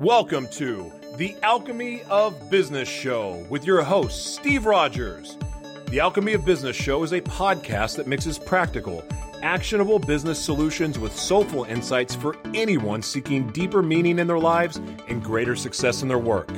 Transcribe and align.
Welcome 0.00 0.48
to 0.52 0.90
the 1.16 1.36
Alchemy 1.42 2.04
of 2.04 2.50
Business 2.50 2.88
Show 2.88 3.44
with 3.50 3.66
your 3.66 3.82
host, 3.82 4.34
Steve 4.34 4.64
Rodgers. 4.64 5.36
The 5.90 6.00
Alchemy 6.00 6.32
of 6.32 6.46
Business 6.46 6.74
Show 6.74 7.02
is 7.02 7.12
a 7.12 7.20
podcast 7.20 7.96
that 7.96 8.06
mixes 8.06 8.38
practical, 8.38 9.04
actionable 9.42 9.98
business 9.98 10.42
solutions 10.42 10.98
with 10.98 11.14
soulful 11.14 11.64
insights 11.64 12.14
for 12.14 12.38
anyone 12.54 13.02
seeking 13.02 13.48
deeper 13.48 13.82
meaning 13.82 14.18
in 14.18 14.26
their 14.26 14.38
lives 14.38 14.78
and 15.08 15.22
greater 15.22 15.54
success 15.54 16.00
in 16.00 16.08
their 16.08 16.18
work. 16.18 16.48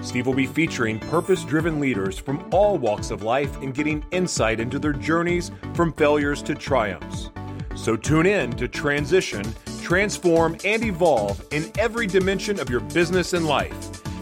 Steve 0.00 0.26
will 0.26 0.32
be 0.32 0.46
featuring 0.46 0.98
purpose 0.98 1.44
driven 1.44 1.80
leaders 1.80 2.18
from 2.18 2.48
all 2.50 2.78
walks 2.78 3.10
of 3.10 3.22
life 3.22 3.54
and 3.58 3.74
getting 3.74 4.02
insight 4.10 4.58
into 4.58 4.78
their 4.78 4.94
journeys 4.94 5.50
from 5.74 5.92
failures 5.92 6.42
to 6.44 6.54
triumphs. 6.54 7.28
So 7.76 7.94
tune 7.94 8.24
in 8.24 8.52
to 8.52 8.68
transition, 8.68 9.44
transform, 9.90 10.56
and 10.64 10.84
evolve 10.84 11.44
in 11.50 11.68
every 11.76 12.06
dimension 12.06 12.60
of 12.60 12.70
your 12.70 12.78
business 12.78 13.32
and 13.32 13.44
life. 13.44 13.74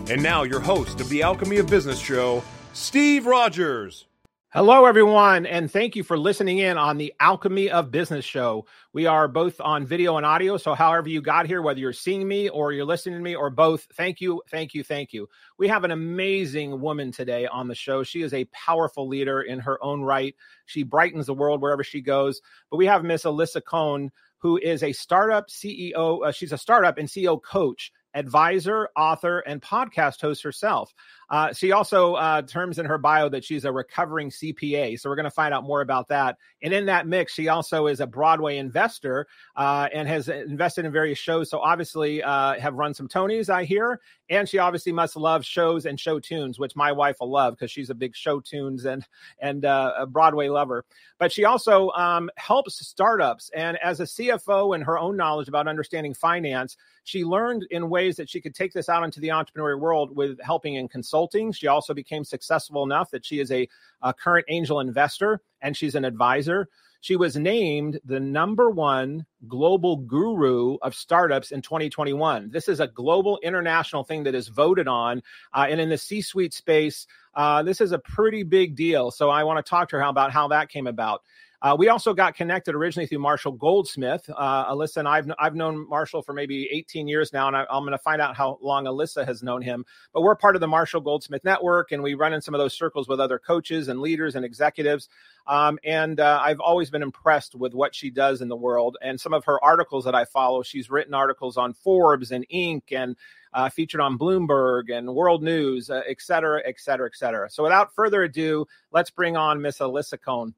And 0.08 0.22
now, 0.22 0.42
your 0.42 0.60
host 0.60 0.98
of 0.98 1.10
the 1.10 1.22
Alchemy 1.22 1.58
of 1.58 1.66
Business 1.66 1.98
show, 1.98 2.42
Steve 2.72 3.26
Rodgers. 3.26 4.06
Hello, 4.50 4.86
everyone, 4.86 5.44
and 5.44 5.70
thank 5.70 5.94
you 5.94 6.02
for 6.02 6.16
listening 6.16 6.56
in 6.56 6.78
on 6.78 6.96
the 6.96 7.12
Alchemy 7.20 7.68
of 7.68 7.90
Business 7.90 8.24
show. 8.24 8.64
We 8.94 9.04
are 9.04 9.28
both 9.28 9.60
on 9.60 9.84
video 9.84 10.16
and 10.16 10.24
audio, 10.24 10.56
so 10.56 10.72
however 10.72 11.10
you 11.10 11.20
got 11.20 11.44
here, 11.44 11.60
whether 11.60 11.80
you're 11.80 11.92
seeing 11.92 12.26
me 12.26 12.48
or 12.48 12.72
you're 12.72 12.86
listening 12.86 13.18
to 13.18 13.22
me 13.22 13.36
or 13.36 13.50
both, 13.50 13.86
thank 13.92 14.22
you, 14.22 14.40
thank 14.50 14.72
you, 14.72 14.82
thank 14.82 15.12
you. 15.12 15.28
We 15.58 15.68
have 15.68 15.84
an 15.84 15.90
amazing 15.90 16.80
woman 16.80 17.12
today 17.12 17.46
on 17.46 17.68
the 17.68 17.74
show. 17.74 18.02
She 18.02 18.22
is 18.22 18.32
a 18.32 18.46
powerful 18.46 19.06
leader 19.06 19.42
in 19.42 19.58
her 19.58 19.84
own 19.84 20.00
right. 20.00 20.34
She 20.64 20.82
brightens 20.82 21.26
the 21.26 21.34
world 21.34 21.60
wherever 21.60 21.84
she 21.84 22.00
goes. 22.00 22.40
But 22.70 22.78
we 22.78 22.86
have 22.86 23.04
Miss 23.04 23.24
Alisa 23.24 23.62
Cohn, 23.62 24.10
who 24.38 24.56
is 24.56 24.82
a 24.82 24.92
startup 24.92 25.48
CEO. 25.48 26.26
Uh, 26.26 26.32
she's 26.32 26.52
a 26.52 26.58
startup 26.58 26.98
and 26.98 27.08
CEO 27.08 27.42
coach 27.42 27.92
advisor, 28.14 28.88
author, 28.96 29.40
and 29.40 29.60
podcast 29.60 30.20
host 30.20 30.42
herself. 30.42 30.92
Uh, 31.30 31.52
she 31.52 31.72
also 31.72 32.14
uh, 32.14 32.42
terms 32.42 32.78
in 32.78 32.86
her 32.86 32.98
bio 32.98 33.28
that 33.28 33.44
she's 33.44 33.64
a 33.64 33.72
recovering 33.72 34.30
CPA. 34.30 34.98
So 34.98 35.10
we're 35.10 35.16
going 35.16 35.24
to 35.24 35.30
find 35.30 35.52
out 35.52 35.64
more 35.64 35.80
about 35.80 36.08
that. 36.08 36.38
And 36.62 36.72
in 36.72 36.86
that 36.86 37.06
mix, 37.06 37.34
she 37.34 37.48
also 37.48 37.86
is 37.86 38.00
a 38.00 38.06
Broadway 38.06 38.56
investor 38.56 39.26
uh, 39.54 39.88
and 39.92 40.08
has 40.08 40.28
invested 40.28 40.84
in 40.84 40.92
various 40.92 41.18
shows. 41.18 41.50
So 41.50 41.58
obviously, 41.58 42.22
uh, 42.22 42.58
have 42.58 42.74
run 42.74 42.94
some 42.94 43.08
Tonys, 43.08 43.50
I 43.50 43.64
hear. 43.64 44.00
And 44.30 44.48
she 44.48 44.58
obviously 44.58 44.92
must 44.92 45.16
love 45.16 45.44
shows 45.44 45.86
and 45.86 45.98
show 45.98 46.20
tunes, 46.20 46.58
which 46.58 46.76
my 46.76 46.92
wife 46.92 47.16
will 47.20 47.30
love 47.30 47.54
because 47.54 47.70
she's 47.70 47.88
a 47.88 47.94
big 47.94 48.14
show 48.14 48.40
tunes 48.40 48.84
and 48.84 49.06
and 49.38 49.64
uh, 49.64 49.94
a 49.98 50.06
Broadway 50.06 50.48
lover. 50.48 50.84
But 51.18 51.32
she 51.32 51.44
also 51.44 51.90
um, 51.90 52.30
helps 52.36 52.86
startups. 52.86 53.50
And 53.54 53.78
as 53.82 54.00
a 54.00 54.04
CFO 54.04 54.74
and 54.74 54.84
her 54.84 54.98
own 54.98 55.16
knowledge 55.16 55.48
about 55.48 55.66
understanding 55.66 56.12
finance, 56.12 56.76
she 57.04 57.24
learned 57.24 57.66
in 57.70 57.88
ways 57.88 58.16
that 58.16 58.28
she 58.28 58.40
could 58.40 58.54
take 58.54 58.74
this 58.74 58.90
out 58.90 59.02
into 59.02 59.18
the 59.18 59.28
entrepreneurial 59.28 59.80
world 59.80 60.14
with 60.14 60.38
helping 60.42 60.76
and 60.76 60.90
consulting. 60.90 61.17
She 61.56 61.66
also 61.66 61.94
became 61.94 62.24
successful 62.24 62.84
enough 62.84 63.10
that 63.10 63.24
she 63.24 63.40
is 63.40 63.50
a, 63.50 63.68
a 64.02 64.14
current 64.14 64.46
angel 64.48 64.80
investor 64.80 65.40
and 65.60 65.76
she's 65.76 65.94
an 65.94 66.04
advisor. 66.04 66.68
She 67.00 67.16
was 67.16 67.36
named 67.36 68.00
the 68.04 68.18
number 68.18 68.70
one 68.70 69.24
global 69.46 69.96
guru 69.96 70.78
of 70.82 70.94
startups 70.94 71.52
in 71.52 71.62
2021. 71.62 72.50
This 72.50 72.68
is 72.68 72.80
a 72.80 72.88
global 72.88 73.38
international 73.42 74.02
thing 74.02 74.24
that 74.24 74.34
is 74.34 74.48
voted 74.48 74.88
on. 74.88 75.22
Uh, 75.52 75.66
and 75.68 75.80
in 75.80 75.90
the 75.90 75.98
C 75.98 76.22
suite 76.22 76.54
space, 76.54 77.06
uh, 77.34 77.62
this 77.62 77.80
is 77.80 77.92
a 77.92 77.98
pretty 77.98 78.42
big 78.42 78.74
deal. 78.74 79.12
So 79.12 79.30
I 79.30 79.44
want 79.44 79.64
to 79.64 79.68
talk 79.68 79.90
to 79.90 79.96
her 79.96 80.02
about 80.02 80.32
how 80.32 80.48
that 80.48 80.70
came 80.70 80.88
about. 80.88 81.22
Uh, 81.60 81.74
we 81.76 81.88
also 81.88 82.14
got 82.14 82.36
connected 82.36 82.74
originally 82.74 83.06
through 83.06 83.18
Marshall 83.18 83.52
Goldsmith. 83.52 84.30
Uh, 84.36 84.72
Alisa 84.72 84.98
and 84.98 85.08
I've 85.08 85.28
I've 85.40 85.56
known 85.56 85.88
Marshall 85.88 86.22
for 86.22 86.32
maybe 86.32 86.68
18 86.70 87.08
years 87.08 87.32
now, 87.32 87.48
and 87.48 87.56
I, 87.56 87.62
am 87.62 87.82
going 87.82 87.90
to 87.90 87.98
find 87.98 88.22
out 88.22 88.36
how 88.36 88.58
long 88.62 88.84
Alisa 88.84 89.26
has 89.26 89.42
known 89.42 89.60
him. 89.60 89.84
But 90.12 90.22
we're 90.22 90.36
part 90.36 90.54
of 90.54 90.60
the 90.60 90.68
Marshall 90.68 91.00
Goldsmith 91.00 91.42
Network, 91.42 91.90
and 91.90 92.00
we 92.00 92.14
run 92.14 92.32
in 92.32 92.40
some 92.40 92.54
of 92.54 92.60
those 92.60 92.74
circles 92.74 93.08
with 93.08 93.18
other 93.18 93.40
coaches 93.40 93.88
and 93.88 94.00
leaders 94.00 94.36
and 94.36 94.44
executives. 94.44 95.08
Um, 95.48 95.80
and 95.82 96.20
uh, 96.20 96.38
I've 96.40 96.60
always 96.60 96.90
been 96.90 97.02
impressed 97.02 97.56
with 97.56 97.74
what 97.74 97.92
she 97.92 98.10
does 98.10 98.40
in 98.40 98.48
the 98.48 98.56
world 98.56 98.96
and 99.02 99.20
some 99.20 99.32
of 99.32 99.44
her 99.46 99.62
articles 99.64 100.04
that 100.04 100.14
I 100.14 100.26
follow. 100.26 100.62
She's 100.62 100.90
written 100.90 101.14
articles 101.14 101.56
on 101.56 101.72
Forbes 101.72 102.30
and 102.30 102.46
Inc. 102.54 102.92
and 102.92 103.16
uh, 103.52 103.68
featured 103.68 104.00
on 104.00 104.16
Bloomberg 104.16 104.96
and 104.96 105.12
World 105.12 105.42
News, 105.42 105.90
uh, 105.90 106.02
et 106.06 106.20
cetera, 106.20 106.62
et 106.64 106.78
cetera, 106.78 107.06
et 107.06 107.16
cetera. 107.16 107.50
So 107.50 107.64
without 107.64 107.94
further 107.94 108.22
ado, 108.22 108.66
let's 108.92 109.10
bring 109.10 109.36
on 109.36 109.60
Miss 109.60 109.78
Alisa 109.78 110.20
Cohn. 110.20 110.54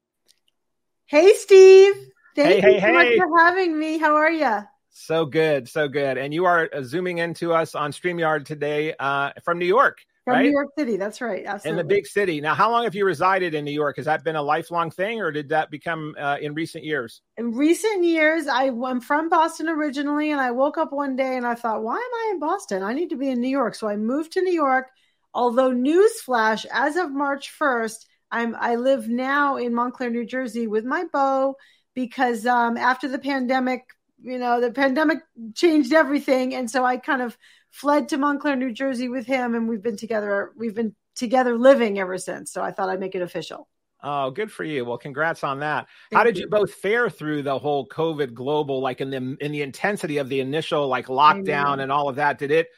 Hey, 1.11 1.35
Steve. 1.35 1.95
Thank 2.37 2.63
hey, 2.63 2.75
you 2.75 2.75
hey, 2.75 2.81
so 2.81 2.87
hey. 2.87 2.93
much 2.93 3.17
for 3.17 3.39
having 3.41 3.77
me. 3.77 3.99
How 3.99 4.15
are 4.15 4.31
you? 4.31 4.61
So 4.91 5.27
good, 5.27 5.69
so 5.69 5.89
good. 5.89 6.17
And 6.17 6.33
you 6.33 6.45
are 6.45 6.71
uh, 6.73 6.85
zooming 6.85 7.19
into 7.19 7.53
us 7.53 7.75
on 7.75 7.91
StreamYard 7.91 8.45
today 8.45 8.95
uh, 8.97 9.33
from 9.43 9.59
New 9.59 9.67
York. 9.67 9.99
From 10.23 10.35
right? 10.35 10.43
New 10.45 10.53
York 10.53 10.69
City. 10.79 10.97
That's 10.97 11.21
right. 11.21 11.45
Absolutely. 11.45 11.71
In 11.71 11.77
the 11.89 11.93
big 11.93 12.07
city. 12.07 12.41
Now, 12.41 12.55
how 12.55 12.71
long 12.71 12.85
have 12.85 12.95
you 12.95 13.05
resided 13.05 13.55
in 13.55 13.65
New 13.65 13.73
York? 13.73 13.97
Has 13.97 14.05
that 14.05 14.23
been 14.23 14.37
a 14.37 14.43
lifelong 14.43 14.93
thing 14.93 15.21
or 15.21 15.33
did 15.33 15.49
that 15.49 15.69
become 15.69 16.15
uh, 16.17 16.37
in 16.41 16.55
recent 16.55 16.85
years? 16.85 17.23
In 17.37 17.57
recent 17.57 18.05
years, 18.05 18.47
I, 18.47 18.67
I'm 18.67 19.01
from 19.01 19.29
Boston 19.29 19.69
originally, 19.69 20.31
and 20.31 20.41
I 20.41 20.53
woke 20.53 20.79
up 20.79 20.93
one 20.93 21.17
day 21.17 21.37
and 21.37 21.45
I 21.45 21.57
thought, 21.57 21.83
why 21.83 21.97
am 21.97 21.99
I 22.01 22.31
in 22.35 22.39
Boston? 22.39 22.85
I 22.85 22.93
need 22.93 23.11
to 23.11 23.17
be 23.17 23.31
in 23.31 23.41
New 23.41 23.49
York. 23.49 23.75
So 23.75 23.89
I 23.89 23.97
moved 23.97 24.35
to 24.35 24.43
New 24.43 24.53
York. 24.53 24.87
Although, 25.35 25.73
newsflash, 25.73 26.67
as 26.73 26.95
of 26.95 27.11
March 27.11 27.53
1st, 27.59 28.07
I'm 28.31 28.57
I 28.59 28.77
live 28.77 29.09
now 29.09 29.57
in 29.57 29.75
Montclair, 29.75 30.11
New 30.11 30.25
Jersey 30.25 30.67
with 30.67 30.85
my 30.85 31.05
beau 31.13 31.57
because 31.95 32.47
um, 32.47 32.77
after 32.77 33.09
the 33.09 33.19
pandemic, 33.19 33.83
you 34.23 34.39
know, 34.39 34.61
the 34.61 34.71
pandemic 34.71 35.19
changed 35.55 35.93
everything, 35.93 36.55
and 36.55 36.71
so 36.71 36.85
I 36.85 36.97
kind 36.97 37.23
of 37.23 37.37
fled 37.71 38.09
to 38.09 38.19
Montclair, 38.19 38.57
New 38.57 38.73
Jersey 38.73 39.09
with 39.09 39.27
him, 39.27 39.55
and 39.55 39.69
we've 39.69 39.83
been 39.83 39.97
together. 39.97 40.53
We've 40.57 40.75
been 40.75 40.95
together 41.15 41.57
living 41.57 41.99
ever 41.99 42.19
since. 42.19 42.53
So 42.53 42.63
I 42.63 42.71
thought 42.71 42.89
I'd 42.89 43.01
make 43.01 43.15
it 43.15 43.23
official. 43.23 43.69
Oh, 44.03 44.31
good 44.31 44.51
for 44.51 44.65
you. 44.65 44.85
Well, 44.85 44.97
congrats 44.97 45.45
on 45.45 45.61
that. 45.61 45.87
Thank 46.11 46.19
How 46.19 46.25
did 46.25 46.37
you. 46.37 46.45
you 46.45 46.49
both 46.49 46.73
fare 46.73 47.11
through 47.11 47.43
the 47.43 47.59
whole 47.59 47.87
COVID 47.87 48.33
global, 48.33 48.81
like 48.81 49.01
in 49.01 49.11
the 49.11 49.37
in 49.41 49.53
the 49.53 49.63
intensity 49.63 50.19
of 50.19 50.29
the 50.29 50.41
initial 50.41 50.89
like 50.89 51.07
lockdown 51.07 51.81
and 51.81 51.93
all 51.93 52.09
of 52.09 52.17
that? 52.17 52.39
Did 52.39 52.51
it 52.51 52.69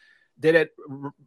did 0.42 0.54
it 0.56 0.70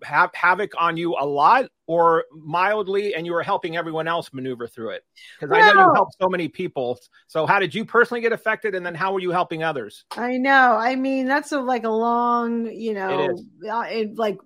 have 0.03 0.29
havoc 0.35 0.73
on 0.77 0.97
you 0.97 1.15
a 1.17 1.25
lot 1.25 1.65
or 1.87 2.25
mildly 2.31 3.15
and 3.15 3.25
you 3.25 3.31
were 3.31 3.41
helping 3.41 3.77
everyone 3.77 4.07
else 4.07 4.29
maneuver 4.33 4.67
through 4.67 4.89
it 4.89 5.03
because 5.39 5.51
i 5.55 5.61
know 5.61 5.71
you 5.71 5.91
helped 5.95 6.15
so 6.19 6.27
many 6.27 6.47
people 6.47 6.99
so 7.27 7.45
how 7.45 7.57
did 7.59 7.73
you 7.73 7.85
personally 7.85 8.21
get 8.21 8.33
affected 8.33 8.75
and 8.75 8.85
then 8.85 8.93
how 8.93 9.13
were 9.13 9.19
you 9.19 9.31
helping 9.31 9.63
others 9.63 10.05
I 10.11 10.37
know. 10.37 10.75
I 10.77 10.95
mean, 10.95 11.27
that's 11.27 11.51
a 11.51 11.59
like 11.59 11.83
a 11.83 11.89
long, 11.89 12.67
you 12.67 12.93
know, 12.93 13.31
is. 13.31 13.43
uh, 13.69 13.85
it, 13.89 14.17
like 14.17 14.37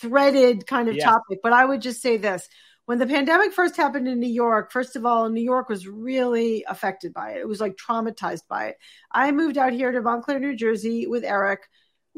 threaded 0.00 0.66
kind 0.66 0.88
of 0.88 0.96
Yes. 0.96 1.04
topic. 1.04 1.40
But 1.42 1.52
I 1.52 1.64
would 1.64 1.82
just 1.82 2.00
say 2.00 2.16
this: 2.16 2.48
when 2.86 2.98
the 2.98 3.06
pandemic 3.06 3.52
first 3.52 3.76
happened 3.76 4.08
in 4.08 4.20
New 4.20 4.28
York, 4.30 4.72
first 4.72 4.96
of 4.96 5.04
all, 5.04 5.28
New 5.28 5.42
York 5.42 5.68
was 5.68 5.86
really 5.86 6.64
affected 6.68 7.12
by 7.12 7.32
it. 7.32 7.38
It 7.38 7.48
was 7.48 7.60
like 7.60 7.76
traumatized 7.76 8.46
by 8.48 8.68
it. 8.68 8.76
I 9.12 9.32
moved 9.32 9.58
out 9.58 9.72
here 9.72 9.92
to 9.92 10.00
Montclair, 10.00 10.38
New 10.40 10.56
Jersey, 10.56 11.06
with 11.06 11.24
Eric. 11.24 11.68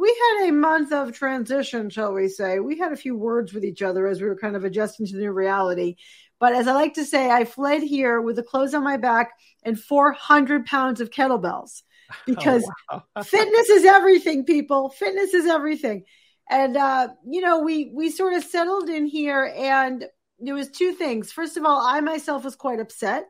We 0.01 0.09
had 0.09 0.49
a 0.49 0.53
month 0.53 0.93
of 0.93 1.13
transition, 1.13 1.91
shall 1.91 2.15
we 2.15 2.29
say? 2.29 2.59
We 2.59 2.79
had 2.79 2.93
a 2.93 2.97
few 2.97 3.17
words 3.17 3.53
with 3.53 3.65
each 3.65 3.83
other 3.83 4.07
as 4.07 4.21
we 4.21 4.29
were 4.29 4.37
kind 4.37 4.57
of 4.57 4.65
adjusting 4.65 5.07
to 5.07 5.13
the 5.13 5.21
new 5.21 5.33
reality. 5.33 5.97
But 6.39 6.55
as 6.55 6.69
I 6.69 6.73
like 6.73 6.95
to 6.95 7.05
say, 7.05 7.31
I 7.31 7.45
fled 7.45 7.83
here 7.83 8.21
with 8.21 8.37
the 8.37 8.43
clothes 8.43 8.73
on 8.73 8.83
my 8.83 8.97
back 8.97 9.33
and 9.63 9.79
400 9.79 10.65
pounds 10.65 11.01
of 11.03 11.11
kettlebells 11.11 11.83
because 12.27 12.71
Oh, 12.91 13.03
wow. 13.17 13.25
fitness 13.25 13.69
is 13.69 13.85
everything 13.85 14.45
people 14.45 14.91
fitness 14.91 15.35
is 15.35 15.47
everything 15.47 16.05
and 16.51 16.77
uh 16.77 17.09
you 17.29 17.41
know 17.41 17.61
we 17.61 17.93
we 17.95 18.11
sort 18.11 18.35
of 18.35 18.43
settled 18.45 18.89
in 18.89 19.07
here 19.07 19.53
and 19.57 20.07
there 20.39 20.55
was 20.55 20.71
two 20.71 20.93
things 20.93 21.31
first 21.33 21.57
of 21.57 21.65
all 21.65 21.81
i 21.81 22.01
myself 22.01 22.45
was 22.45 22.57
quite 22.57 22.81
upset 22.81 23.25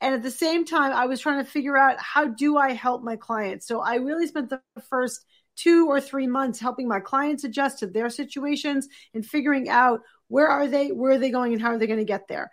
and 0.00 0.14
at 0.14 0.22
the 0.22 0.30
same 0.30 0.64
time 0.64 0.92
i 0.92 1.06
was 1.06 1.20
trying 1.20 1.42
to 1.44 1.50
figure 1.50 1.76
out 1.76 1.96
how 2.00 2.26
do 2.26 2.56
i 2.56 2.72
help 2.72 3.02
my 3.02 3.16
clients 3.16 3.66
so 3.66 3.80
i 3.80 3.96
really 3.96 4.26
spent 4.26 4.50
the 4.50 4.60
first 4.90 5.24
two 5.56 5.88
or 5.88 6.00
three 6.00 6.26
months 6.26 6.60
helping 6.60 6.86
my 6.86 7.00
clients 7.00 7.44
adjust 7.44 7.80
to 7.80 7.86
their 7.86 8.10
situations 8.10 8.88
and 9.14 9.26
figuring 9.26 9.68
out 9.68 10.00
where 10.28 10.48
are 10.48 10.68
they 10.68 10.88
where 10.88 11.12
are 11.12 11.18
they 11.18 11.30
going 11.30 11.52
and 11.52 11.62
how 11.62 11.70
are 11.70 11.78
they 11.78 11.86
going 11.86 11.98
to 11.98 12.04
get 12.04 12.28
there 12.28 12.50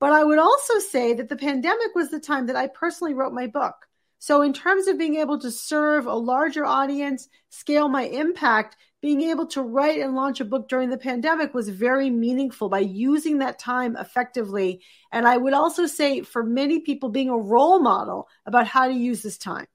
but 0.00 0.12
i 0.12 0.24
would 0.24 0.38
also 0.38 0.78
say 0.78 1.14
that 1.14 1.28
the 1.28 1.36
pandemic 1.36 1.94
was 1.94 2.10
the 2.10 2.20
time 2.20 2.46
that 2.46 2.56
i 2.56 2.66
personally 2.66 3.14
wrote 3.14 3.32
my 3.32 3.46
book 3.46 3.74
so, 4.18 4.42
in 4.42 4.52
terms 4.52 4.88
of 4.88 4.98
being 4.98 5.16
able 5.16 5.38
to 5.40 5.50
serve 5.50 6.06
a 6.06 6.14
larger 6.14 6.64
audience, 6.64 7.28
scale 7.50 7.88
my 7.88 8.04
impact, 8.04 8.76
being 9.02 9.22
able 9.22 9.46
to 9.48 9.62
write 9.62 10.00
and 10.00 10.14
launch 10.14 10.40
a 10.40 10.44
book 10.44 10.68
during 10.68 10.88
the 10.88 10.98
pandemic 10.98 11.54
was 11.54 11.68
very 11.68 12.08
meaningful 12.08 12.68
by 12.68 12.80
using 12.80 13.38
that 13.38 13.58
time 13.58 13.94
effectively. 13.96 14.82
And 15.12 15.28
I 15.28 15.36
would 15.36 15.52
also 15.52 15.86
say 15.86 16.22
for 16.22 16.42
many 16.42 16.80
people, 16.80 17.10
being 17.10 17.28
a 17.28 17.36
role 17.36 17.78
model 17.78 18.28
about 18.46 18.66
how 18.66 18.88
to 18.88 18.94
use 18.94 19.22
this 19.22 19.38
time. 19.38 19.66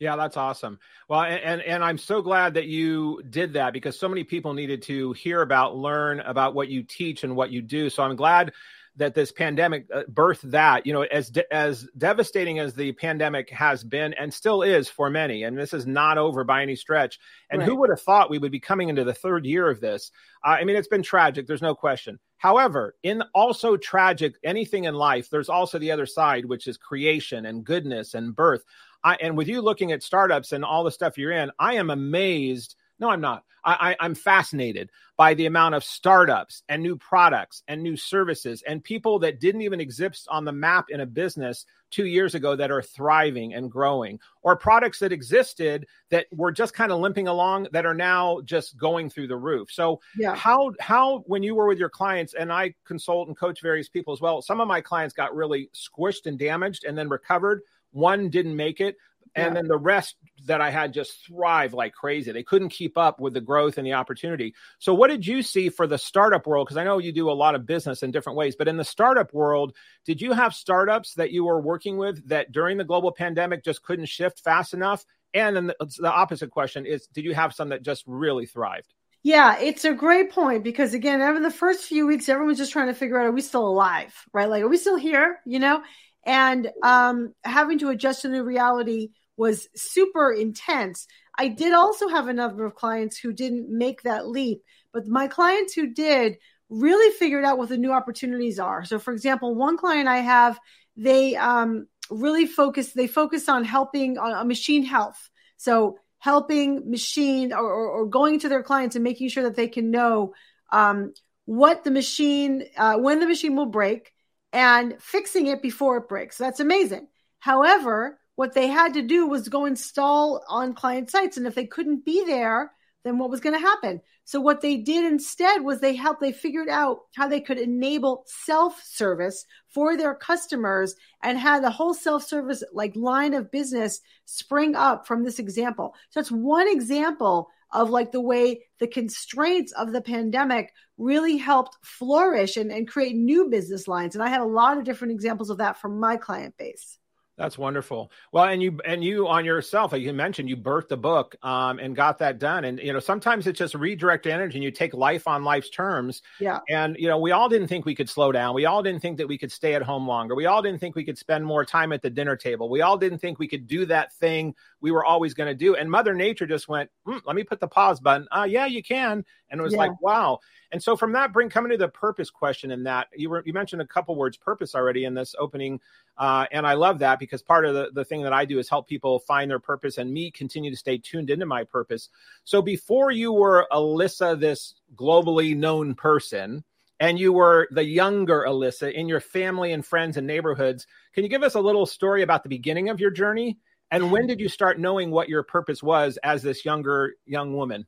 Yeah, 0.00 0.16
that's 0.16 0.36
awesome. 0.36 0.78
Well, 1.08 1.22
and, 1.22 1.40
and 1.40 1.62
and 1.62 1.84
I'm 1.84 1.98
so 1.98 2.20
glad 2.20 2.54
that 2.54 2.66
you 2.66 3.22
did 3.30 3.52
that 3.54 3.72
because 3.72 3.98
so 3.98 4.08
many 4.08 4.24
people 4.24 4.52
needed 4.52 4.82
to 4.82 5.12
hear 5.12 5.40
about, 5.40 5.76
learn 5.76 6.20
about 6.20 6.54
what 6.54 6.68
you 6.68 6.82
teach 6.82 7.24
and 7.24 7.36
what 7.36 7.50
you 7.50 7.62
do. 7.62 7.88
So 7.88 8.02
I'm 8.02 8.16
glad 8.16 8.52
that 8.96 9.14
this 9.14 9.32
pandemic 9.32 9.86
uh, 9.92 10.02
birthed 10.12 10.50
that. 10.50 10.86
You 10.86 10.92
know, 10.92 11.02
as 11.02 11.30
de- 11.30 11.52
as 11.52 11.88
devastating 11.96 12.58
as 12.58 12.74
the 12.74 12.92
pandemic 12.92 13.50
has 13.50 13.84
been 13.84 14.14
and 14.14 14.32
still 14.32 14.62
is 14.62 14.88
for 14.88 15.10
many, 15.10 15.44
and 15.44 15.56
this 15.56 15.72
is 15.72 15.86
not 15.86 16.18
over 16.18 16.44
by 16.44 16.62
any 16.62 16.76
stretch. 16.76 17.18
And 17.50 17.60
right. 17.60 17.68
who 17.68 17.76
would 17.76 17.90
have 17.90 18.02
thought 18.02 18.30
we 18.30 18.38
would 18.38 18.52
be 18.52 18.60
coming 18.60 18.88
into 18.88 19.04
the 19.04 19.14
third 19.14 19.46
year 19.46 19.68
of 19.68 19.80
this? 19.80 20.10
Uh, 20.44 20.56
I 20.60 20.64
mean, 20.64 20.76
it's 20.76 20.88
been 20.88 21.02
tragic. 21.02 21.46
There's 21.46 21.62
no 21.62 21.74
question. 21.74 22.18
However, 22.38 22.94
in 23.02 23.22
also 23.34 23.76
tragic 23.76 24.34
anything 24.44 24.84
in 24.84 24.94
life, 24.94 25.30
there's 25.30 25.48
also 25.48 25.78
the 25.78 25.92
other 25.92 26.06
side, 26.06 26.44
which 26.44 26.66
is 26.66 26.76
creation 26.76 27.46
and 27.46 27.64
goodness 27.64 28.14
and 28.14 28.34
birth. 28.34 28.64
I, 29.04 29.16
and 29.20 29.36
with 29.36 29.48
you 29.48 29.60
looking 29.60 29.92
at 29.92 30.02
startups 30.02 30.52
and 30.52 30.64
all 30.64 30.82
the 30.82 30.90
stuff 30.90 31.18
you're 31.18 31.30
in, 31.30 31.50
I 31.58 31.74
am 31.74 31.90
amazed. 31.90 32.74
No, 32.98 33.10
I'm 33.10 33.20
not. 33.20 33.44
I, 33.64 33.96
I, 33.98 34.06
am 34.06 34.14
fascinated 34.14 34.90
by 35.16 35.34
the 35.34 35.46
amount 35.46 35.74
of 35.74 35.84
startups 35.84 36.62
and 36.68 36.82
new 36.82 36.96
products 36.96 37.62
and 37.68 37.82
new 37.82 37.96
services 37.96 38.62
and 38.66 38.82
people 38.82 39.18
that 39.20 39.40
didn't 39.40 39.62
even 39.62 39.80
exist 39.80 40.26
on 40.30 40.44
the 40.44 40.52
map 40.52 40.86
in 40.90 41.00
a 41.00 41.06
business 41.06 41.64
two 41.90 42.06
years 42.06 42.34
ago 42.34 42.56
that 42.56 42.70
are 42.70 42.82
thriving 42.82 43.54
and 43.54 43.70
growing, 43.70 44.18
or 44.42 44.56
products 44.56 44.98
that 44.98 45.12
existed 45.12 45.86
that 46.10 46.26
were 46.32 46.50
just 46.50 46.74
kind 46.74 46.90
of 46.90 46.98
limping 46.98 47.28
along 47.28 47.68
that 47.70 47.86
are 47.86 47.94
now 47.94 48.40
just 48.44 48.76
going 48.76 49.08
through 49.08 49.28
the 49.28 49.36
roof. 49.36 49.70
So, 49.70 50.00
yeah. 50.18 50.34
how 50.34 50.72
how 50.80 51.18
when 51.26 51.42
you 51.42 51.54
were 51.54 51.68
with 51.68 51.78
your 51.78 51.88
clients, 51.88 52.34
and 52.34 52.52
I 52.52 52.74
consult 52.84 53.28
and 53.28 53.36
coach 53.36 53.62
various 53.62 53.88
people 53.88 54.12
as 54.12 54.20
well, 54.20 54.42
some 54.42 54.60
of 54.60 54.66
my 54.66 54.80
clients 54.80 55.14
got 55.14 55.34
really 55.34 55.70
squished 55.72 56.26
and 56.26 56.38
damaged 56.38 56.84
and 56.84 56.98
then 56.98 57.08
recovered. 57.08 57.62
One 57.94 58.28
didn't 58.28 58.56
make 58.56 58.80
it, 58.80 58.96
and 59.34 59.46
yeah. 59.46 59.54
then 59.54 59.68
the 59.68 59.78
rest 59.78 60.16
that 60.46 60.60
I 60.60 60.70
had 60.70 60.92
just 60.92 61.26
thrive 61.26 61.74
like 61.74 61.94
crazy. 61.94 62.30
They 62.32 62.42
couldn't 62.42 62.68
keep 62.68 62.98
up 62.98 63.20
with 63.20 63.34
the 63.34 63.40
growth 63.40 63.78
and 63.78 63.86
the 63.86 63.94
opportunity. 63.94 64.54
So, 64.78 64.94
what 64.94 65.08
did 65.08 65.26
you 65.26 65.42
see 65.42 65.68
for 65.68 65.86
the 65.86 65.98
startup 65.98 66.46
world? 66.46 66.66
Because 66.66 66.76
I 66.76 66.84
know 66.84 66.98
you 66.98 67.12
do 67.12 67.30
a 67.30 67.32
lot 67.32 67.54
of 67.54 67.66
business 67.66 68.02
in 68.02 68.10
different 68.10 68.36
ways, 68.36 68.56
but 68.56 68.68
in 68.68 68.76
the 68.76 68.84
startup 68.84 69.32
world, 69.32 69.74
did 70.04 70.20
you 70.20 70.32
have 70.32 70.54
startups 70.54 71.14
that 71.14 71.30
you 71.30 71.44
were 71.44 71.60
working 71.60 71.96
with 71.96 72.28
that 72.28 72.52
during 72.52 72.78
the 72.78 72.84
global 72.84 73.12
pandemic 73.12 73.64
just 73.64 73.82
couldn't 73.82 74.06
shift 74.06 74.40
fast 74.40 74.74
enough? 74.74 75.04
And 75.32 75.56
then 75.56 75.66
the, 75.66 75.76
the 75.98 76.12
opposite 76.12 76.50
question 76.50 76.86
is, 76.86 77.08
did 77.08 77.24
you 77.24 77.34
have 77.34 77.54
some 77.54 77.70
that 77.70 77.82
just 77.82 78.04
really 78.06 78.46
thrived? 78.46 78.92
Yeah, 79.24 79.58
it's 79.58 79.86
a 79.86 79.94
great 79.94 80.30
point 80.30 80.62
because 80.62 80.92
again, 80.92 81.22
over 81.22 81.40
the 81.40 81.50
first 81.50 81.84
few 81.84 82.06
weeks, 82.06 82.28
everyone's 82.28 82.58
just 82.58 82.72
trying 82.72 82.88
to 82.88 82.94
figure 82.94 83.18
out 83.18 83.26
are 83.26 83.32
we 83.32 83.40
still 83.40 83.66
alive, 83.66 84.14
right? 84.32 84.50
Like, 84.50 84.62
are 84.62 84.68
we 84.68 84.76
still 84.76 84.96
here? 84.96 85.40
You 85.46 85.60
know, 85.60 85.82
and 86.26 86.70
um, 86.82 87.34
having 87.44 87.78
to 87.80 87.90
adjust 87.90 88.22
to 88.22 88.28
new 88.28 88.42
reality 88.42 89.10
was 89.36 89.68
super 89.74 90.32
intense. 90.32 91.06
I 91.36 91.48
did 91.48 91.72
also 91.72 92.08
have 92.08 92.28
a 92.28 92.32
number 92.32 92.64
of 92.64 92.74
clients 92.74 93.18
who 93.18 93.32
didn't 93.32 93.68
make 93.68 94.02
that 94.02 94.28
leap, 94.28 94.62
but 94.92 95.06
my 95.06 95.26
clients 95.26 95.74
who 95.74 95.92
did 95.92 96.36
really 96.70 97.12
figured 97.16 97.44
out 97.44 97.58
what 97.58 97.68
the 97.68 97.76
new 97.76 97.92
opportunities 97.92 98.58
are. 98.58 98.84
So, 98.84 98.98
for 98.98 99.12
example, 99.12 99.54
one 99.54 99.76
client 99.76 100.08
I 100.08 100.18
have, 100.18 100.58
they 100.96 101.36
um, 101.36 101.86
really 102.10 102.46
focus. 102.46 102.92
They 102.92 103.06
focus 103.06 103.48
on 103.48 103.64
helping 103.64 104.18
on, 104.18 104.32
on 104.32 104.48
machine 104.48 104.84
health. 104.84 105.30
So, 105.56 105.98
helping 106.18 106.90
machine 106.90 107.52
or, 107.52 107.70
or, 107.70 107.88
or, 107.88 108.06
going 108.06 108.38
to 108.38 108.48
their 108.48 108.62
clients 108.62 108.96
and 108.96 109.04
making 109.04 109.28
sure 109.28 109.42
that 109.42 109.56
they 109.56 109.68
can 109.68 109.90
know 109.90 110.32
um, 110.72 111.12
what 111.44 111.84
the 111.84 111.90
machine, 111.90 112.64
uh, 112.78 112.96
when 112.96 113.20
the 113.20 113.26
machine 113.26 113.54
will 113.54 113.66
break, 113.66 114.13
and 114.54 114.94
fixing 115.00 115.48
it 115.48 115.60
before 115.60 115.98
it 115.98 116.08
breaks. 116.08 116.38
That's 116.38 116.60
amazing. 116.60 117.08
However, 117.40 118.20
what 118.36 118.54
they 118.54 118.68
had 118.68 118.94
to 118.94 119.02
do 119.02 119.26
was 119.26 119.48
go 119.48 119.66
install 119.66 120.42
on 120.48 120.74
client 120.74 121.10
sites. 121.10 121.36
And 121.36 121.46
if 121.46 121.54
they 121.54 121.66
couldn't 121.66 122.04
be 122.04 122.24
there, 122.24 122.70
then 123.04 123.18
what 123.18 123.30
was 123.30 123.40
going 123.40 123.54
to 123.54 123.60
happen? 123.60 124.00
So 124.24 124.40
what 124.40 124.62
they 124.62 124.78
did 124.78 125.04
instead 125.04 125.62
was 125.62 125.80
they 125.80 125.94
helped, 125.94 126.20
they 126.20 126.32
figured 126.32 126.68
out 126.68 127.00
how 127.14 127.28
they 127.28 127.40
could 127.40 127.58
enable 127.58 128.24
self-service 128.26 129.44
for 129.68 129.96
their 129.96 130.14
customers 130.14 130.94
and 131.22 131.36
had 131.36 131.62
the 131.62 131.70
whole 131.70 131.92
self-service 131.92 132.64
like 132.72 132.96
line 132.96 133.34
of 133.34 133.50
business 133.50 134.00
spring 134.24 134.74
up 134.76 135.06
from 135.06 135.24
this 135.24 135.38
example. 135.38 135.94
So 136.10 136.20
it's 136.20 136.32
one 136.32 136.68
example 136.68 137.50
of 137.74 137.90
like 137.90 138.12
the 138.12 138.20
way 138.20 138.62
the 138.78 138.86
constraints 138.86 139.72
of 139.72 139.92
the 139.92 140.00
pandemic 140.00 140.72
really 140.96 141.36
helped 141.36 141.76
flourish 141.82 142.56
and, 142.56 142.70
and 142.70 142.88
create 142.88 143.16
new 143.16 143.48
business 143.50 143.88
lines. 143.88 144.14
And 144.14 144.22
I 144.22 144.28
had 144.28 144.40
a 144.40 144.46
lot 144.46 144.78
of 144.78 144.84
different 144.84 145.12
examples 145.12 145.50
of 145.50 145.58
that 145.58 145.80
from 145.80 146.00
my 146.00 146.16
client 146.16 146.54
base. 146.56 146.98
That's 147.36 147.58
wonderful. 147.58 148.12
Well, 148.30 148.44
and 148.44 148.62
you 148.62 148.78
and 148.84 149.02
you 149.02 149.26
on 149.26 149.44
yourself, 149.44 149.90
like 149.90 150.02
you 150.02 150.12
mentioned, 150.12 150.48
you 150.48 150.56
birthed 150.56 150.86
the 150.86 150.96
book 150.96 151.34
um, 151.42 151.80
and 151.80 151.96
got 151.96 152.18
that 152.20 152.38
done. 152.38 152.64
And 152.64 152.78
you 152.78 152.92
know, 152.92 153.00
sometimes 153.00 153.48
it's 153.48 153.58
just 153.58 153.74
redirect 153.74 154.28
energy, 154.28 154.58
and 154.58 154.62
you 154.62 154.70
take 154.70 154.94
life 154.94 155.26
on 155.26 155.42
life's 155.42 155.68
terms. 155.68 156.22
Yeah. 156.38 156.60
And 156.68 156.96
you 156.96 157.08
know, 157.08 157.18
we 157.18 157.32
all 157.32 157.48
didn't 157.48 157.66
think 157.66 157.86
we 157.86 157.94
could 157.96 158.08
slow 158.08 158.30
down. 158.30 158.54
We 158.54 158.66
all 158.66 158.84
didn't 158.84 159.00
think 159.00 159.18
that 159.18 159.26
we 159.26 159.36
could 159.36 159.50
stay 159.50 159.74
at 159.74 159.82
home 159.82 160.06
longer. 160.06 160.36
We 160.36 160.46
all 160.46 160.62
didn't 160.62 160.78
think 160.78 160.94
we 160.94 161.04
could 161.04 161.18
spend 161.18 161.44
more 161.44 161.64
time 161.64 161.92
at 161.92 162.02
the 162.02 162.10
dinner 162.10 162.36
table. 162.36 162.68
We 162.68 162.82
all 162.82 162.96
didn't 162.96 163.18
think 163.18 163.40
we 163.40 163.48
could 163.48 163.66
do 163.66 163.84
that 163.86 164.12
thing 164.14 164.54
we 164.80 164.92
were 164.92 165.04
always 165.04 165.34
going 165.34 165.48
to 165.48 165.54
do. 165.54 165.74
And 165.74 165.90
Mother 165.90 166.14
Nature 166.14 166.46
just 166.46 166.68
went, 166.68 166.88
mm, 167.04 167.20
"Let 167.26 167.34
me 167.34 167.42
put 167.42 167.58
the 167.58 167.66
pause 167.66 167.98
button." 167.98 168.28
Uh, 168.30 168.46
yeah, 168.48 168.66
you 168.66 168.82
can. 168.82 169.24
And 169.54 169.60
it 169.60 169.62
was 169.64 169.74
yeah. 169.74 169.78
like, 169.78 170.02
wow. 170.02 170.40
And 170.72 170.82
so 170.82 170.96
from 170.96 171.12
that, 171.12 171.32
bring 171.32 171.48
coming 171.48 171.70
to 171.70 171.78
the 171.78 171.88
purpose 171.88 172.28
question 172.28 172.72
in 172.72 172.82
that 172.82 173.06
you 173.14 173.30
were 173.30 173.44
you 173.46 173.52
mentioned 173.52 173.80
a 173.80 173.86
couple 173.86 174.16
words 174.16 174.36
purpose 174.36 174.74
already 174.74 175.04
in 175.04 175.14
this 175.14 175.36
opening, 175.38 175.78
uh, 176.18 176.46
and 176.50 176.66
I 176.66 176.74
love 176.74 176.98
that 176.98 177.20
because 177.20 177.40
part 177.40 177.64
of 177.64 177.74
the, 177.74 177.90
the 177.92 178.04
thing 178.04 178.22
that 178.22 178.32
I 178.32 178.44
do 178.44 178.58
is 178.58 178.68
help 178.68 178.88
people 178.88 179.20
find 179.20 179.48
their 179.48 179.60
purpose 179.60 179.98
and 179.98 180.12
me 180.12 180.32
continue 180.32 180.72
to 180.72 180.76
stay 180.76 180.98
tuned 180.98 181.30
into 181.30 181.46
my 181.46 181.62
purpose. 181.62 182.08
So 182.42 182.60
before 182.60 183.12
you 183.12 183.32
were 183.32 183.68
Alisa, 183.70 184.38
this 184.38 184.74
globally 184.96 185.56
known 185.56 185.94
person, 185.94 186.64
and 186.98 187.16
you 187.16 187.32
were 187.32 187.68
the 187.70 187.84
younger 187.84 188.44
Alisa 188.48 188.92
in 188.92 189.06
your 189.08 189.20
family 189.20 189.70
and 189.70 189.86
friends 189.86 190.16
and 190.16 190.26
neighborhoods, 190.26 190.88
can 191.12 191.22
you 191.22 191.30
give 191.30 191.44
us 191.44 191.54
a 191.54 191.60
little 191.60 191.86
story 191.86 192.22
about 192.22 192.42
the 192.42 192.48
beginning 192.48 192.88
of 192.88 192.98
your 192.98 193.12
journey? 193.12 193.58
And 193.92 194.10
when 194.10 194.26
did 194.26 194.40
you 194.40 194.48
start 194.48 194.80
knowing 194.80 195.12
what 195.12 195.28
your 195.28 195.44
purpose 195.44 195.80
was 195.80 196.18
as 196.24 196.42
this 196.42 196.64
younger 196.64 197.14
young 197.26 197.54
woman? 197.54 197.86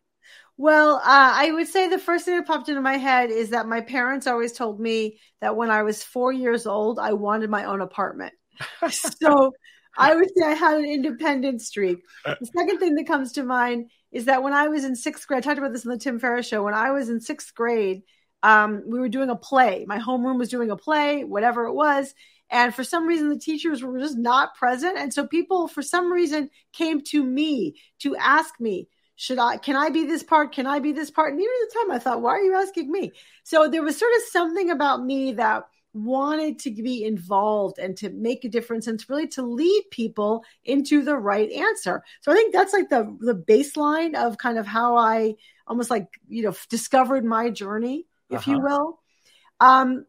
Well, 0.58 0.97
uh, 0.97 1.00
I 1.05 1.50
would 1.53 1.69
say 1.69 1.88
the 1.88 1.99
first 1.99 2.25
thing 2.25 2.37
that 2.37 2.47
popped 2.47 2.69
into 2.69 2.81
my 2.81 2.97
head 2.97 3.31
is 3.31 3.50
that 3.50 3.67
my 3.69 3.82
parents 3.82 4.26
always 4.26 4.53
told 4.53 4.81
me 4.81 5.19
that 5.41 5.56
when 5.56 5.70
I 5.70 5.82
was 5.82 6.03
four 6.03 6.32
years 6.32 6.67
old, 6.67 6.99
I 6.99 7.12
wanted 7.12 7.50
my 7.50 7.64
own 7.64 7.82
apartment. 7.82 8.32
so 8.91 9.53
I 9.99 10.14
would 10.14 10.31
say 10.35 10.47
I 10.47 10.55
had 10.55 10.79
an 10.79 10.87
independent 10.87 11.61
streak. 11.61 11.99
The 12.25 12.50
second 12.56 12.79
thing 12.79 12.94
that 12.94 13.06
comes 13.06 13.32
to 13.32 13.43
mind 13.43 13.91
is 14.12 14.26
that 14.26 14.43
when 14.43 14.55
I 14.55 14.69
was 14.69 14.85
in 14.85 14.97
sixth 14.97 15.26
grade, 15.26 15.38
I 15.38 15.41
talked 15.43 15.58
about 15.58 15.73
this 15.73 15.85
on 15.85 15.93
the 15.93 15.99
Tim 15.99 16.19
Ferriss 16.19 16.49
show. 16.49 16.62
When 16.62 16.75
I 16.75 16.91
was 16.91 17.11
in 17.11 17.20
sixth 17.20 17.55
grade, 17.55 18.02
um, 18.43 18.82
we 18.87 18.99
were 18.99 19.09
doing 19.11 19.29
a 19.29 19.37
play. 19.37 19.85
My 19.87 19.99
homeroom 19.99 20.38
was 20.38 20.49
doing 20.49 20.70
a 20.70 20.76
play, 20.76 21.25
whatever 21.25 21.67
it 21.67 21.75
was. 21.75 22.14
And 22.49 22.75
for 22.75 22.85
some 22.85 23.06
reason, 23.06 23.29
the 23.29 23.38
teachers 23.38 23.82
were 23.82 23.99
just 23.99 24.17
not 24.17 24.55
present. 24.55 24.97
And 24.97 25.12
so 25.12 25.26
people, 25.26 25.69
for 25.69 25.82
some 25.82 26.12
reason, 26.12 26.49
came 26.73 27.02
to 27.09 27.23
me 27.23 27.76
to 28.00 28.17
ask 28.17 28.55
me, 28.61 28.88
should 29.17 29.39
I, 29.39 29.57
can 29.57 29.77
I 29.77 29.89
be 29.89 30.05
this 30.05 30.23
part? 30.23 30.53
Can 30.53 30.67
I 30.67 30.79
be 30.79 30.93
this 30.93 31.11
part? 31.11 31.33
And 31.33 31.41
even 31.41 31.53
at 31.63 31.69
the 31.69 31.79
time 31.81 31.91
I 31.91 31.99
thought, 31.99 32.23
why 32.23 32.33
are 32.33 32.43
you 32.43 32.55
asking 32.55 32.93
me? 32.93 33.12
So 33.45 33.69
there 33.69 33.83
was 33.83 33.99
sort 33.99 34.12
of 34.17 34.23
something 34.31 34.71
about 34.71 35.05
me 35.05 35.33
that 35.33 35.64
wanted 35.95 36.59
to 36.59 36.71
be 36.71 37.05
involved 37.05 37.79
and 37.79 37.97
to 37.97 38.11
make 38.11 38.45
a 38.45 38.50
difference 38.50 38.87
and 38.87 39.00
to 39.00 39.07
really 39.09 39.26
to 39.29 39.43
lead 39.43 39.85
people 39.90 40.45
into 40.64 41.02
the 41.02 41.17
right 41.17 41.50
answer. 41.50 42.05
So 42.21 42.31
I 42.31 42.35
think 42.35 42.52
that's 42.52 42.75
like 42.75 42.90
the, 42.90 43.17
the 43.21 43.35
baseline 43.35 44.14
of 44.14 44.37
kind 44.37 44.59
of 44.59 44.67
how 44.67 44.97
I 44.97 45.37
almost 45.67 45.90
like, 45.90 46.09
you 46.29 46.43
know, 46.43 46.55
discovered 46.69 47.25
my 47.25 47.49
journey, 47.49 48.07
if 48.29 48.40
uh-huh. 48.40 48.50
you 48.50 48.61
will. 48.61 49.00
Um, 49.61 50.05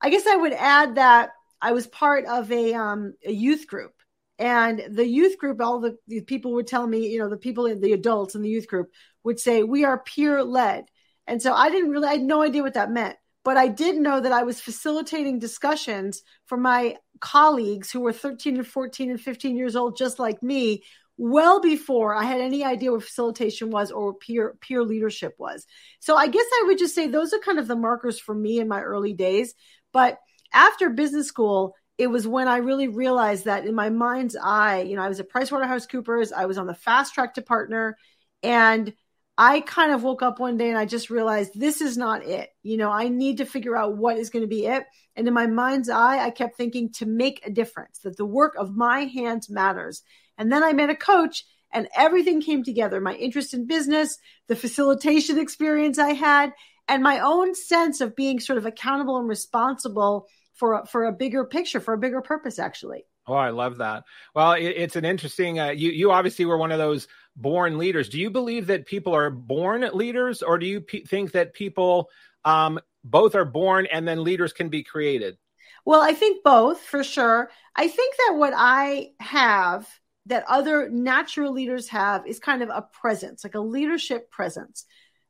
I 0.00 0.10
guess 0.10 0.26
I 0.26 0.36
would 0.36 0.52
add 0.52 0.94
that 0.94 1.30
I 1.60 1.72
was 1.72 1.88
part 1.88 2.26
of 2.26 2.50
a, 2.52 2.74
um, 2.74 3.14
a 3.24 3.32
youth 3.32 3.66
group 3.66 3.92
and 4.38 4.82
the 4.90 5.06
youth 5.06 5.38
group, 5.38 5.60
all 5.60 5.80
the, 5.80 5.96
the 6.08 6.20
people 6.20 6.52
would 6.54 6.66
tell 6.66 6.86
me, 6.86 7.08
you 7.08 7.18
know, 7.18 7.28
the 7.28 7.36
people 7.36 7.66
in 7.66 7.80
the 7.80 7.92
adults 7.92 8.34
in 8.34 8.42
the 8.42 8.48
youth 8.48 8.66
group 8.66 8.90
would 9.24 9.38
say, 9.38 9.62
we 9.62 9.84
are 9.84 9.98
peer 9.98 10.42
led. 10.42 10.86
And 11.26 11.40
so 11.40 11.52
I 11.52 11.70
didn't 11.70 11.90
really, 11.90 12.08
I 12.08 12.12
had 12.12 12.22
no 12.22 12.42
idea 12.42 12.62
what 12.62 12.74
that 12.74 12.90
meant. 12.90 13.16
But 13.44 13.56
I 13.56 13.68
did 13.68 13.96
know 13.96 14.20
that 14.20 14.32
I 14.32 14.44
was 14.44 14.60
facilitating 14.60 15.38
discussions 15.38 16.22
for 16.46 16.56
my 16.56 16.96
colleagues 17.20 17.90
who 17.90 18.00
were 18.00 18.12
13 18.12 18.56
and 18.56 18.66
14 18.66 19.10
and 19.10 19.20
15 19.20 19.56
years 19.56 19.76
old, 19.76 19.96
just 19.96 20.18
like 20.18 20.42
me, 20.42 20.82
well 21.16 21.60
before 21.60 22.14
I 22.14 22.24
had 22.24 22.40
any 22.40 22.64
idea 22.64 22.90
what 22.90 23.02
facilitation 23.02 23.70
was 23.70 23.90
or 23.90 24.14
peer 24.14 24.56
peer 24.60 24.82
leadership 24.82 25.34
was. 25.38 25.66
So 26.00 26.16
I 26.16 26.26
guess 26.26 26.46
I 26.52 26.64
would 26.66 26.78
just 26.78 26.94
say 26.94 27.06
those 27.06 27.32
are 27.32 27.38
kind 27.38 27.58
of 27.58 27.68
the 27.68 27.76
markers 27.76 28.18
for 28.18 28.34
me 28.34 28.58
in 28.58 28.68
my 28.68 28.80
early 28.80 29.12
days. 29.12 29.54
But 29.92 30.18
after 30.52 30.90
business 30.90 31.26
school, 31.28 31.74
it 31.98 32.06
was 32.06 32.26
when 32.26 32.48
I 32.48 32.58
really 32.58 32.88
realized 32.88 33.44
that 33.44 33.66
in 33.66 33.74
my 33.74 33.90
mind's 33.90 34.36
eye, 34.36 34.82
you 34.82 34.96
know, 34.96 35.02
I 35.02 35.08
was 35.08 35.20
at 35.20 35.30
PricewaterhouseCoopers, 35.30 36.32
I 36.32 36.46
was 36.46 36.58
on 36.58 36.66
the 36.66 36.74
fast 36.74 37.14
track 37.14 37.34
to 37.34 37.42
partner, 37.42 37.96
and 38.42 38.92
I 39.38 39.60
kind 39.60 39.92
of 39.92 40.02
woke 40.02 40.22
up 40.22 40.38
one 40.38 40.56
day 40.56 40.68
and 40.68 40.78
I 40.78 40.84
just 40.84 41.10
realized 41.10 41.52
this 41.58 41.80
is 41.80 41.96
not 41.96 42.24
it. 42.24 42.50
You 42.62 42.76
know, 42.76 42.90
I 42.90 43.08
need 43.08 43.38
to 43.38 43.46
figure 43.46 43.76
out 43.76 43.96
what 43.96 44.18
is 44.18 44.30
going 44.30 44.42
to 44.42 44.48
be 44.48 44.66
it. 44.66 44.84
And 45.16 45.26
in 45.26 45.34
my 45.34 45.46
mind's 45.46 45.88
eye, 45.88 46.18
I 46.18 46.30
kept 46.30 46.56
thinking 46.56 46.92
to 46.94 47.06
make 47.06 47.46
a 47.46 47.50
difference, 47.50 48.00
that 48.00 48.16
the 48.16 48.26
work 48.26 48.54
of 48.56 48.76
my 48.76 49.00
hands 49.04 49.48
matters. 49.48 50.02
And 50.36 50.52
then 50.52 50.62
I 50.62 50.72
met 50.72 50.90
a 50.90 50.94
coach 50.94 51.44
and 51.72 51.88
everything 51.96 52.42
came 52.42 52.62
together 52.62 53.00
my 53.00 53.14
interest 53.14 53.54
in 53.54 53.66
business, 53.66 54.18
the 54.48 54.56
facilitation 54.56 55.38
experience 55.38 55.98
I 55.98 56.12
had, 56.12 56.52
and 56.88 57.02
my 57.02 57.20
own 57.20 57.54
sense 57.54 58.00
of 58.00 58.16
being 58.16 58.40
sort 58.40 58.58
of 58.58 58.66
accountable 58.66 59.18
and 59.18 59.28
responsible 59.28 60.26
for 60.54 60.84
for 60.86 61.04
a 61.04 61.12
bigger 61.12 61.44
picture, 61.44 61.80
for 61.80 61.94
a 61.94 61.98
bigger 61.98 62.20
purpose, 62.20 62.58
actually. 62.58 63.04
Oh, 63.26 63.34
I 63.34 63.50
love 63.50 63.78
that. 63.78 64.04
Well, 64.34 64.52
it, 64.52 64.64
it's 64.64 64.96
an 64.96 65.04
interesting. 65.04 65.60
Uh, 65.60 65.70
you 65.70 65.90
you 65.90 66.10
obviously 66.10 66.44
were 66.44 66.58
one 66.58 66.72
of 66.72 66.78
those 66.78 67.08
born 67.36 67.78
leaders. 67.78 68.08
Do 68.08 68.18
you 68.18 68.30
believe 68.30 68.66
that 68.66 68.86
people 68.86 69.14
are 69.14 69.30
born 69.30 69.88
leaders, 69.92 70.42
or 70.42 70.58
do 70.58 70.66
you 70.66 70.80
p- 70.80 71.04
think 71.04 71.32
that 71.32 71.54
people 71.54 72.08
um, 72.44 72.80
both 73.04 73.34
are 73.34 73.44
born 73.44 73.86
and 73.86 74.06
then 74.06 74.24
leaders 74.24 74.52
can 74.52 74.68
be 74.68 74.82
created? 74.82 75.38
Well, 75.84 76.02
I 76.02 76.12
think 76.12 76.44
both 76.44 76.80
for 76.80 77.02
sure. 77.02 77.50
I 77.74 77.88
think 77.88 78.14
that 78.16 78.36
what 78.36 78.52
I 78.56 79.10
have 79.20 79.88
that 80.26 80.44
other 80.48 80.88
natural 80.88 81.52
leaders 81.52 81.88
have 81.88 82.26
is 82.26 82.38
kind 82.38 82.62
of 82.62 82.68
a 82.68 82.86
presence, 82.92 83.42
like 83.42 83.56
a 83.56 83.60
leadership 83.60 84.30
presence. 84.30 84.84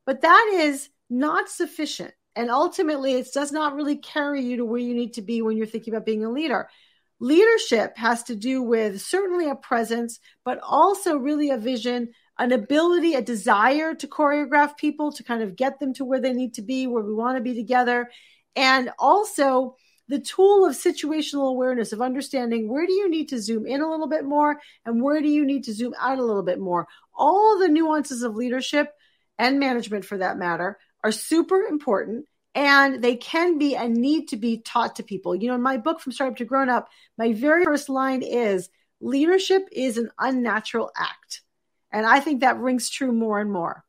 But 0.04 0.20
that 0.22 0.52
is 0.54 0.90
not 1.08 1.48
sufficient. 1.48 2.12
And 2.34 2.50
ultimately, 2.50 3.14
it 3.14 3.28
does 3.32 3.52
not 3.52 3.74
really 3.74 3.96
carry 3.96 4.42
you 4.42 4.56
to 4.58 4.64
where 4.64 4.80
you 4.80 4.94
need 4.94 5.14
to 5.14 5.22
be 5.22 5.42
when 5.42 5.56
you're 5.56 5.66
thinking 5.66 5.94
about 5.94 6.06
being 6.06 6.24
a 6.24 6.30
leader. 6.30 6.68
Leadership 7.20 7.96
has 7.96 8.24
to 8.24 8.34
do 8.34 8.62
with 8.62 9.00
certainly 9.00 9.48
a 9.48 9.54
presence, 9.54 10.18
but 10.44 10.58
also 10.62 11.16
really 11.16 11.50
a 11.50 11.58
vision, 11.58 12.08
an 12.38 12.50
ability, 12.50 13.14
a 13.14 13.22
desire 13.22 13.94
to 13.94 14.08
choreograph 14.08 14.76
people, 14.76 15.12
to 15.12 15.22
kind 15.22 15.42
of 15.42 15.54
get 15.54 15.78
them 15.78 15.94
to 15.94 16.04
where 16.04 16.20
they 16.20 16.32
need 16.32 16.54
to 16.54 16.62
be, 16.62 16.86
where 16.86 17.04
we 17.04 17.14
want 17.14 17.36
to 17.36 17.42
be 17.42 17.54
together. 17.54 18.10
And 18.56 18.90
also, 18.98 19.76
the 20.08 20.18
tool 20.18 20.66
of 20.66 20.74
situational 20.74 21.48
awareness 21.48 21.92
of 21.92 22.02
understanding 22.02 22.68
where 22.68 22.86
do 22.86 22.92
you 22.92 23.08
need 23.08 23.28
to 23.28 23.40
zoom 23.40 23.66
in 23.66 23.80
a 23.80 23.88
little 23.88 24.08
bit 24.08 24.24
more 24.24 24.60
and 24.84 25.02
where 25.02 25.22
do 25.22 25.28
you 25.28 25.44
need 25.44 25.64
to 25.64 25.72
zoom 25.72 25.94
out 26.00 26.18
a 26.18 26.24
little 26.24 26.42
bit 26.42 26.58
more. 26.58 26.86
All 27.14 27.58
the 27.58 27.68
nuances 27.68 28.22
of 28.22 28.34
leadership 28.34 28.92
and 29.38 29.58
management, 29.58 30.04
for 30.04 30.18
that 30.18 30.38
matter, 30.38 30.78
are 31.04 31.12
super 31.12 31.62
important 31.62 32.26
and 32.54 33.02
they 33.02 33.16
can 33.16 33.58
be 33.58 33.76
and 33.76 33.94
need 33.94 34.28
to 34.28 34.36
be 34.36 34.58
taught 34.58 34.96
to 34.96 35.02
people. 35.02 35.34
You 35.34 35.48
know, 35.48 35.54
in 35.54 35.62
my 35.62 35.78
book, 35.78 36.00
From 36.00 36.12
Startup 36.12 36.36
to 36.38 36.44
Grown 36.44 36.68
Up, 36.68 36.88
my 37.16 37.32
very 37.32 37.64
first 37.64 37.88
line 37.88 38.22
is 38.22 38.68
leadership 39.00 39.68
is 39.72 39.98
an 39.98 40.10
unnatural 40.18 40.90
act. 40.96 41.42
And 41.90 42.06
I 42.06 42.20
think 42.20 42.40
that 42.40 42.58
rings 42.58 42.88
true 42.88 43.12
more 43.12 43.40
and 43.40 43.50
more. 43.50 43.84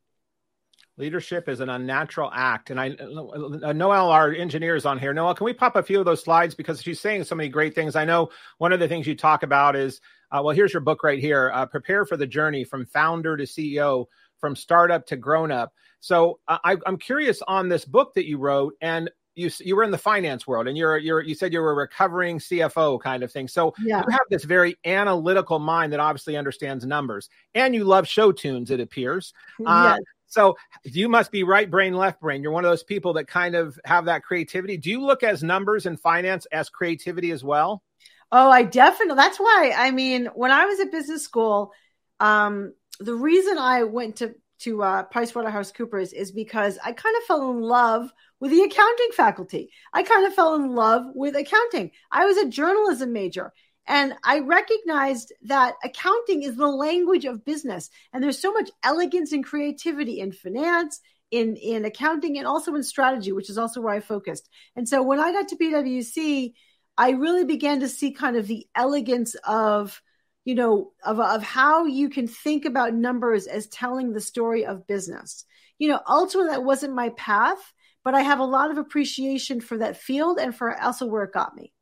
Leadership 0.95 1.49
is 1.49 1.59
an 1.59 1.69
unnatural 1.69 2.29
act. 2.31 2.69
And 2.69 2.79
I, 2.79 2.89
Noel, 2.89 4.09
our 4.11 4.31
engineer, 4.31 4.75
is 4.75 4.85
on 4.85 4.99
here. 4.99 5.13
Noel, 5.13 5.33
can 5.33 5.45
we 5.45 5.53
pop 5.53 5.75
a 5.75 5.81
few 5.81 5.99
of 5.99 6.05
those 6.05 6.23
slides 6.23 6.53
because 6.53 6.83
she's 6.83 6.99
saying 6.99 7.23
so 7.23 7.35
many 7.35 7.49
great 7.49 7.73
things? 7.73 7.95
I 7.95 8.05
know 8.05 8.29
one 8.59 8.73
of 8.73 8.79
the 8.79 8.87
things 8.87 9.07
you 9.07 9.15
talk 9.15 9.41
about 9.41 9.75
is, 9.75 10.01
uh, 10.31 10.41
well, 10.43 10.55
here's 10.55 10.71
your 10.71 10.81
book 10.81 11.03
right 11.03 11.19
here 11.19 11.51
uh, 11.53 11.65
Prepare 11.65 12.05
for 12.05 12.15
the 12.15 12.27
Journey 12.27 12.63
from 12.63 12.85
Founder 12.85 13.35
to 13.35 13.43
CEO, 13.43 14.05
from 14.37 14.55
Startup 14.55 15.03
to 15.07 15.15
Grown 15.15 15.51
Up. 15.51 15.73
So 16.03 16.39
uh, 16.49 16.57
I, 16.65 16.75
I'm 16.85 16.97
curious 16.97 17.41
on 17.47 17.69
this 17.69 17.85
book 17.85 18.15
that 18.15 18.27
you 18.27 18.37
wrote, 18.37 18.73
and 18.81 19.09
you 19.35 19.49
you 19.61 19.77
were 19.77 19.85
in 19.85 19.91
the 19.91 19.97
finance 19.97 20.45
world 20.45 20.67
and 20.67 20.77
you're 20.77 20.97
you're 20.97 21.21
you 21.21 21.33
said 21.33 21.53
you 21.53 21.61
were 21.61 21.71
a 21.71 21.75
recovering 21.75 22.39
CFO 22.39 22.99
kind 22.99 23.23
of 23.23 23.31
thing. 23.31 23.47
So 23.47 23.73
yeah. 23.81 24.03
you 24.05 24.11
have 24.11 24.27
this 24.29 24.43
very 24.43 24.77
analytical 24.83 25.59
mind 25.59 25.93
that 25.93 26.01
obviously 26.01 26.35
understands 26.35 26.85
numbers, 26.85 27.29
and 27.55 27.73
you 27.73 27.85
love 27.85 28.05
show 28.05 28.33
tunes. 28.33 28.69
It 28.69 28.81
appears. 28.81 29.33
Uh, 29.65 29.97
so 30.27 30.57
you 30.83 31.07
must 31.07 31.31
be 31.31 31.43
right 31.43 31.71
brain, 31.71 31.93
left 31.93 32.19
brain. 32.19 32.43
You're 32.43 32.51
one 32.51 32.65
of 32.65 32.71
those 32.71 32.83
people 32.83 33.13
that 33.13 33.27
kind 33.27 33.55
of 33.55 33.79
have 33.85 34.05
that 34.05 34.23
creativity. 34.23 34.75
Do 34.75 34.89
you 34.89 35.05
look 35.05 35.23
as 35.23 35.41
numbers 35.41 35.85
and 35.85 35.97
finance 35.97 36.45
as 36.51 36.69
creativity 36.69 37.31
as 37.31 37.45
well? 37.45 37.81
Oh, 38.29 38.49
I 38.49 38.63
definitely. 38.63 39.15
That's 39.15 39.39
why. 39.39 39.71
I 39.73 39.91
mean, 39.91 40.25
when 40.35 40.51
I 40.51 40.65
was 40.65 40.81
at 40.81 40.91
business 40.91 41.23
school, 41.23 41.71
um, 42.19 42.73
the 42.99 43.15
reason 43.15 43.57
I 43.57 43.83
went 43.83 44.17
to 44.17 44.35
to 44.63 44.83
uh, 44.83 45.03
PricewaterhouseCoopers 45.13 46.13
is 46.13 46.31
because 46.31 46.77
I 46.83 46.91
kind 46.91 47.15
of 47.17 47.23
fell 47.23 47.51
in 47.51 47.61
love 47.61 48.11
with 48.39 48.51
the 48.51 48.61
accounting 48.61 49.09
faculty. 49.13 49.69
I 49.93 50.03
kind 50.03 50.25
of 50.25 50.33
fell 50.33 50.55
in 50.55 50.73
love 50.75 51.03
with 51.15 51.35
accounting. 51.35 51.91
I 52.11 52.25
was 52.25 52.37
a 52.37 52.49
journalism 52.49 53.13
major, 53.13 53.53
and 53.87 54.13
I 54.23 54.39
recognized 54.39 55.33
that 55.43 55.75
accounting 55.83 56.43
is 56.43 56.55
the 56.55 56.67
language 56.67 57.25
of 57.25 57.45
business. 57.45 57.89
And 58.11 58.23
there's 58.23 58.39
so 58.39 58.51
much 58.53 58.69
elegance 58.83 59.31
and 59.33 59.43
creativity 59.43 60.19
in 60.19 60.31
finance, 60.31 61.01
in, 61.31 61.55
in 61.57 61.83
accounting, 61.83 62.37
and 62.37 62.47
also 62.47 62.75
in 62.75 62.83
strategy, 62.83 63.31
which 63.31 63.49
is 63.49 63.57
also 63.57 63.81
where 63.81 63.93
I 63.93 63.99
focused. 63.99 64.49
And 64.75 64.87
so 64.87 65.03
when 65.03 65.19
I 65.19 65.31
got 65.31 65.49
to 65.49 65.57
PwC, 65.57 66.53
I 66.97 67.09
really 67.11 67.43
began 67.43 67.79
to 67.81 67.89
see 67.89 68.11
kind 68.11 68.37
of 68.37 68.47
the 68.47 68.67
elegance 68.75 69.35
of, 69.43 70.01
you 70.45 70.55
know, 70.55 70.91
of, 71.05 71.19
of 71.19 71.43
how 71.43 71.85
you 71.85 72.09
can 72.09 72.27
think 72.27 72.65
about 72.65 72.93
numbers 72.93 73.47
as 73.47 73.67
telling 73.67 74.13
the 74.13 74.21
story 74.21 74.65
of 74.65 74.87
business. 74.87 75.45
You 75.79 75.89
know, 75.89 75.99
ultimately 76.07 76.51
that 76.51 76.63
wasn't 76.63 76.95
my 76.95 77.09
path, 77.09 77.73
but 78.03 78.15
I 78.15 78.21
have 78.21 78.39
a 78.39 78.45
lot 78.45 78.71
of 78.71 78.77
appreciation 78.77 79.61
for 79.61 79.77
that 79.79 79.97
field 79.97 80.37
and 80.39 80.55
for 80.55 80.79
also 80.79 81.05
where 81.05 81.23
it 81.23 81.33
got 81.33 81.55
me. 81.55 81.72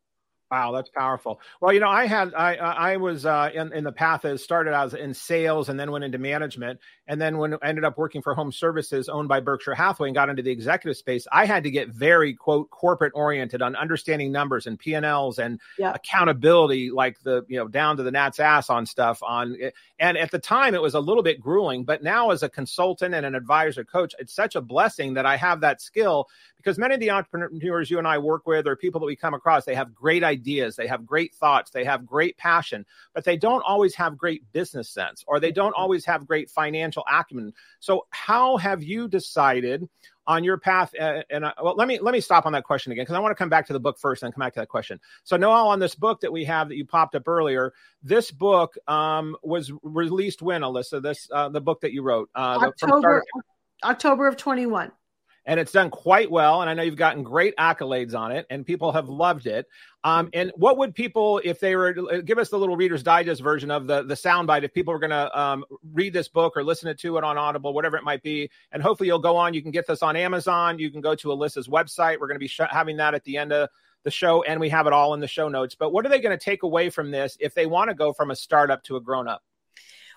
Wow, 0.51 0.73
that's 0.73 0.89
powerful. 0.89 1.39
Well, 1.61 1.71
you 1.71 1.79
know, 1.79 1.87
I 1.87 2.07
had 2.07 2.33
I 2.33 2.55
I 2.55 2.97
was 2.97 3.25
uh, 3.25 3.51
in 3.53 3.71
in 3.71 3.85
the 3.85 3.91
path 3.93 4.23
that 4.23 4.37
started 4.41 4.73
as 4.73 4.93
in 4.93 5.13
sales 5.13 5.69
and 5.69 5.79
then 5.79 5.91
went 5.91 6.03
into 6.03 6.17
management, 6.17 6.81
and 7.07 7.21
then 7.21 7.37
when 7.37 7.53
I 7.53 7.69
ended 7.69 7.85
up 7.85 7.97
working 7.97 8.21
for 8.21 8.33
Home 8.33 8.51
Services 8.51 9.07
owned 9.07 9.29
by 9.29 9.39
Berkshire 9.39 9.73
Hathaway 9.73 10.09
and 10.09 10.15
got 10.15 10.27
into 10.27 10.43
the 10.43 10.51
executive 10.51 10.97
space, 10.97 11.25
I 11.31 11.45
had 11.45 11.63
to 11.63 11.71
get 11.71 11.87
very 11.87 12.33
quote 12.33 12.69
corporate 12.69 13.13
oriented 13.15 13.61
on 13.61 13.77
understanding 13.77 14.33
numbers 14.33 14.67
and 14.67 14.77
P 14.77 14.93
and 14.93 15.05
Ls 15.05 15.39
and 15.39 15.61
yeah. 15.79 15.93
accountability, 15.93 16.91
like 16.91 17.21
the 17.21 17.45
you 17.47 17.57
know 17.57 17.69
down 17.69 17.95
to 17.95 18.03
the 18.03 18.11
gnat's 18.11 18.41
ass 18.41 18.69
on 18.69 18.85
stuff. 18.85 19.23
On 19.23 19.55
and 19.99 20.17
at 20.17 20.31
the 20.31 20.39
time 20.39 20.75
it 20.75 20.81
was 20.81 20.95
a 20.95 20.99
little 20.99 21.23
bit 21.23 21.39
grueling, 21.39 21.85
but 21.85 22.03
now 22.03 22.31
as 22.31 22.43
a 22.43 22.49
consultant 22.49 23.15
and 23.15 23.25
an 23.25 23.35
advisor 23.35 23.85
coach, 23.85 24.13
it's 24.19 24.33
such 24.33 24.57
a 24.57 24.61
blessing 24.61 25.13
that 25.13 25.25
I 25.25 25.37
have 25.37 25.61
that 25.61 25.79
skill 25.79 26.27
because 26.61 26.77
many 26.77 26.93
of 26.93 26.99
the 26.99 27.09
entrepreneurs 27.09 27.89
you 27.89 27.97
and 27.97 28.07
I 28.07 28.17
work 28.17 28.45
with 28.45 28.67
or 28.67 28.75
people 28.75 28.99
that 29.01 29.07
we 29.07 29.15
come 29.15 29.33
across, 29.33 29.65
they 29.65 29.75
have 29.75 29.93
great 29.93 30.23
ideas, 30.23 30.75
they 30.75 30.87
have 30.87 31.05
great 31.05 31.33
thoughts, 31.33 31.71
they 31.71 31.83
have 31.83 32.05
great 32.05 32.37
passion, 32.37 32.85
but 33.13 33.23
they 33.23 33.37
don't 33.37 33.63
always 33.63 33.95
have 33.95 34.17
great 34.17 34.43
business 34.51 34.89
sense 34.89 35.23
or 35.27 35.39
they 35.39 35.51
don't 35.51 35.73
always 35.73 36.05
have 36.05 36.27
great 36.27 36.49
financial 36.49 37.03
acumen. 37.11 37.53
So, 37.79 38.05
how 38.11 38.57
have 38.57 38.83
you 38.83 39.07
decided? 39.07 39.89
on 40.27 40.43
your 40.43 40.57
path 40.57 40.93
uh, 40.99 41.23
and 41.31 41.43
uh, 41.43 41.53
well 41.63 41.75
let 41.75 41.87
me 41.87 41.99
let 41.99 42.11
me 42.11 42.21
stop 42.21 42.45
on 42.45 42.53
that 42.53 42.63
question 42.63 42.91
again 42.91 43.01
because 43.01 43.15
i 43.15 43.19
want 43.19 43.31
to 43.31 43.35
come 43.35 43.49
back 43.49 43.65
to 43.65 43.73
the 43.73 43.79
book 43.79 43.97
first 43.97 44.21
and 44.21 44.31
come 44.31 44.39
back 44.39 44.53
to 44.53 44.59
that 44.59 44.69
question 44.69 44.99
so 45.23 45.35
noelle 45.35 45.67
on 45.67 45.79
this 45.79 45.95
book 45.95 46.21
that 46.21 46.31
we 46.31 46.45
have 46.45 46.69
that 46.69 46.75
you 46.75 46.85
popped 46.85 47.15
up 47.15 47.27
earlier 47.27 47.73
this 48.03 48.29
book 48.29 48.77
um, 48.87 49.35
was 49.41 49.71
released 49.81 50.43
when 50.43 50.61
alisa 50.61 51.01
this 51.01 51.27
uh, 51.33 51.49
the 51.49 51.59
book 51.59 51.81
that 51.81 51.91
you 51.91 52.03
wrote 52.03 52.29
uh, 52.35 52.59
october, 52.61 53.23
october 53.83 54.27
of 54.27 54.37
21 54.37 54.91
and 55.45 55.59
it's 55.59 55.71
done 55.71 55.89
quite 55.89 56.29
well. 56.29 56.61
And 56.61 56.69
I 56.69 56.73
know 56.73 56.83
you've 56.83 56.95
gotten 56.95 57.23
great 57.23 57.55
accolades 57.57 58.15
on 58.15 58.31
it, 58.31 58.45
and 58.49 58.65
people 58.65 58.91
have 58.91 59.09
loved 59.09 59.47
it. 59.47 59.67
Um, 60.03 60.29
and 60.33 60.51
what 60.55 60.77
would 60.77 60.95
people, 60.95 61.41
if 61.43 61.59
they 61.59 61.75
were, 61.75 61.95
uh, 62.11 62.17
give 62.21 62.37
us 62.37 62.49
the 62.49 62.57
little 62.57 62.75
Reader's 62.75 63.03
Digest 63.03 63.41
version 63.41 63.71
of 63.71 63.87
the 63.87 64.03
the 64.03 64.15
soundbite, 64.15 64.63
if 64.63 64.73
people 64.73 64.93
were 64.93 64.99
going 64.99 65.11
to 65.11 65.39
um, 65.39 65.63
read 65.93 66.13
this 66.13 66.27
book 66.27 66.53
or 66.55 66.63
listen 66.63 66.95
to 66.95 67.17
it 67.17 67.23
on 67.23 67.37
Audible, 67.37 67.73
whatever 67.73 67.97
it 67.97 68.03
might 68.03 68.23
be, 68.23 68.49
and 68.71 68.81
hopefully 68.81 69.07
you'll 69.07 69.19
go 69.19 69.35
on. 69.35 69.53
You 69.53 69.61
can 69.61 69.71
get 69.71 69.87
this 69.87 70.03
on 70.03 70.15
Amazon. 70.15 70.79
You 70.79 70.91
can 70.91 71.01
go 71.01 71.15
to 71.15 71.31
Alisa's 71.31 71.67
website. 71.67 72.19
We're 72.19 72.27
going 72.27 72.35
to 72.35 72.39
be 72.39 72.47
sh- 72.47 72.61
having 72.69 72.97
that 72.97 73.13
at 73.13 73.23
the 73.23 73.37
end 73.37 73.51
of 73.51 73.69
the 74.03 74.11
show, 74.11 74.43
and 74.43 74.59
we 74.59 74.69
have 74.69 74.87
it 74.87 74.93
all 74.93 75.13
in 75.13 75.19
the 75.19 75.27
show 75.27 75.47
notes. 75.47 75.75
But 75.75 75.91
what 75.91 76.05
are 76.05 76.09
they 76.09 76.19
going 76.19 76.37
to 76.37 76.43
take 76.43 76.63
away 76.63 76.89
from 76.89 77.11
this 77.11 77.37
if 77.39 77.53
they 77.53 77.65
want 77.65 77.89
to 77.89 77.95
go 77.95 78.13
from 78.13 78.31
a 78.31 78.35
startup 78.35 78.83
to 78.85 78.95
a 78.95 79.01
grown 79.01 79.27
up? 79.27 79.43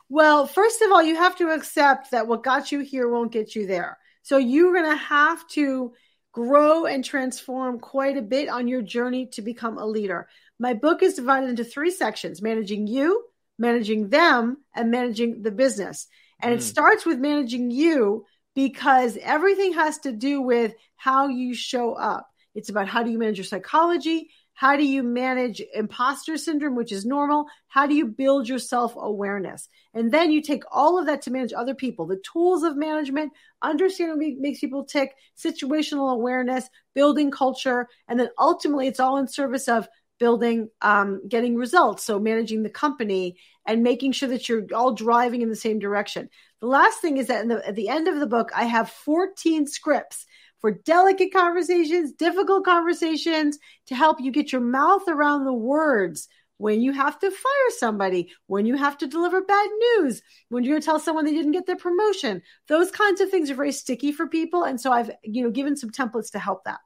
Well, 0.09 0.47
first 0.47 0.83
of 0.83 0.93
all, 0.93 1.03
you 1.03 1.17
have 1.17 1.37
to 1.37 1.51
accept 1.51 2.11
that 2.11 2.27
what 2.27 2.43
got 2.43 2.71
you 2.71 2.81
here 2.81 3.09
won't 3.09 3.33
get 3.33 3.55
you 3.55 3.67
there. 3.67 3.99
So 4.25 4.39
you're 4.39 4.73
going 4.73 4.91
to 4.91 4.97
have 4.97 5.47
to 5.49 5.93
grow 6.33 6.87
and 6.87 7.05
transform 7.05 7.79
quite 7.79 8.17
a 8.17 8.23
bit 8.23 8.49
on 8.49 8.67
your 8.67 8.83
journey 8.83 9.27
to 9.27 9.43
become 9.43 9.79
a 9.79 9.87
leader. 9.87 10.29
My 10.59 10.75
book 10.75 11.03
is 11.03 11.15
divided 11.15 11.51
into 11.51 11.63
three 11.63 11.91
sections 11.91 12.43
managing 12.43 12.87
you, 12.87 13.25
managing 13.59 14.09
them, 14.09 14.57
and 14.75 14.91
managing 14.91 15.43
the 15.43 15.51
business. 15.51 16.09
And 16.41 16.53
mm. 16.53 16.57
it 16.57 16.63
starts 16.63 17.05
with 17.05 17.19
managing 17.19 17.71
you 17.71 18.25
because 18.55 19.19
everything 19.21 19.75
has 19.75 19.99
to 19.99 20.13
do 20.13 20.41
with 20.41 20.75
how 20.97 21.29
you 21.29 21.55
show 21.55 21.93
up. 21.93 22.27
It's 22.55 22.71
about 22.71 22.89
how 22.89 23.03
do 23.03 23.11
you 23.11 23.19
manage 23.19 23.37
your 23.37 23.45
psychology? 23.45 24.31
How 24.55 24.77
do 24.77 24.87
you 24.87 25.03
manage 25.03 25.61
imposter 25.75 26.37
syndrome, 26.39 26.77
which 26.77 26.93
is 26.93 27.05
normal? 27.05 27.47
How 27.67 27.87
do 27.87 27.95
you 27.95 28.07
build 28.07 28.49
your 28.49 28.61
self 28.61 28.95
awareness? 28.97 29.69
And 29.93 30.13
then 30.13 30.31
you 30.31 30.41
take 30.41 30.63
all 30.71 30.99
of 30.99 31.07
that 31.07 31.23
to 31.23 31.33
manage 31.33 31.53
other 31.53 31.75
people, 31.75 32.07
the 32.07 32.23
tools 32.33 32.63
of 32.63 32.77
management, 32.77 33.33
understanding 33.63 34.19
what 34.19 34.41
makes 34.41 34.61
people 34.61 34.85
tick, 34.85 35.15
situational 35.37 36.13
awareness, 36.13 36.69
building 36.95 37.33
culture. 37.33 37.89
And 38.09 38.19
then 38.19 38.29
ultimately, 38.39 38.87
it's 38.87 39.01
all 39.01 39.17
in 39.17 39.27
service 39.27 39.69
of 39.69 39.89
building, 40.21 40.71
um, 40.81 41.21
getting 41.29 41.57
results. 41.57 42.05
So 42.05 42.21
managing 42.21 42.63
the 42.63 42.71
company 42.71 43.37
and 43.67 43.83
making 43.83 44.13
sure 44.13 44.29
that 44.29 44.49
you're 44.49 44.67
all 44.73 44.93
driving 44.93 45.43
in 45.43 45.49
the 45.49 45.57
same 45.57 45.81
direction. 45.81 46.31
The 46.61 46.69
last 46.69 47.01
thing 47.01 47.17
is 47.17 47.27
that 47.27 47.49
the, 47.49 47.67
at 47.67 47.75
the 47.75 47.89
end 47.89 48.07
of 48.07 48.21
the 48.21 48.27
book, 48.27 48.51
I 48.55 48.65
have 48.65 48.89
14 48.91 49.67
scripts 49.67 50.27
for 50.65 50.71
delicate 50.71 51.31
conversations, 51.31 52.13
difficult 52.13 52.65
conversations 52.65 53.59
to 53.87 53.95
help 53.95 54.19
you 54.19 54.33
get 54.33 54.51
your 54.51 54.63
mouth 54.63 55.03
around 55.09 55.45
the 55.45 55.53
words 55.53 56.27
when 56.57 56.81
you 56.81 56.91
have 56.91 57.19
to 57.19 57.31
fire 57.31 57.71
somebody, 57.77 58.33
when 58.47 58.65
you 58.65 58.75
have 58.75 58.97
to 58.97 59.07
deliver 59.07 59.43
bad 59.43 59.69
news, 59.99 60.23
when 60.49 60.65
you're 60.65 60.73
going 60.73 60.81
to 60.81 60.87
tell 60.87 60.99
someone 60.99 61.27
they 61.27 61.33
didn't 61.33 61.53
get 61.53 61.67
their 61.67 61.77
promotion. 61.77 62.41
Those 62.67 62.91
kinds 62.91 63.21
of 63.21 63.29
things 63.29 63.51
are 63.51 63.55
very 63.55 63.73
sticky 63.73 64.11
for 64.11 64.27
people. 64.27 64.65
And 64.65 64.81
so 64.81 64.91
I've, 64.91 65.11
you 65.23 65.43
know, 65.43 65.51
given 65.51 65.77
some 65.77 65.91
templates 65.91 66.33
to 66.33 66.39
help 66.39 66.65
that. 66.65 66.81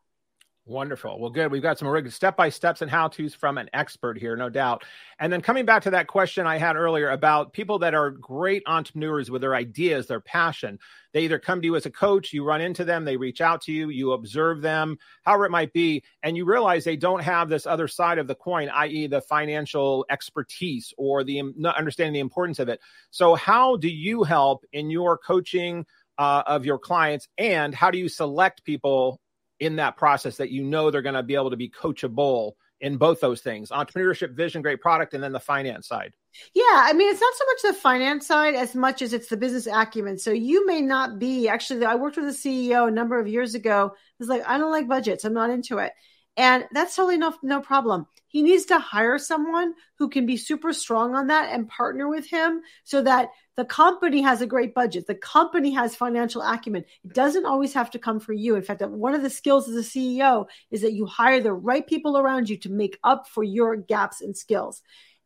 Wonderful. 0.69 1.19
Well, 1.19 1.31
good. 1.31 1.51
We've 1.51 1.63
got 1.63 1.79
some 1.79 2.11
step 2.11 2.37
by 2.37 2.51
steps 2.51 2.83
and 2.83 2.91
how 2.91 3.09
to's 3.09 3.35
from 3.35 3.57
an 3.57 3.71
expert 3.73 4.19
here, 4.19 4.37
no 4.37 4.51
doubt. 4.51 4.85
And 5.19 5.33
then 5.33 5.41
coming 5.41 5.65
back 5.65 5.85
to 5.85 5.91
that 5.93 6.09
question 6.09 6.47
I 6.47 6.59
had 6.59 6.77
earlier 6.77 7.09
about 7.09 7.55
people 7.55 7.79
that 7.79 7.95
are 7.95 8.11
great 8.11 8.63
entrepreneurs 8.67 9.31
with 9.31 9.41
their 9.41 9.55
ideas, 9.55 10.07
their 10.07 10.21
passion. 10.21 10.79
They 11.15 11.23
either 11.23 11.39
come 11.39 11.63
to 11.63 11.67
you 11.67 11.75
as 11.77 11.87
a 11.87 11.91
coach, 11.91 12.35
you 12.35 12.45
run 12.45 12.61
into 12.61 12.85
them, 12.85 13.07
they 13.07 13.17
reach 13.17 13.41
out 13.41 13.63
to 13.63 13.73
you, 13.73 13.89
you 13.89 14.13
observe 14.13 14.61
them, 14.61 14.99
however 15.23 15.47
it 15.47 15.51
might 15.51 15.73
be, 15.73 16.05
and 16.23 16.37
you 16.37 16.45
realize 16.45 16.85
they 16.85 16.97
don't 16.97 17.23
have 17.23 17.49
this 17.49 17.67
other 17.67 17.89
side 17.89 18.19
of 18.19 18.27
the 18.27 18.35
coin, 18.35 18.69
i.e., 18.69 19.07
the 19.07 19.23
financial 19.23 20.05
expertise 20.11 20.93
or 20.99 21.25
the 21.25 21.41
understanding 21.79 22.13
the 22.13 22.21
importance 22.21 22.59
of 22.59 22.69
it. 22.69 22.79
So, 23.11 23.37
how 23.37 23.79
do 23.79 23.89
you 23.89 24.23
help 24.23 24.67
in 24.75 24.91
your 24.91 25.17
coaching? 25.17 25.87
Uh, 26.19 26.43
of 26.49 26.67
your 26.67 26.81
clients 26.81 27.29
and 27.39 27.73
how 27.73 27.93
do 27.93 27.97
you 27.97 28.09
select 28.09 28.65
people 28.65 29.21
in 29.61 29.77
that 29.77 29.97
process 29.97 30.37
that 30.37 30.51
you 30.51 30.63
know 30.63 30.91
they're 30.91 31.03
going 31.03 31.15
to 31.15 31.23
be 31.23 31.35
able 31.35 31.51
to 31.51 31.57
be 31.57 31.69
coachable 31.69 32.53
in 32.81 32.97
both 32.97 33.21
those 33.21 33.41
things 33.41 33.71
entrepreneurship 33.71 34.35
vision 34.35 34.63
great 34.63 34.81
product 34.81 35.13
and 35.13 35.23
then 35.23 35.33
the 35.33 35.41
finance 35.41 35.89
side. 35.89 36.13
Yeah 36.55 36.63
i 36.69 36.93
mean 36.93 37.11
it's 37.11 37.21
not 37.21 37.35
so 37.35 37.45
much 37.47 37.75
the 37.75 37.81
finance 37.81 38.27
side 38.27 38.55
as 38.55 38.75
much 38.75 39.03
as 39.03 39.13
it's 39.13 39.29
the 39.29 39.37
business 39.37 39.67
acumen. 39.67 40.19
So 40.19 40.31
you 40.31 40.67
may 40.67 40.81
not 40.81 41.19
be 41.19 41.49
actually 41.49 41.85
i 41.85 41.97
worked 41.97 42.17
with 42.17 42.27
a 42.27 42.29
ceo 42.29 42.87
a 42.87 42.93
number 42.93 43.19
of 43.19 43.27
years 43.27 43.55
ago 43.55 43.93
was 44.19 44.29
like 44.29 44.47
i 44.47 44.59
don't 44.59 44.71
like 44.71 44.89
budgets 44.89 45.25
i'm 45.25 45.35
not 45.35 45.51
into 45.51 45.79
it. 45.79 45.93
And 46.39 46.67
that's 46.71 46.95
totally 46.95 47.19
no, 47.19 47.35
no 47.43 47.61
problem. 47.61 48.07
He 48.29 48.43
needs 48.43 48.67
to 48.67 48.79
hire 48.79 49.19
someone 49.19 49.75
who 49.99 50.09
can 50.09 50.25
be 50.25 50.37
super 50.37 50.73
strong 50.73 51.17
on 51.17 51.27
that 51.27 51.53
and 51.53 51.69
partner 51.69 52.09
with 52.09 52.31
him 52.31 52.63
so 52.85 53.03
that 53.03 53.31
the 53.59 53.65
company 53.65 54.23
has 54.23 54.41
a 54.41 54.47
great 54.47 54.73
budget. 54.73 55.09
The 55.09 55.17
company 55.17 55.73
has 55.73 55.97
financial 55.97 56.43
acumen. 56.43 56.85
It 57.05 57.13
doesn't 57.13 57.45
always 57.45 57.73
have 57.73 57.91
to 57.91 57.99
come 57.99 58.21
for 58.21 58.33
you. 58.33 58.55
In 58.55 58.63
fact, 58.63 58.83
one 58.83 59.17
of 59.17 59.23
the 59.23 59.29
skills 59.29 59.69
as 59.69 59.75
a 59.75 59.81
CEO 59.81 60.47
is 60.71 60.83
that 60.83 60.93
you 60.93 61.07
hire 61.07 61.41
the 61.41 61.53
right 61.53 61.85
people 61.85 62.17
around 62.17 62.49
you 62.49 62.57
to 62.59 62.71
make 62.71 63.01
up 63.03 63.27
for 63.27 63.43
your 63.43 63.75
gaps 63.75 64.21
in 64.21 64.33
skills. 64.33 64.81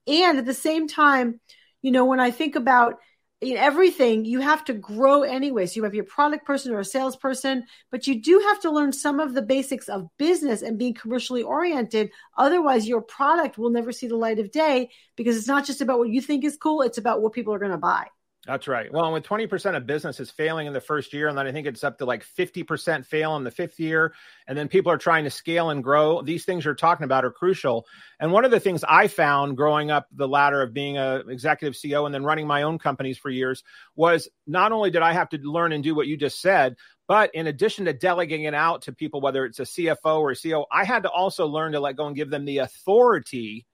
And 0.06 0.38
at 0.38 0.46
the 0.46 0.54
same 0.54 0.88
time, 0.88 1.40
you 1.82 1.90
know, 1.90 2.06
when 2.06 2.20
I 2.20 2.30
think 2.30 2.56
about 2.56 3.00
in 3.42 3.56
everything 3.56 4.24
you 4.24 4.40
have 4.40 4.64
to 4.64 4.72
grow 4.72 5.22
anyway 5.22 5.66
so 5.66 5.74
you 5.74 5.82
might 5.82 5.90
be 5.90 5.98
a 5.98 6.04
product 6.04 6.46
person 6.46 6.72
or 6.72 6.78
a 6.78 6.84
salesperson 6.84 7.64
but 7.90 8.06
you 8.06 8.22
do 8.22 8.38
have 8.48 8.60
to 8.60 8.70
learn 8.70 8.92
some 8.92 9.18
of 9.18 9.34
the 9.34 9.42
basics 9.42 9.88
of 9.88 10.08
business 10.16 10.62
and 10.62 10.78
being 10.78 10.94
commercially 10.94 11.42
oriented 11.42 12.08
otherwise 12.38 12.86
your 12.86 13.02
product 13.02 13.58
will 13.58 13.70
never 13.70 13.90
see 13.90 14.06
the 14.06 14.14
light 14.14 14.38
of 14.38 14.52
day 14.52 14.88
because 15.16 15.36
it's 15.36 15.48
not 15.48 15.66
just 15.66 15.80
about 15.80 15.98
what 15.98 16.08
you 16.08 16.20
think 16.20 16.44
is 16.44 16.56
cool 16.56 16.82
it's 16.82 16.98
about 16.98 17.20
what 17.20 17.32
people 17.32 17.52
are 17.52 17.58
going 17.58 17.72
to 17.72 17.76
buy 17.76 18.06
that's 18.44 18.66
right. 18.66 18.92
Well, 18.92 19.12
with 19.12 19.22
20% 19.22 19.76
of 19.76 19.86
business 19.86 20.18
is 20.18 20.28
failing 20.28 20.66
in 20.66 20.72
the 20.72 20.80
first 20.80 21.12
year, 21.12 21.28
and 21.28 21.38
then 21.38 21.46
I 21.46 21.52
think 21.52 21.68
it's 21.68 21.84
up 21.84 21.98
to 21.98 22.04
like 22.04 22.24
50% 22.24 23.06
fail 23.06 23.36
in 23.36 23.44
the 23.44 23.52
fifth 23.52 23.78
year, 23.78 24.14
and 24.48 24.58
then 24.58 24.66
people 24.66 24.90
are 24.90 24.98
trying 24.98 25.22
to 25.24 25.30
scale 25.30 25.70
and 25.70 25.82
grow, 25.82 26.22
these 26.22 26.44
things 26.44 26.64
you're 26.64 26.74
talking 26.74 27.04
about 27.04 27.24
are 27.24 27.30
crucial. 27.30 27.86
And 28.18 28.32
one 28.32 28.44
of 28.44 28.50
the 28.50 28.58
things 28.58 28.84
I 28.88 29.06
found 29.06 29.56
growing 29.56 29.92
up 29.92 30.08
the 30.10 30.26
ladder 30.26 30.60
of 30.60 30.74
being 30.74 30.98
an 30.98 31.30
executive 31.30 31.74
CEO 31.74 32.04
and 32.04 32.12
then 32.12 32.24
running 32.24 32.48
my 32.48 32.62
own 32.62 32.80
companies 32.80 33.16
for 33.16 33.30
years 33.30 33.62
was 33.94 34.28
not 34.44 34.72
only 34.72 34.90
did 34.90 35.02
I 35.02 35.12
have 35.12 35.28
to 35.28 35.38
learn 35.38 35.70
and 35.70 35.84
do 35.84 35.94
what 35.94 36.08
you 36.08 36.16
just 36.16 36.40
said, 36.40 36.74
but 37.06 37.32
in 37.34 37.46
addition 37.46 37.84
to 37.84 37.92
delegating 37.92 38.46
it 38.46 38.54
out 38.54 38.82
to 38.82 38.92
people, 38.92 39.20
whether 39.20 39.44
it's 39.44 39.60
a 39.60 39.64
CFO 39.64 40.18
or 40.18 40.32
a 40.32 40.34
CEO, 40.34 40.64
I 40.72 40.82
had 40.82 41.04
to 41.04 41.10
also 41.10 41.46
learn 41.46 41.72
to 41.72 41.80
let 41.80 41.94
go 41.94 42.08
and 42.08 42.16
give 42.16 42.30
them 42.30 42.44
the 42.44 42.58
authority 42.58 43.66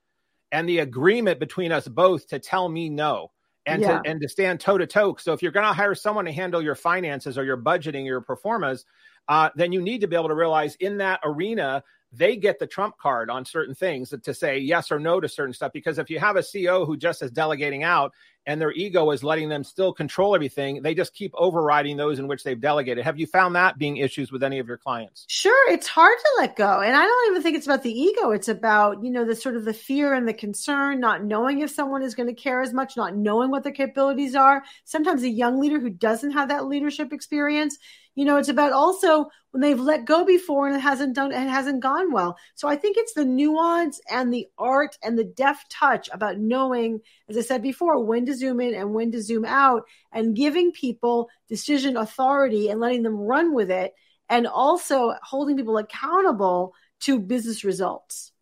and 0.53 0.69
the 0.69 0.81
agreement 0.81 1.41
between 1.41 1.73
us 1.73 1.89
both 1.89 2.29
to 2.29 2.39
tell 2.39 2.69
me 2.69 2.91
no 2.91 3.31
and 3.69 3.83
yeah. 3.83 4.01
to 4.01 4.11
and 4.11 4.21
to 4.21 4.29
stand 4.29 4.61
toe 4.61 4.79
to 4.79 4.87
toe. 4.87 5.17
So 5.19 5.33
if 5.33 5.43
you're 5.43 5.53
going 5.53 5.67
to 5.67 5.73
hire 5.73 5.95
someone 5.95 6.25
to 6.25 6.33
handle 6.33 6.63
your 6.63 6.75
finances 6.75 7.39
or 7.39 7.45
your 7.45 7.57
budgeting, 7.57 8.05
your 8.05 8.21
performance, 8.21 8.85
uh, 9.29 9.51
then 9.55 9.73
you 9.73 9.81
need 9.81 10.01
to 10.01 10.09
be 10.09 10.17
able 10.17 10.29
to 10.29 10.35
realize 10.35 10.75
in 10.77 10.99
that 10.99 11.21
arena 11.23 11.85
they 12.11 12.37
get 12.37 12.59
the 12.59 12.67
trump 12.67 12.97
card 12.97 13.29
on 13.29 13.45
certain 13.45 13.75
things 13.75 14.15
to 14.23 14.33
say 14.33 14.59
yes 14.59 14.91
or 14.91 14.99
no 14.99 15.21
to 15.21 15.29
certain 15.29 15.53
stuff. 15.53 15.73
Because 15.73 15.99
if 15.99 16.09
you 16.09 16.19
have 16.19 16.37
a 16.37 16.41
CEO 16.41 16.87
who 16.87 16.97
just 16.97 17.23
is 17.23 17.31
delegating 17.31 17.83
out 17.83 18.15
and 18.49 18.59
their 18.59 18.73
ego 18.73 19.11
is 19.11 19.23
letting 19.23 19.51
them 19.51 19.63
still 19.63 19.93
control 19.93 20.35
everything, 20.35 20.81
they 20.81 20.95
just 20.95 21.13
keep 21.13 21.31
overriding 21.35 21.99
those 21.99 22.19
in 22.19 22.27
which 22.27 22.43
they've 22.43 22.61
delegated. 22.61 23.05
Have 23.05 23.21
you 23.21 23.27
found 23.27 23.55
that 23.55 23.77
being 23.77 23.99
issues 23.99 24.33
with 24.33 24.43
any 24.43 24.59
of 24.59 24.67
your 24.67 24.79
clients? 24.79 25.27
Sure, 25.29 25.71
it's 25.71 25.87
hard 25.87 26.17
to 26.19 26.31
let 26.39 26.57
go. 26.57 26.81
And 26.81 26.97
I 26.97 27.03
don't 27.03 27.31
even 27.31 27.43
think 27.43 27.59
it's 27.59 27.67
about 27.67 27.83
the 27.83 27.93
ego. 27.93 28.31
It's 28.31 28.49
about, 28.49 29.05
you 29.05 29.11
know, 29.11 29.27
the 29.27 29.37
sort 29.37 29.57
of 29.57 29.67
the 29.67 29.75
fear 29.75 30.15
and 30.15 30.27
the 30.27 30.33
concern, 30.33 30.99
not 30.99 31.23
knowing 31.23 31.61
if 31.61 31.71
someone 31.71 32.03
is 32.03 32.15
going 32.15 32.29
to 32.29 32.35
care 32.35 32.63
as 32.63 32.73
much, 32.73 32.97
not 32.97 33.15
knowing 33.15 33.51
what 33.51 33.65
their 33.65 33.73
capabilities 33.73 34.35
are. 34.35 34.65
Sometimes 34.85 35.23
a 35.25 35.29
young 35.29 35.61
leader 35.61 35.79
who 35.79 35.91
doesn't 35.91 36.31
have 36.31 36.49
that 36.49 36.65
leadership 36.65 37.13
experience 37.13 37.77
you 38.19 38.25
know, 38.25 38.37
it's 38.37 38.49
about 38.49 38.73
also 38.73 39.31
when 39.53 39.61
they've 39.61 39.79
let 39.79 40.05
go 40.05 40.25
before 40.25 40.67
and 40.67 40.75
it 40.75 40.81
hasn't 40.81 41.15
done 41.15 41.31
it 41.31 41.39
hasn't 41.49 41.79
gone 41.79 42.11
well. 42.11 42.37
So 42.57 42.67
I 42.67 42.75
think 42.75 42.97
it's 42.97 43.15
the 43.15 43.25
nuance 43.25 44.01
and 44.11 44.35
the 44.35 44.49
art 44.59 44.99
and 45.05 45.17
the 45.17 45.23
deft 45.23 45.71
touch 45.71 46.11
about 46.13 46.37
knowing, 46.37 47.01
as 47.29 47.37
I 47.37 47.43
said 47.43 47.63
before, 47.63 48.03
when 48.03 48.27
to 48.27 48.35
zoom 48.35 48.61
in 48.61 48.75
and 48.75 48.95
when 48.95 49.13
to 49.13 49.23
zoom 49.23 49.45
out 49.45 49.83
and 50.13 50.37
giving 50.37 50.73
people 50.73 51.29
decision 51.49 51.97
authority 51.97 52.69
and 52.69 52.81
letting 52.81 53.03
them 53.03 53.17
run 53.17 53.55
with 53.55 53.71
it 53.71 53.95
and 54.29 54.47
also 54.47 55.15
holding 55.23 55.57
people 55.57 55.79
accountable 55.79 56.75
to 57.01 57.21
business 57.21 57.65
results. 57.65 58.33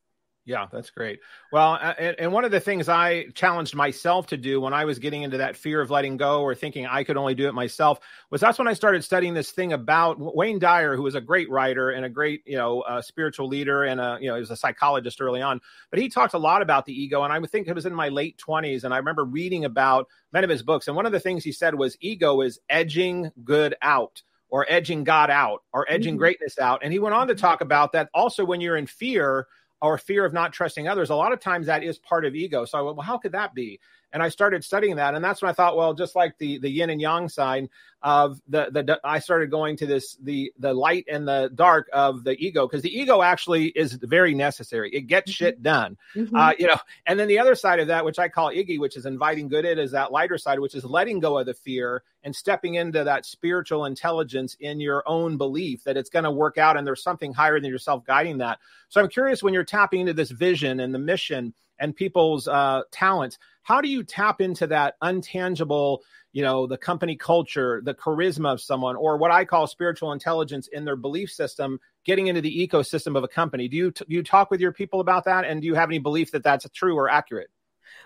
Yeah, 0.46 0.68
that's 0.72 0.90
great. 0.90 1.18
Well, 1.50 1.74
and, 1.74 2.14
and, 2.20 2.32
one 2.32 2.44
of 2.44 2.52
the 2.52 2.60
things 2.60 2.88
I 2.88 3.26
challenged 3.34 3.74
myself 3.74 4.28
to 4.28 4.36
do 4.36 4.60
when 4.60 4.72
I 4.72 4.84
was 4.84 5.00
getting 5.00 5.22
into 5.22 5.38
that 5.38 5.56
fear 5.56 5.80
of 5.80 5.90
letting 5.90 6.16
go 6.16 6.42
or 6.42 6.54
thinking 6.54 6.86
I 6.86 7.02
could 7.02 7.16
only 7.16 7.34
do 7.34 7.48
it 7.48 7.52
myself 7.52 7.98
was 8.30 8.40
that's 8.40 8.56
when 8.56 8.68
I 8.68 8.72
started 8.74 9.02
studying 9.02 9.34
this 9.34 9.50
thing 9.50 9.72
about 9.72 10.18
Wayne 10.20 10.60
Dyer, 10.60 10.94
who 10.94 11.02
was 11.02 11.16
a 11.16 11.20
great 11.20 11.50
writer 11.50 11.90
and 11.90 12.04
a 12.04 12.08
great, 12.08 12.42
you 12.46 12.56
know, 12.56 12.82
uh, 12.82 13.02
spiritual 13.02 13.48
leader 13.48 13.82
and 13.82 14.00
a, 14.00 14.18
you 14.20 14.28
know, 14.28 14.36
he 14.36 14.40
was 14.40 14.52
a 14.52 14.56
psychologist 14.56 15.20
early 15.20 15.42
on. 15.42 15.60
But 15.90 15.98
he 15.98 16.08
talked 16.08 16.34
a 16.34 16.38
lot 16.38 16.62
about 16.62 16.86
the 16.86 16.92
ego, 16.92 17.24
and 17.24 17.32
I 17.32 17.40
think 17.40 17.66
it 17.66 17.74
was 17.74 17.86
in 17.86 17.92
my 17.92 18.08
late 18.08 18.38
twenties, 18.38 18.84
and 18.84 18.94
I 18.94 18.98
remember 18.98 19.24
reading 19.24 19.64
about 19.64 20.06
many 20.32 20.44
of 20.44 20.50
his 20.50 20.62
books. 20.62 20.86
And 20.86 20.94
one 20.94 21.06
of 21.06 21.12
the 21.12 21.20
things 21.20 21.42
he 21.42 21.50
said 21.50 21.74
was 21.74 21.96
ego 22.00 22.40
is 22.42 22.60
edging 22.70 23.32
good 23.42 23.74
out 23.82 24.22
or 24.48 24.64
edging 24.68 25.02
God 25.02 25.28
out 25.28 25.64
or 25.72 25.86
edging 25.88 26.14
mm-hmm. 26.14 26.18
greatness 26.18 26.56
out. 26.60 26.82
And 26.84 26.92
he 26.92 27.00
went 27.00 27.16
on 27.16 27.26
to 27.26 27.34
talk 27.34 27.62
about 27.62 27.92
that 27.92 28.10
also 28.14 28.44
when 28.44 28.60
you're 28.60 28.76
in 28.76 28.86
fear 28.86 29.48
or 29.82 29.98
fear 29.98 30.24
of 30.24 30.32
not 30.32 30.52
trusting 30.52 30.88
others, 30.88 31.10
a 31.10 31.14
lot 31.14 31.32
of 31.32 31.40
times 31.40 31.66
that 31.66 31.82
is 31.82 31.98
part 31.98 32.24
of 32.24 32.34
ego. 32.34 32.64
So 32.64 32.78
I 32.78 32.82
went, 32.82 32.96
well, 32.96 33.06
how 33.06 33.18
could 33.18 33.32
that 33.32 33.54
be? 33.54 33.78
And 34.12 34.22
I 34.22 34.28
started 34.28 34.64
studying 34.64 34.96
that, 34.96 35.14
and 35.14 35.24
that's 35.24 35.42
when 35.42 35.50
I 35.50 35.52
thought, 35.52 35.76
well, 35.76 35.92
just 35.92 36.16
like 36.16 36.38
the 36.38 36.58
the 36.58 36.70
yin 36.70 36.90
and 36.90 37.00
yang 37.00 37.28
sign 37.28 37.68
of 38.02 38.40
the 38.48 38.70
the, 38.70 39.00
I 39.02 39.18
started 39.18 39.50
going 39.50 39.76
to 39.78 39.86
this 39.86 40.16
the 40.22 40.52
the 40.58 40.72
light 40.72 41.06
and 41.10 41.26
the 41.26 41.50
dark 41.54 41.88
of 41.92 42.24
the 42.24 42.36
ego 42.38 42.66
because 42.66 42.82
the 42.82 42.96
ego 42.96 43.20
actually 43.20 43.66
is 43.66 43.94
very 43.94 44.34
necessary. 44.34 44.90
It 44.90 45.02
gets 45.02 45.30
mm-hmm. 45.30 45.44
shit 45.44 45.62
done, 45.62 45.96
mm-hmm. 46.14 46.34
uh, 46.34 46.52
you 46.58 46.66
know. 46.66 46.78
And 47.04 47.18
then 47.18 47.28
the 47.28 47.40
other 47.40 47.54
side 47.54 47.80
of 47.80 47.88
that, 47.88 48.04
which 48.04 48.18
I 48.18 48.28
call 48.28 48.50
iggy, 48.50 48.78
which 48.78 48.96
is 48.96 49.06
inviting 49.06 49.48
good 49.48 49.64
in, 49.64 49.78
is 49.78 49.90
that 49.90 50.12
lighter 50.12 50.38
side, 50.38 50.60
which 50.60 50.74
is 50.74 50.84
letting 50.84 51.20
go 51.20 51.38
of 51.38 51.46
the 51.46 51.54
fear 51.54 52.02
and 52.22 52.34
stepping 52.34 52.74
into 52.74 53.04
that 53.04 53.26
spiritual 53.26 53.84
intelligence 53.84 54.56
in 54.60 54.80
your 54.80 55.02
own 55.06 55.36
belief 55.36 55.84
that 55.84 55.96
it's 55.96 56.10
going 56.10 56.24
to 56.24 56.30
work 56.30 56.58
out 56.58 56.76
and 56.76 56.86
there's 56.86 57.02
something 57.02 57.32
higher 57.32 57.60
than 57.60 57.70
yourself 57.70 58.04
guiding 58.04 58.38
that. 58.38 58.58
So 58.88 59.00
I'm 59.00 59.08
curious 59.08 59.42
when 59.42 59.54
you're 59.54 59.64
tapping 59.64 60.00
into 60.00 60.12
this 60.12 60.30
vision 60.30 60.80
and 60.80 60.94
the 60.94 60.98
mission 60.98 61.54
and 61.78 61.94
people's 61.94 62.48
uh, 62.48 62.82
talents 62.90 63.38
how 63.66 63.80
do 63.80 63.88
you 63.88 64.04
tap 64.04 64.40
into 64.40 64.66
that 64.68 64.94
untangible 65.02 65.98
you 66.32 66.42
know 66.42 66.66
the 66.66 66.78
company 66.78 67.16
culture 67.16 67.80
the 67.84 67.94
charisma 67.94 68.52
of 68.52 68.60
someone 68.60 68.96
or 68.96 69.16
what 69.16 69.30
i 69.30 69.44
call 69.44 69.66
spiritual 69.66 70.12
intelligence 70.12 70.68
in 70.68 70.84
their 70.84 70.96
belief 70.96 71.30
system 71.30 71.78
getting 72.06 72.28
into 72.28 72.40
the 72.40 72.68
ecosystem 72.68 73.16
of 73.16 73.24
a 73.24 73.28
company? 73.28 73.68
Do 73.68 73.76
you 73.76 73.90
do 73.90 74.04
you 74.08 74.22
talk 74.22 74.50
with 74.50 74.60
your 74.60 74.72
people 74.72 75.00
about 75.00 75.24
that? 75.24 75.44
And 75.44 75.60
do 75.60 75.66
you 75.66 75.74
have 75.74 75.90
any 75.90 75.98
belief 75.98 76.30
that 76.30 76.44
that's 76.44 76.66
true 76.70 76.96
or 76.96 77.10
accurate? 77.10 77.50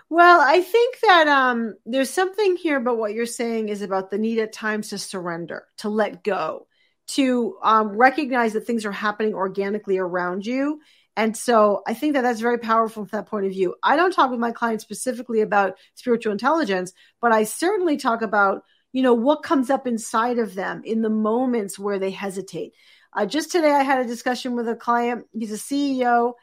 Well, 0.09 0.41
I 0.41 0.61
think 0.61 0.99
that 1.01 1.27
um, 1.27 1.75
there's 1.85 2.09
something 2.09 2.57
here 2.57 2.77
about 2.77 2.97
what 2.97 3.13
you're 3.13 3.25
saying 3.25 3.69
is 3.69 3.81
about 3.81 4.09
the 4.09 4.17
need 4.17 4.39
at 4.39 4.51
times 4.51 4.89
to 4.89 4.97
surrender, 4.97 5.67
to 5.77 5.89
let 5.89 6.23
go, 6.23 6.67
to 7.09 7.57
um, 7.63 7.89
recognize 7.89 8.53
that 8.53 8.67
things 8.67 8.85
are 8.85 8.91
happening 8.91 9.33
organically 9.33 9.97
around 9.97 10.45
you, 10.45 10.81
and 11.21 11.37
so 11.37 11.83
I 11.85 11.93
think 11.93 12.15
that 12.15 12.21
that's 12.21 12.41
very 12.41 12.57
powerful 12.57 13.05
from 13.05 13.19
that 13.19 13.27
point 13.27 13.45
of 13.45 13.51
view. 13.51 13.75
I 13.83 13.95
don't 13.95 14.11
talk 14.11 14.31
with 14.31 14.39
my 14.39 14.51
clients 14.51 14.83
specifically 14.83 15.41
about 15.41 15.77
spiritual 15.93 16.31
intelligence, 16.31 16.93
but 17.21 17.31
I 17.31 17.43
certainly 17.43 17.95
talk 17.95 18.23
about, 18.23 18.63
you 18.91 19.03
know, 19.03 19.13
what 19.13 19.43
comes 19.43 19.69
up 19.69 19.85
inside 19.85 20.39
of 20.39 20.55
them 20.55 20.81
in 20.83 21.03
the 21.03 21.11
moments 21.11 21.77
where 21.77 21.99
they 21.99 22.09
hesitate. 22.09 22.73
Uh, 23.13 23.27
just 23.27 23.51
today, 23.51 23.69
I 23.69 23.83
had 23.83 24.03
a 24.03 24.07
discussion 24.07 24.55
with 24.55 24.67
a 24.67 24.75
client. 24.75 25.27
He's 25.31 25.51
a 25.51 25.57
CEO 25.57 26.33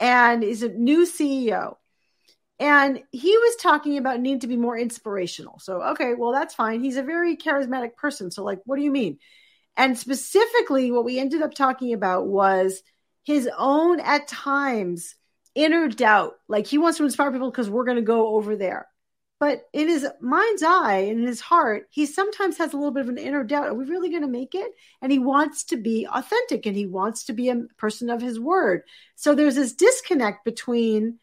and 0.00 0.42
he's 0.42 0.62
a 0.62 0.68
new 0.68 1.06
CEO. 1.06 1.76
And 2.60 3.02
he 3.12 3.38
was 3.38 3.56
talking 3.56 3.96
about 3.96 4.20
needing 4.20 4.40
to 4.40 4.48
be 4.48 4.58
more 4.58 4.76
inspirational. 4.76 5.60
So, 5.60 5.80
okay, 5.92 6.12
well, 6.12 6.32
that's 6.32 6.54
fine. 6.54 6.82
He's 6.82 6.98
a 6.98 7.02
very 7.02 7.38
charismatic 7.38 7.96
person. 7.96 8.30
So, 8.30 8.44
like, 8.44 8.60
what 8.66 8.76
do 8.76 8.82
you 8.82 8.90
mean? 8.90 9.18
And 9.78 9.96
specifically, 9.96 10.90
what 10.90 11.06
we 11.06 11.18
ended 11.18 11.40
up 11.40 11.54
talking 11.54 11.94
about 11.94 12.26
was 12.26 12.82
his 13.26 13.50
own 13.58 14.00
at 14.00 14.28
times 14.28 15.16
inner 15.54 15.88
doubt 15.88 16.34
like 16.48 16.66
he 16.66 16.78
wants 16.78 16.98
to 16.98 17.04
inspire 17.04 17.32
people 17.32 17.50
because 17.50 17.70
we're 17.70 17.84
going 17.84 17.96
to 17.98 18.02
go 18.02 18.36
over 18.36 18.56
there 18.56 18.88
But 19.40 19.62
in 19.74 19.88
his 19.88 20.06
mind's 20.20 20.62
eye 20.62 21.06
and 21.10 21.20
in 21.20 21.26
his 21.26 21.40
heart, 21.40 21.88
he 21.90 22.06
sometimes 22.06 22.58
has 22.58 22.72
a 22.72 22.76
little 22.76 22.92
bit 22.92 23.02
of 23.02 23.10
an 23.10 23.18
inner 23.18 23.44
doubt. 23.44 23.66
Are 23.68 23.74
we 23.74 23.84
really 23.84 24.10
going 24.10 24.22
to 24.22 24.28
make 24.28 24.54
it? 24.54 24.70
And 25.02 25.12
he 25.12 25.18
wants 25.18 25.64
to 25.66 25.76
be 25.76 26.06
authentic 26.10 26.66
and 26.66 26.76
he 26.76 26.86
wants 26.86 27.24
to 27.26 27.34
be 27.34 27.50
a 27.50 27.64
person 27.78 28.10
of 28.10 28.22
his 28.22 28.40
word. 28.40 28.82
So 29.14 29.34
there's 29.34 29.56
this 29.56 29.74
disconnect 29.74 30.44
between 30.46 31.18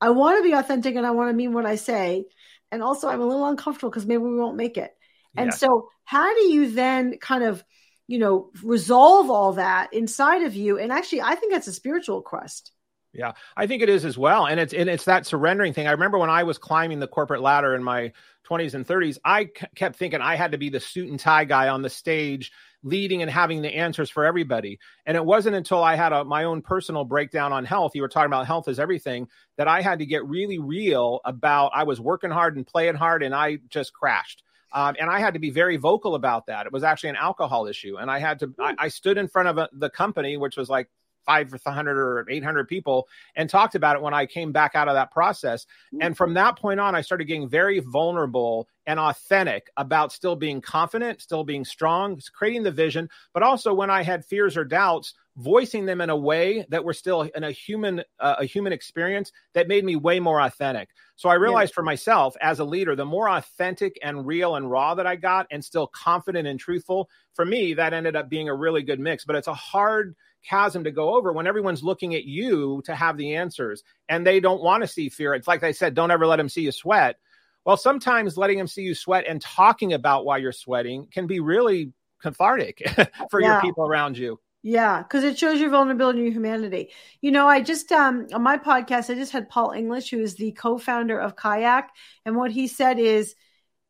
I 0.00 0.10
want 0.10 0.38
to 0.38 0.48
be 0.48 0.54
authentic 0.54 0.94
and 0.96 1.06
I 1.06 1.10
want 1.12 1.30
to 1.30 1.34
mean 1.36 1.52
what 1.52 1.66
I 1.66 1.76
say. 1.76 2.26
And 2.70 2.82
also, 2.82 3.08
I'm 3.08 3.20
a 3.20 3.26
little 3.26 3.46
uncomfortable 3.46 3.90
because 3.90 4.06
maybe 4.06 4.22
we 4.22 4.36
won't 4.36 4.56
make 4.56 4.76
it. 4.78 4.94
And 5.36 5.52
yes. 5.52 5.58
so, 5.58 5.88
how 6.04 6.34
do 6.34 6.42
you 6.42 6.70
then 6.70 7.18
kind 7.18 7.44
of, 7.44 7.64
you 8.08 8.18
know, 8.18 8.50
resolve 8.64 9.30
all 9.30 9.52
that 9.52 9.92
inside 9.92 10.42
of 10.42 10.56
you? 10.56 10.78
And 10.78 10.90
actually, 10.90 11.22
I 11.22 11.36
think 11.36 11.52
that's 11.52 11.68
a 11.68 11.72
spiritual 11.72 12.22
quest. 12.22 12.72
Yeah, 13.12 13.32
I 13.56 13.66
think 13.66 13.82
it 13.82 13.88
is 13.88 14.04
as 14.04 14.18
well, 14.18 14.46
and 14.46 14.60
it's 14.60 14.74
and 14.74 14.88
it's 14.88 15.06
that 15.06 15.26
surrendering 15.26 15.72
thing. 15.72 15.86
I 15.86 15.92
remember 15.92 16.18
when 16.18 16.28
I 16.28 16.42
was 16.42 16.58
climbing 16.58 17.00
the 17.00 17.08
corporate 17.08 17.40
ladder 17.40 17.74
in 17.74 17.82
my 17.82 18.12
20s 18.48 18.74
and 18.74 18.86
30s, 18.86 19.18
I 19.24 19.44
c- 19.44 19.66
kept 19.74 19.96
thinking 19.96 20.20
I 20.20 20.36
had 20.36 20.52
to 20.52 20.58
be 20.58 20.68
the 20.68 20.80
suit 20.80 21.08
and 21.08 21.18
tie 21.18 21.44
guy 21.44 21.68
on 21.68 21.80
the 21.80 21.88
stage, 21.88 22.52
leading 22.82 23.22
and 23.22 23.30
having 23.30 23.62
the 23.62 23.74
answers 23.74 24.10
for 24.10 24.24
everybody. 24.26 24.78
And 25.06 25.16
it 25.16 25.24
wasn't 25.24 25.56
until 25.56 25.82
I 25.82 25.96
had 25.96 26.12
a, 26.12 26.24
my 26.24 26.44
own 26.44 26.60
personal 26.60 27.04
breakdown 27.04 27.52
on 27.52 27.64
health. 27.64 27.92
You 27.94 28.02
were 28.02 28.08
talking 28.08 28.26
about 28.26 28.46
health 28.46 28.68
is 28.68 28.78
everything 28.78 29.28
that 29.56 29.68
I 29.68 29.80
had 29.80 30.00
to 30.00 30.06
get 30.06 30.26
really 30.26 30.58
real 30.58 31.20
about. 31.24 31.72
I 31.74 31.84
was 31.84 32.00
working 32.00 32.30
hard 32.30 32.56
and 32.56 32.66
playing 32.66 32.96
hard, 32.96 33.22
and 33.22 33.34
I 33.34 33.58
just 33.70 33.92
crashed. 33.94 34.42
Um, 34.72 34.96
and 35.00 35.10
I 35.10 35.20
had 35.20 35.34
to 35.34 35.40
be 35.40 35.50
very 35.50 35.76
vocal 35.76 36.14
about 36.14 36.46
that. 36.46 36.66
It 36.66 36.72
was 36.72 36.84
actually 36.84 37.10
an 37.10 37.16
alcohol 37.16 37.66
issue, 37.66 37.96
and 37.96 38.10
I 38.10 38.18
had 38.18 38.38
to. 38.40 38.54
I, 38.58 38.74
I 38.78 38.88
stood 38.88 39.18
in 39.18 39.28
front 39.28 39.48
of 39.48 39.58
a, 39.58 39.68
the 39.72 39.90
company, 39.90 40.36
which 40.36 40.56
was 40.56 40.68
like 40.68 40.88
500 41.28 41.98
or 41.98 42.26
800 42.28 42.68
people 42.68 43.06
and 43.36 43.50
talked 43.50 43.74
about 43.74 43.96
it 43.96 44.02
when 44.02 44.14
I 44.14 44.26
came 44.26 44.50
back 44.50 44.74
out 44.74 44.88
of 44.88 44.94
that 44.94 45.10
process. 45.10 45.66
And 46.00 46.16
from 46.16 46.34
that 46.34 46.56
point 46.56 46.80
on, 46.80 46.94
I 46.94 47.02
started 47.02 47.26
getting 47.26 47.48
very 47.48 47.80
vulnerable 47.80 48.66
and 48.86 48.98
authentic 48.98 49.68
about 49.76 50.12
still 50.12 50.36
being 50.36 50.62
confident, 50.62 51.20
still 51.20 51.44
being 51.44 51.64
strong, 51.64 52.18
creating 52.32 52.62
the 52.62 52.70
vision, 52.70 53.10
but 53.34 53.42
also 53.42 53.74
when 53.74 53.90
I 53.90 54.02
had 54.02 54.24
fears 54.24 54.56
or 54.56 54.64
doubts, 54.64 55.12
voicing 55.38 55.86
them 55.86 56.00
in 56.00 56.10
a 56.10 56.16
way 56.16 56.66
that 56.68 56.84
were 56.84 56.92
still 56.92 57.22
in 57.22 57.44
a 57.44 57.52
human 57.52 58.02
uh, 58.18 58.34
a 58.38 58.44
human 58.44 58.72
experience 58.72 59.30
that 59.54 59.68
made 59.68 59.84
me 59.84 59.94
way 59.94 60.18
more 60.18 60.40
authentic. 60.40 60.88
So 61.14 61.28
I 61.28 61.34
realized 61.34 61.72
yeah. 61.72 61.76
for 61.76 61.82
myself 61.84 62.36
as 62.40 62.58
a 62.58 62.64
leader, 62.64 62.96
the 62.96 63.04
more 63.04 63.28
authentic 63.28 63.98
and 64.02 64.26
real 64.26 64.56
and 64.56 64.68
raw 64.68 64.96
that 64.96 65.06
I 65.06 65.14
got 65.14 65.46
and 65.50 65.64
still 65.64 65.86
confident 65.86 66.48
and 66.48 66.58
truthful, 66.58 67.08
for 67.34 67.44
me 67.44 67.72
that 67.74 67.94
ended 67.94 68.16
up 68.16 68.28
being 68.28 68.48
a 68.48 68.54
really 68.54 68.82
good 68.82 68.98
mix, 68.98 69.24
but 69.24 69.36
it's 69.36 69.46
a 69.46 69.54
hard 69.54 70.16
chasm 70.44 70.82
to 70.84 70.90
go 70.90 71.14
over 71.14 71.32
when 71.32 71.46
everyone's 71.46 71.84
looking 71.84 72.14
at 72.16 72.24
you 72.24 72.82
to 72.84 72.94
have 72.94 73.16
the 73.16 73.36
answers 73.36 73.84
and 74.08 74.26
they 74.26 74.40
don't 74.40 74.62
want 74.62 74.82
to 74.82 74.88
see 74.88 75.08
fear. 75.08 75.34
It's 75.34 75.48
like 75.48 75.62
I 75.62 75.70
said, 75.70 75.94
don't 75.94 76.10
ever 76.10 76.26
let 76.26 76.36
them 76.36 76.48
see 76.48 76.62
you 76.62 76.72
sweat. 76.72 77.16
Well, 77.64 77.76
sometimes 77.76 78.36
letting 78.36 78.58
them 78.58 78.66
see 78.66 78.82
you 78.82 78.94
sweat 78.94 79.24
and 79.28 79.40
talking 79.40 79.92
about 79.92 80.24
why 80.24 80.38
you're 80.38 80.52
sweating 80.52 81.06
can 81.12 81.28
be 81.28 81.38
really 81.38 81.92
cathartic 82.20 82.82
for 83.30 83.40
yeah. 83.40 83.52
your 83.52 83.60
people 83.60 83.86
around 83.86 84.18
you. 84.18 84.40
Yeah, 84.68 85.02
because 85.02 85.24
it 85.24 85.38
shows 85.38 85.58
your 85.60 85.70
vulnerability 85.70 86.18
and 86.18 86.26
your 86.26 86.34
humanity. 86.34 86.90
You 87.22 87.30
know, 87.30 87.48
I 87.48 87.62
just 87.62 87.90
um 87.90 88.26
on 88.34 88.42
my 88.42 88.58
podcast, 88.58 89.08
I 89.08 89.14
just 89.14 89.32
had 89.32 89.48
Paul 89.48 89.70
English, 89.70 90.10
who 90.10 90.20
is 90.20 90.34
the 90.34 90.52
co-founder 90.52 91.18
of 91.18 91.36
Kayak, 91.36 91.88
and 92.26 92.36
what 92.36 92.50
he 92.50 92.66
said 92.66 92.98
is 92.98 93.34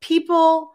people 0.01 0.71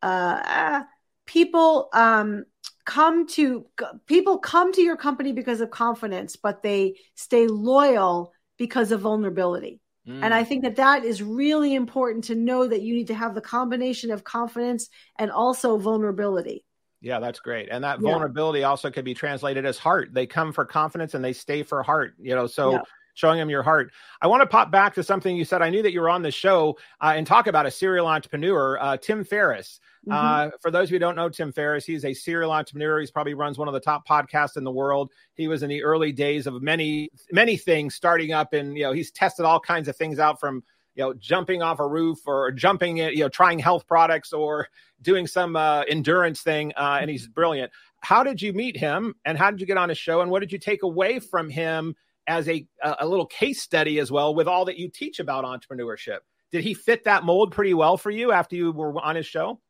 uh 0.00 0.84
people 1.26 1.90
um 1.92 2.44
come 2.86 3.26
to 3.26 3.66
people 4.06 4.38
come 4.38 4.72
to 4.72 4.80
your 4.80 4.96
company 4.96 5.32
because 5.32 5.60
of 5.60 5.70
confidence 5.70 6.34
but 6.34 6.62
they 6.62 6.96
stay 7.14 7.46
loyal 7.46 8.32
because 8.56 8.90
of 8.90 9.02
vulnerability 9.02 9.80
mm. 10.08 10.18
and 10.24 10.34
i 10.34 10.42
think 10.42 10.64
that 10.64 10.76
that 10.76 11.04
is 11.04 11.22
really 11.22 11.74
important 11.74 12.24
to 12.24 12.34
know 12.34 12.66
that 12.66 12.82
you 12.82 12.94
need 12.94 13.06
to 13.06 13.14
have 13.14 13.36
the 13.36 13.40
combination 13.40 14.10
of 14.10 14.24
confidence 14.24 14.88
and 15.16 15.30
also 15.30 15.78
vulnerability 15.78 16.64
yeah 17.02 17.20
that's 17.20 17.40
great 17.40 17.68
and 17.70 17.84
that 17.84 18.00
yeah. 18.00 18.10
vulnerability 18.10 18.64
also 18.64 18.90
could 18.90 19.04
be 19.04 19.14
translated 19.14 19.66
as 19.66 19.76
heart 19.76 20.08
they 20.12 20.26
come 20.26 20.52
for 20.52 20.64
confidence 20.64 21.14
and 21.14 21.24
they 21.24 21.32
stay 21.32 21.62
for 21.62 21.82
heart 21.82 22.14
you 22.18 22.34
know 22.34 22.46
so 22.46 22.72
yeah 22.72 22.82
showing 23.14 23.38
them 23.38 23.50
your 23.50 23.62
heart. 23.62 23.92
I 24.20 24.26
want 24.26 24.42
to 24.42 24.46
pop 24.46 24.70
back 24.70 24.94
to 24.94 25.02
something 25.02 25.36
you 25.36 25.44
said. 25.44 25.62
I 25.62 25.70
knew 25.70 25.82
that 25.82 25.92
you 25.92 26.00
were 26.00 26.10
on 26.10 26.22
the 26.22 26.30
show 26.30 26.78
uh, 27.00 27.12
and 27.16 27.26
talk 27.26 27.46
about 27.46 27.66
a 27.66 27.70
serial 27.70 28.06
entrepreneur, 28.06 28.78
uh, 28.80 28.96
Tim 28.96 29.24
Ferriss. 29.24 29.80
Mm-hmm. 30.06 30.12
Uh, 30.12 30.50
for 30.60 30.70
those 30.70 30.88
of 30.88 30.90
you 30.90 30.96
who 30.96 31.00
don't 31.00 31.16
know 31.16 31.28
Tim 31.28 31.52
Ferriss, 31.52 31.84
he's 31.84 32.04
a 32.04 32.14
serial 32.14 32.50
entrepreneur. 32.50 32.98
He's 32.98 33.10
probably 33.10 33.34
runs 33.34 33.58
one 33.58 33.68
of 33.68 33.74
the 33.74 33.80
top 33.80 34.06
podcasts 34.06 34.56
in 34.56 34.64
the 34.64 34.72
world. 34.72 35.10
He 35.34 35.46
was 35.46 35.62
in 35.62 35.68
the 35.68 35.82
early 35.84 36.12
days 36.12 36.46
of 36.46 36.60
many, 36.60 37.10
many 37.30 37.56
things 37.56 37.94
starting 37.94 38.32
up, 38.32 38.52
and 38.52 38.76
you 38.76 38.82
know 38.82 38.92
he's 38.92 39.12
tested 39.12 39.44
all 39.44 39.60
kinds 39.60 39.88
of 39.88 39.96
things 39.96 40.18
out 40.18 40.40
from 40.40 40.64
you 40.94 41.02
know 41.02 41.14
jumping 41.14 41.62
off 41.62 41.80
a 41.80 41.86
roof 41.86 42.18
or 42.26 42.50
jumping 42.52 42.98
you 42.98 43.18
know 43.18 43.28
trying 43.28 43.58
health 43.58 43.86
products 43.86 44.32
or 44.32 44.68
doing 45.00 45.26
some 45.26 45.56
uh, 45.56 45.82
endurance 45.88 46.42
thing, 46.42 46.72
uh, 46.76 46.98
and 47.00 47.10
he's 47.10 47.26
brilliant. 47.26 47.72
How 48.00 48.22
did 48.22 48.42
you 48.42 48.52
meet 48.52 48.76
him, 48.76 49.14
and 49.24 49.38
how 49.38 49.50
did 49.50 49.60
you 49.60 49.66
get 49.66 49.76
on 49.76 49.88
his 49.88 49.98
show, 49.98 50.20
and 50.20 50.30
what 50.30 50.40
did 50.40 50.52
you 50.52 50.58
take 50.58 50.82
away 50.82 51.18
from 51.18 51.50
him 51.50 51.94
as 52.26 52.48
a 52.48 52.66
a 52.82 53.06
little 53.06 53.26
case 53.26 53.62
study 53.62 53.98
as 53.98 54.10
well 54.12 54.34
with 54.34 54.48
all 54.48 54.66
that 54.66 54.78
you 54.78 54.88
teach 54.88 55.20
about 55.20 55.44
entrepreneurship? 55.44 56.18
Did 56.50 56.64
he 56.64 56.74
fit 56.74 57.04
that 57.04 57.24
mold 57.24 57.52
pretty 57.52 57.74
well 57.74 57.96
for 57.96 58.10
you 58.10 58.32
after 58.32 58.56
you 58.56 58.72
were 58.72 59.00
on 59.00 59.16
his 59.16 59.26
show? 59.26 59.60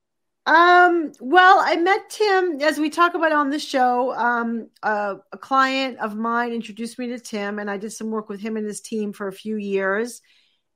Um, 0.45 1.13
well, 1.21 1.61
I 1.65 1.77
met 1.77 2.11
Tim 2.11 2.61
as 2.61 2.79
we 2.79 2.91
talk 2.91 3.15
about 3.15 3.31
on 3.31 3.51
the 3.51 3.61
show. 3.61 4.13
Um, 4.13 4.69
a 4.83 5.19
client 5.39 5.99
of 5.99 6.17
mine 6.17 6.53
introduced 6.53 6.99
me 6.99 7.07
to 7.09 7.21
Tim, 7.21 7.61
and 7.61 7.71
I 7.71 7.77
did 7.77 7.93
some 7.93 8.11
work 8.11 8.29
with 8.29 8.41
him 8.41 8.57
and 8.57 8.67
his 8.67 8.81
team 8.81 9.13
for 9.13 9.29
a 9.29 9.33
few 9.33 9.57
years. 9.57 10.21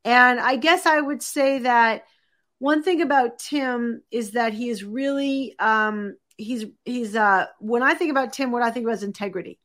And 0.06 0.38
I 0.38 0.54
guess 0.54 0.86
I 0.86 1.00
would 1.00 1.20
say 1.20 1.58
that 1.58 2.04
one 2.60 2.84
thing 2.84 3.02
about 3.02 3.40
Tim 3.40 4.02
is 4.12 4.30
that 4.30 4.52
he 4.52 4.68
is 4.68 4.84
really 4.84 5.56
um, 5.58 6.16
he's 6.36 6.64
he's 6.84 7.16
uh, 7.16 7.46
when 7.58 7.82
I 7.82 7.94
think 7.94 8.12
about 8.12 8.32
Tim, 8.32 8.52
what 8.52 8.62
I 8.62 8.70
think 8.70 8.84
about 8.84 8.94
is 8.94 9.02
integrity, 9.02 9.58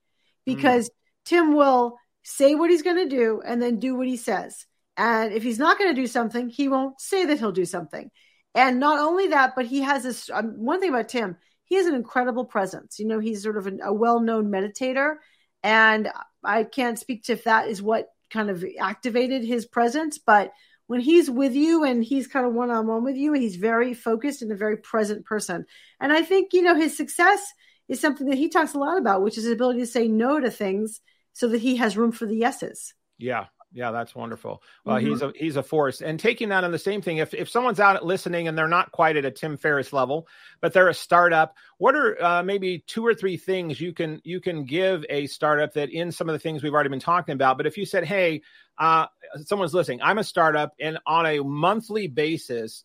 because 0.43 0.89
mm. 0.89 0.93
Tim 1.25 1.55
will 1.55 1.95
say 2.23 2.55
what 2.55 2.71
he's 2.71 2.81
going 2.81 3.07
to 3.07 3.15
do 3.15 3.41
and 3.45 3.61
then 3.61 3.79
do 3.79 3.95
what 3.95 4.07
he 4.07 4.17
says. 4.17 4.65
And 4.97 5.31
if 5.31 5.43
he's 5.43 5.59
not 5.59 5.77
going 5.77 5.93
to 5.95 6.01
do 6.01 6.07
something, 6.07 6.49
he 6.49 6.67
won't 6.67 6.99
say 6.99 7.25
that 7.25 7.37
he'll 7.37 7.51
do 7.51 7.65
something. 7.65 8.09
And 8.55 8.79
not 8.79 8.99
only 8.99 9.27
that, 9.27 9.53
but 9.55 9.67
he 9.67 9.81
has 9.81 10.01
this 10.01 10.27
um, 10.33 10.55
one 10.57 10.79
thing 10.79 10.89
about 10.89 11.09
Tim, 11.09 11.37
he 11.65 11.75
has 11.75 11.85
an 11.85 11.93
incredible 11.93 12.45
presence. 12.45 12.97
You 12.97 13.05
know, 13.05 13.19
he's 13.19 13.43
sort 13.43 13.57
of 13.57 13.67
an, 13.67 13.79
a 13.83 13.93
well 13.93 14.19
known 14.19 14.51
meditator. 14.51 15.17
And 15.61 16.09
I 16.43 16.63
can't 16.63 16.97
speak 16.97 17.25
to 17.25 17.33
if 17.33 17.43
that 17.43 17.67
is 17.67 17.79
what 17.79 18.07
kind 18.31 18.49
of 18.49 18.65
activated 18.79 19.43
his 19.43 19.65
presence, 19.65 20.17
but 20.17 20.51
when 20.87 20.99
he's 20.99 21.29
with 21.29 21.53
you 21.53 21.83
and 21.83 22.03
he's 22.03 22.27
kind 22.27 22.45
of 22.45 22.53
one 22.53 22.69
on 22.69 22.87
one 22.87 23.03
with 23.03 23.15
you, 23.15 23.33
he's 23.33 23.55
very 23.55 23.93
focused 23.93 24.41
and 24.41 24.51
a 24.51 24.55
very 24.55 24.77
present 24.77 25.25
person. 25.25 25.65
And 25.99 26.11
I 26.11 26.21
think, 26.21 26.53
you 26.53 26.61
know, 26.61 26.75
his 26.75 26.97
success 26.97 27.41
is 27.87 27.99
something 27.99 28.27
that 28.27 28.37
he 28.37 28.49
talks 28.49 28.73
a 28.73 28.79
lot 28.79 28.97
about, 28.97 29.21
which 29.21 29.37
is 29.37 29.43
his 29.43 29.53
ability 29.53 29.79
to 29.79 29.85
say 29.85 30.07
no 30.07 30.39
to 30.39 30.51
things 30.51 30.99
so 31.33 31.47
that 31.47 31.61
he 31.61 31.77
has 31.77 31.95
room 31.95 32.11
for 32.11 32.25
the 32.25 32.35
yeses. 32.35 32.93
Yeah, 33.17 33.45
yeah, 33.73 33.91
that's 33.91 34.13
wonderful. 34.13 34.61
Well, 34.83 34.97
mm-hmm. 34.97 35.07
he's 35.07 35.21
a 35.21 35.33
he's 35.35 35.55
a 35.55 35.63
force. 35.63 36.01
And 36.01 36.19
taking 36.19 36.49
that 36.49 36.63
on 36.63 36.71
the 36.71 36.79
same 36.79 37.01
thing, 37.01 37.17
if 37.17 37.33
if 37.33 37.49
someone's 37.49 37.79
out 37.79 38.05
listening 38.05 38.47
and 38.47 38.57
they're 38.57 38.67
not 38.67 38.91
quite 38.91 39.15
at 39.15 39.25
a 39.25 39.31
Tim 39.31 39.57
Ferriss 39.57 39.93
level, 39.93 40.27
but 40.59 40.73
they're 40.73 40.89
a 40.89 40.93
startup, 40.93 41.55
what 41.77 41.95
are 41.95 42.21
uh, 42.21 42.43
maybe 42.43 42.83
two 42.85 43.05
or 43.05 43.13
three 43.13 43.37
things 43.37 43.79
you 43.79 43.93
can 43.93 44.21
you 44.23 44.41
can 44.41 44.65
give 44.65 45.05
a 45.09 45.27
startup 45.27 45.73
that 45.73 45.89
in 45.89 46.11
some 46.11 46.27
of 46.27 46.33
the 46.33 46.39
things 46.39 46.61
we've 46.61 46.73
already 46.73 46.89
been 46.89 46.99
talking 46.99 47.33
about? 47.33 47.57
But 47.57 47.65
if 47.65 47.77
you 47.77 47.85
said, 47.85 48.03
hey, 48.03 48.41
uh, 48.77 49.07
someone's 49.45 49.73
listening, 49.73 50.01
I'm 50.01 50.17
a 50.17 50.23
startup, 50.23 50.73
and 50.79 50.99
on 51.05 51.25
a 51.25 51.39
monthly 51.39 52.07
basis, 52.07 52.83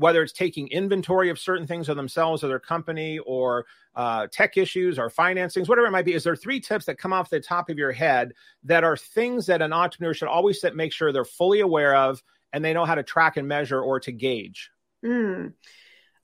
whether 0.00 0.22
it's 0.22 0.32
taking 0.32 0.66
inventory 0.68 1.28
of 1.28 1.38
certain 1.38 1.66
things 1.66 1.90
of 1.90 1.96
themselves 1.96 2.42
or 2.42 2.48
their 2.48 2.58
company 2.58 3.18
or 3.18 3.66
uh, 3.94 4.26
tech 4.32 4.56
issues 4.56 4.98
or 4.98 5.10
financings, 5.10 5.68
whatever 5.68 5.86
it 5.86 5.90
might 5.90 6.06
be, 6.06 6.14
is 6.14 6.24
there 6.24 6.34
three 6.34 6.58
tips 6.58 6.86
that 6.86 6.96
come 6.96 7.12
off 7.12 7.28
the 7.28 7.38
top 7.38 7.68
of 7.68 7.76
your 7.76 7.92
head 7.92 8.32
that 8.64 8.82
are 8.82 8.96
things 8.96 9.44
that 9.44 9.60
an 9.60 9.74
entrepreneur 9.74 10.14
should 10.14 10.28
always 10.28 10.58
set, 10.58 10.74
make 10.74 10.90
sure 10.90 11.12
they're 11.12 11.24
fully 11.24 11.60
aware 11.60 11.94
of 11.94 12.22
and 12.50 12.64
they 12.64 12.72
know 12.72 12.86
how 12.86 12.94
to 12.94 13.02
track 13.02 13.36
and 13.36 13.46
measure 13.46 13.78
or 13.78 14.00
to 14.00 14.10
gauge? 14.10 14.70
Mm. 15.04 15.52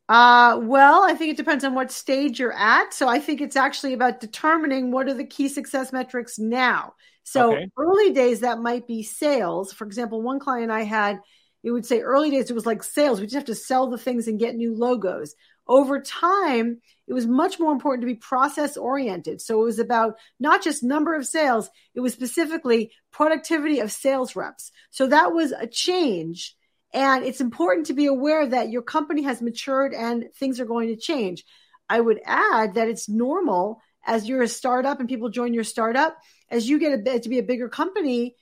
Uh, 0.08 0.58
well, 0.62 1.02
I 1.04 1.14
think 1.14 1.32
it 1.32 1.36
depends 1.36 1.62
on 1.62 1.74
what 1.74 1.92
stage 1.92 2.40
you're 2.40 2.54
at. 2.54 2.94
So 2.94 3.08
I 3.08 3.18
think 3.18 3.42
it's 3.42 3.56
actually 3.56 3.92
about 3.92 4.20
determining 4.20 4.90
what 4.90 5.06
are 5.06 5.14
the 5.14 5.26
key 5.26 5.48
success 5.48 5.92
metrics 5.92 6.38
now. 6.38 6.94
So 7.24 7.52
okay. 7.52 7.70
early 7.76 8.12
days, 8.12 8.40
that 8.40 8.58
might 8.58 8.86
be 8.86 9.02
sales. 9.02 9.70
For 9.74 9.84
example, 9.84 10.22
one 10.22 10.38
client 10.38 10.70
I 10.70 10.84
had– 10.84 11.20
it 11.66 11.72
would 11.72 11.84
say 11.84 11.98
early 11.98 12.30
days, 12.30 12.48
it 12.48 12.54
was 12.54 12.64
like 12.64 12.84
sales. 12.84 13.18
We 13.18 13.26
just 13.26 13.34
have 13.34 13.46
to 13.46 13.54
sell 13.56 13.90
the 13.90 13.98
things 13.98 14.28
and 14.28 14.38
get 14.38 14.54
new 14.54 14.72
logos. 14.72 15.34
Over 15.66 16.00
time, 16.00 16.80
it 17.08 17.12
was 17.12 17.26
much 17.26 17.58
more 17.58 17.72
important 17.72 18.02
to 18.02 18.06
be 18.06 18.14
process 18.14 18.76
oriented. 18.76 19.40
So 19.40 19.60
it 19.60 19.64
was 19.64 19.80
about 19.80 20.14
not 20.38 20.62
just 20.62 20.84
number 20.84 21.16
of 21.16 21.26
sales, 21.26 21.68
it 21.92 21.98
was 21.98 22.12
specifically 22.12 22.92
productivity 23.10 23.80
of 23.80 23.90
sales 23.90 24.36
reps. 24.36 24.70
So 24.90 25.08
that 25.08 25.32
was 25.32 25.50
a 25.50 25.66
change. 25.66 26.54
And 26.94 27.24
it's 27.24 27.40
important 27.40 27.86
to 27.86 27.94
be 27.94 28.06
aware 28.06 28.46
that 28.46 28.70
your 28.70 28.82
company 28.82 29.22
has 29.22 29.42
matured 29.42 29.92
and 29.92 30.26
things 30.38 30.60
are 30.60 30.66
going 30.66 30.86
to 30.90 30.96
change. 30.96 31.42
I 31.88 32.00
would 32.00 32.20
add 32.24 32.74
that 32.74 32.86
it's 32.86 33.08
normal 33.08 33.80
as 34.06 34.28
you're 34.28 34.42
a 34.42 34.46
startup 34.46 35.00
and 35.00 35.08
people 35.08 35.30
join 35.30 35.52
your 35.52 35.64
startup, 35.64 36.16
as 36.48 36.68
you 36.68 36.78
get 36.78 37.00
a, 37.08 37.18
to 37.18 37.28
be 37.28 37.40
a 37.40 37.42
bigger 37.42 37.68
company, 37.68 38.36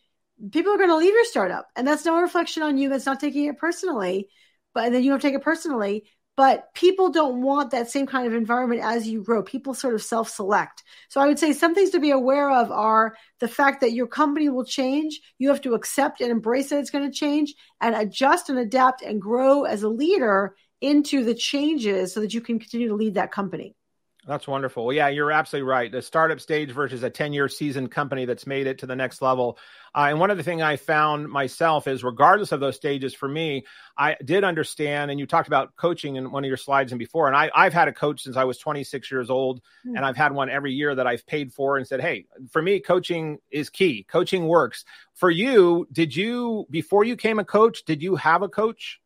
people 0.53 0.73
are 0.73 0.79
going 0.79 0.91
to 0.91 0.97
leave 0.97 1.15
your 1.15 1.25
startup, 1.25 1.69
and 1.77 1.87
that's 1.87 2.05
no 2.05 2.21
reflection 2.21 2.63
on 2.63 2.79
you. 2.79 2.89
That's 2.89 3.07
not 3.07 3.21
taking 3.21 3.47
it 3.47 3.59
personally, 3.59 4.29
but 4.75 4.93
then 4.93 5.03
you 5.03 5.11
don't 5.11 5.23
take 5.23 5.35
it 5.35 5.43
personally 5.43 6.05
but 6.37 6.75
people 6.75 7.11
don't 7.11 7.43
want 7.43 7.71
that 7.71 7.91
same 7.91 8.07
kind 8.07 8.27
of 8.27 8.35
environment 8.35 8.83
as 8.83 9.07
you 9.07 9.23
grow. 9.23 9.43
People 9.43 9.73
sort 9.73 9.95
of 9.95 10.03
self 10.03 10.29
select. 10.29 10.83
So 11.09 11.21
I 11.21 11.27
would 11.27 11.39
say 11.39 11.53
some 11.53 11.75
things 11.75 11.91
to 11.91 12.01
be 12.01 12.11
aware 12.11 12.51
of 12.51 12.73
are 12.73 13.17
the 13.39 13.49
fact 13.49 13.81
that 13.81 13.93
your 13.93 14.09
company 14.09 14.49
will 14.49 14.65
change. 14.65 15.21
You 15.39 15.49
have 15.51 15.61
to 15.63 15.75
accept 15.75 16.21
and 16.21 16.31
embrace 16.31 16.71
that 16.71 16.81
it's 16.81 16.91
going 16.91 17.09
to 17.09 17.17
change 17.17 17.55
and 17.81 17.95
adjust 17.95 18.51
and 18.51 18.59
adapt 18.59 19.03
and 19.03 19.23
grow 19.23 19.65
as 19.65 19.83
a 19.85 19.89
leader 19.89 20.57
into 20.81 21.25
the 21.25 21.35
changes 21.35 22.13
so 22.13 22.21
that 22.21 22.35
you 22.35 22.41
can 22.41 22.59
continue 22.59 22.89
to 22.89 22.95
lead 22.95 23.15
that 23.15 23.33
company. 23.33 23.77
That's 24.27 24.49
wonderful. 24.49 24.87
Well, 24.87 24.97
yeah, 24.97 25.09
you're 25.09 25.31
absolutely 25.31 25.69
right. 25.69 25.93
The 25.93 26.01
startup 26.01 26.41
stage 26.41 26.71
versus 26.71 27.03
a 27.03 27.11
10 27.11 27.35
year 27.35 27.49
seasoned 27.49 27.91
company 27.91 28.25
that's 28.25 28.47
made 28.47 28.67
it 28.67 28.79
to 28.79 28.87
the 28.87 28.97
next 28.97 29.21
level. 29.21 29.59
Uh, 29.95 30.07
and 30.09 30.19
one 30.19 30.31
of 30.31 30.39
the 30.39 30.43
things 30.43 30.63
I 30.63 30.77
found 30.77 31.29
myself 31.29 31.87
is, 31.87 32.03
regardless 32.03 32.51
of 32.51 32.59
those 32.59 32.75
stages, 32.75 33.15
for 33.15 33.29
me, 33.29 33.65
I 33.99 34.17
did 34.25 34.43
understand. 34.43 35.11
And 35.11 35.21
you 35.21 35.27
talked 35.27 35.47
about 35.47 35.77
coaching 35.77 36.17
in 36.17 36.33
one 36.33 36.43
of 36.43 36.49
your 36.49 36.57
slides 36.57 36.91
and 36.91 36.99
before. 36.99 37.29
And 37.29 37.37
I, 37.37 37.51
I've 37.55 37.75
had 37.75 37.87
a 37.87 37.93
coach 37.93 38.23
since 38.23 38.37
I 38.37 38.45
was 38.45 38.59
26 38.59 39.11
years 39.11 39.29
old, 39.29 39.61
mm-hmm. 39.87 39.97
and 39.97 40.07
I've 40.07 40.17
had 40.17 40.33
one 40.33 40.49
every 40.49 40.73
year 40.73 40.95
that 40.95 41.07
I've 41.07 41.27
paid 41.27 41.53
for 41.53 41.77
and 41.77 41.87
said, 41.87 42.01
hey, 42.01 42.27
for 42.51 42.63
me, 42.63 42.81
coaching 42.81 43.39
is 43.51 43.69
key. 43.69 44.05
Coaching 44.09 44.47
works. 44.49 44.85
For 45.15 45.31
you, 45.31 45.87
did 45.93 46.17
you, 46.17 46.67
before 46.71 47.05
you 47.05 47.17
came 47.17 47.39
a 47.39 47.45
coach, 47.45 47.85
did 47.85 48.03
you 48.03 48.17
have 48.17 48.43
a 48.43 48.49
coach? 48.49 49.01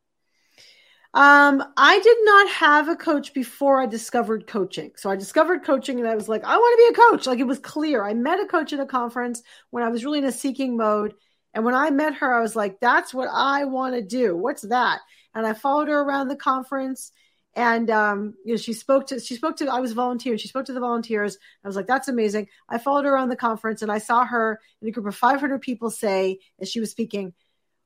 Um, 1.15 1.65
I 1.77 1.99
did 2.01 2.19
not 2.23 2.51
have 2.51 2.89
a 2.89 2.97
coach 2.97 3.33
before 3.33 3.81
I 3.81 3.87
discovered 3.87 4.47
coaching. 4.47 4.93
So 4.97 5.11
I 5.11 5.17
discovered 5.17 5.65
coaching 5.65 5.99
and 5.99 6.09
I 6.09 6.15
was 6.15 6.29
like, 6.29 6.45
I 6.45 6.57
want 6.57 6.79
to 6.79 6.85
be 6.85 7.01
a 7.01 7.09
coach. 7.11 7.27
Like 7.27 7.39
it 7.39 7.47
was 7.47 7.59
clear. 7.59 8.05
I 8.05 8.13
met 8.13 8.41
a 8.41 8.47
coach 8.47 8.73
at 8.73 8.81
a 8.81 8.87
conference 8.87 9.43
when 9.71 9.83
I 9.83 9.89
was 9.89 10.05
really 10.05 10.19
in 10.19 10.27
a 10.27 10.33
seeking 10.33 10.77
mode. 10.77 11.15
And 11.55 11.65
when 11.65 11.75
I 11.75 11.91
met 11.91 12.15
her, 12.17 12.35
I 12.35 12.43
was 12.43 12.55
like, 12.55 12.79
that's 12.81 13.15
what 13.15 13.29
I 13.33 13.65
want 13.65 13.95
to 13.95 14.03
do. 14.03 14.37
What's 14.37 14.63
that? 14.63 15.01
And 15.35 15.47
I 15.47 15.55
followed 15.55 15.89
her 15.89 15.99
around 15.99 16.29
the 16.29 16.37
conference 16.37 17.11
and 17.55 17.91
um, 17.91 18.35
you 18.45 18.53
know, 18.53 18.59
she 18.59 18.75
spoke 18.75 19.07
to 19.09 19.19
she 19.19 19.35
spoke 19.35 19.57
to 19.57 19.67
I 19.67 19.81
was 19.81 19.95
volunteering. 19.95 20.39
She 20.39 20.49
spoke 20.49 20.67
to 20.67 20.75
the 20.75 20.81
volunteers. 20.81 21.39
I 21.65 21.67
was 21.67 21.75
like, 21.75 21.87
that's 21.87 22.09
amazing. 22.09 22.49
I 22.69 22.77
followed 22.77 23.07
her 23.07 23.13
around 23.13 23.31
the 23.31 23.37
conference 23.37 23.81
and 23.81 23.91
I 23.91 23.99
saw 23.99 24.27
her 24.27 24.61
in 24.83 24.89
a 24.89 24.91
group 24.93 25.07
of 25.07 25.17
500 25.17 25.61
people 25.63 25.91
say 25.91 26.39
as 26.61 26.69
she 26.69 26.81
was 26.81 26.91
speaking, 26.91 27.33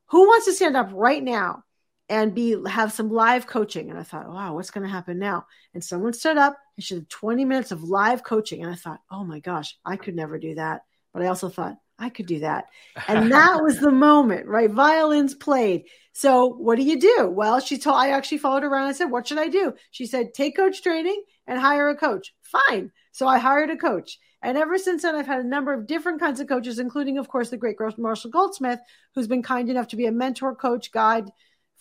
who 0.06 0.26
wants 0.26 0.46
to 0.46 0.52
stand 0.52 0.76
up 0.76 0.90
right 0.92 1.22
now 1.22 1.62
and 2.08 2.34
be 2.34 2.56
have 2.68 2.92
some 2.92 3.10
live 3.10 3.46
coaching. 3.46 3.90
And 3.90 3.98
I 3.98 4.02
thought, 4.02 4.28
wow, 4.28 4.54
what's 4.54 4.70
going 4.70 4.86
to 4.86 4.92
happen 4.92 5.18
now? 5.18 5.46
And 5.74 5.82
someone 5.82 6.12
stood 6.12 6.36
up 6.36 6.56
and 6.76 6.84
she 6.84 6.94
did 6.94 7.08
20 7.08 7.44
minutes 7.44 7.72
of 7.72 7.84
live 7.84 8.22
coaching. 8.24 8.62
And 8.62 8.70
I 8.70 8.76
thought, 8.76 9.00
oh 9.10 9.24
my 9.24 9.40
gosh, 9.40 9.76
I 9.84 9.96
could 9.96 10.14
never 10.14 10.38
do 10.38 10.54
that. 10.56 10.82
But 11.12 11.22
I 11.22 11.26
also 11.26 11.48
thought, 11.48 11.76
I 11.98 12.08
could 12.08 12.26
do 12.26 12.40
that. 12.40 12.66
And 13.08 13.32
that 13.32 13.62
was 13.62 13.78
the 13.78 13.92
moment, 13.92 14.46
right? 14.46 14.70
Violins 14.70 15.34
played. 15.34 15.84
So 16.12 16.46
what 16.46 16.76
do 16.76 16.84
you 16.84 16.98
do? 16.98 17.28
Well, 17.30 17.60
she 17.60 17.78
told, 17.78 17.96
I 17.96 18.10
actually 18.10 18.38
followed 18.38 18.62
her 18.62 18.68
around. 18.68 18.88
I 18.88 18.92
said, 18.92 19.10
what 19.10 19.26
should 19.26 19.38
I 19.38 19.48
do? 19.48 19.74
She 19.90 20.06
said, 20.06 20.34
take 20.34 20.56
coach 20.56 20.82
training 20.82 21.22
and 21.46 21.58
hire 21.58 21.88
a 21.88 21.96
coach. 21.96 22.34
Fine. 22.42 22.90
So 23.12 23.26
I 23.26 23.38
hired 23.38 23.70
a 23.70 23.76
coach. 23.76 24.18
And 24.42 24.58
ever 24.58 24.76
since 24.76 25.02
then, 25.02 25.14
I've 25.14 25.26
had 25.26 25.44
a 25.44 25.48
number 25.48 25.72
of 25.72 25.86
different 25.86 26.20
kinds 26.20 26.40
of 26.40 26.48
coaches, 26.48 26.80
including, 26.80 27.16
of 27.16 27.28
course, 27.28 27.50
the 27.50 27.56
great 27.56 27.76
Marshall 27.96 28.30
Goldsmith, 28.30 28.80
who's 29.14 29.28
been 29.28 29.42
kind 29.42 29.70
enough 29.70 29.88
to 29.88 29.96
be 29.96 30.06
a 30.06 30.12
mentor, 30.12 30.56
coach, 30.56 30.90
guide, 30.90 31.30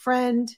friend, 0.01 0.49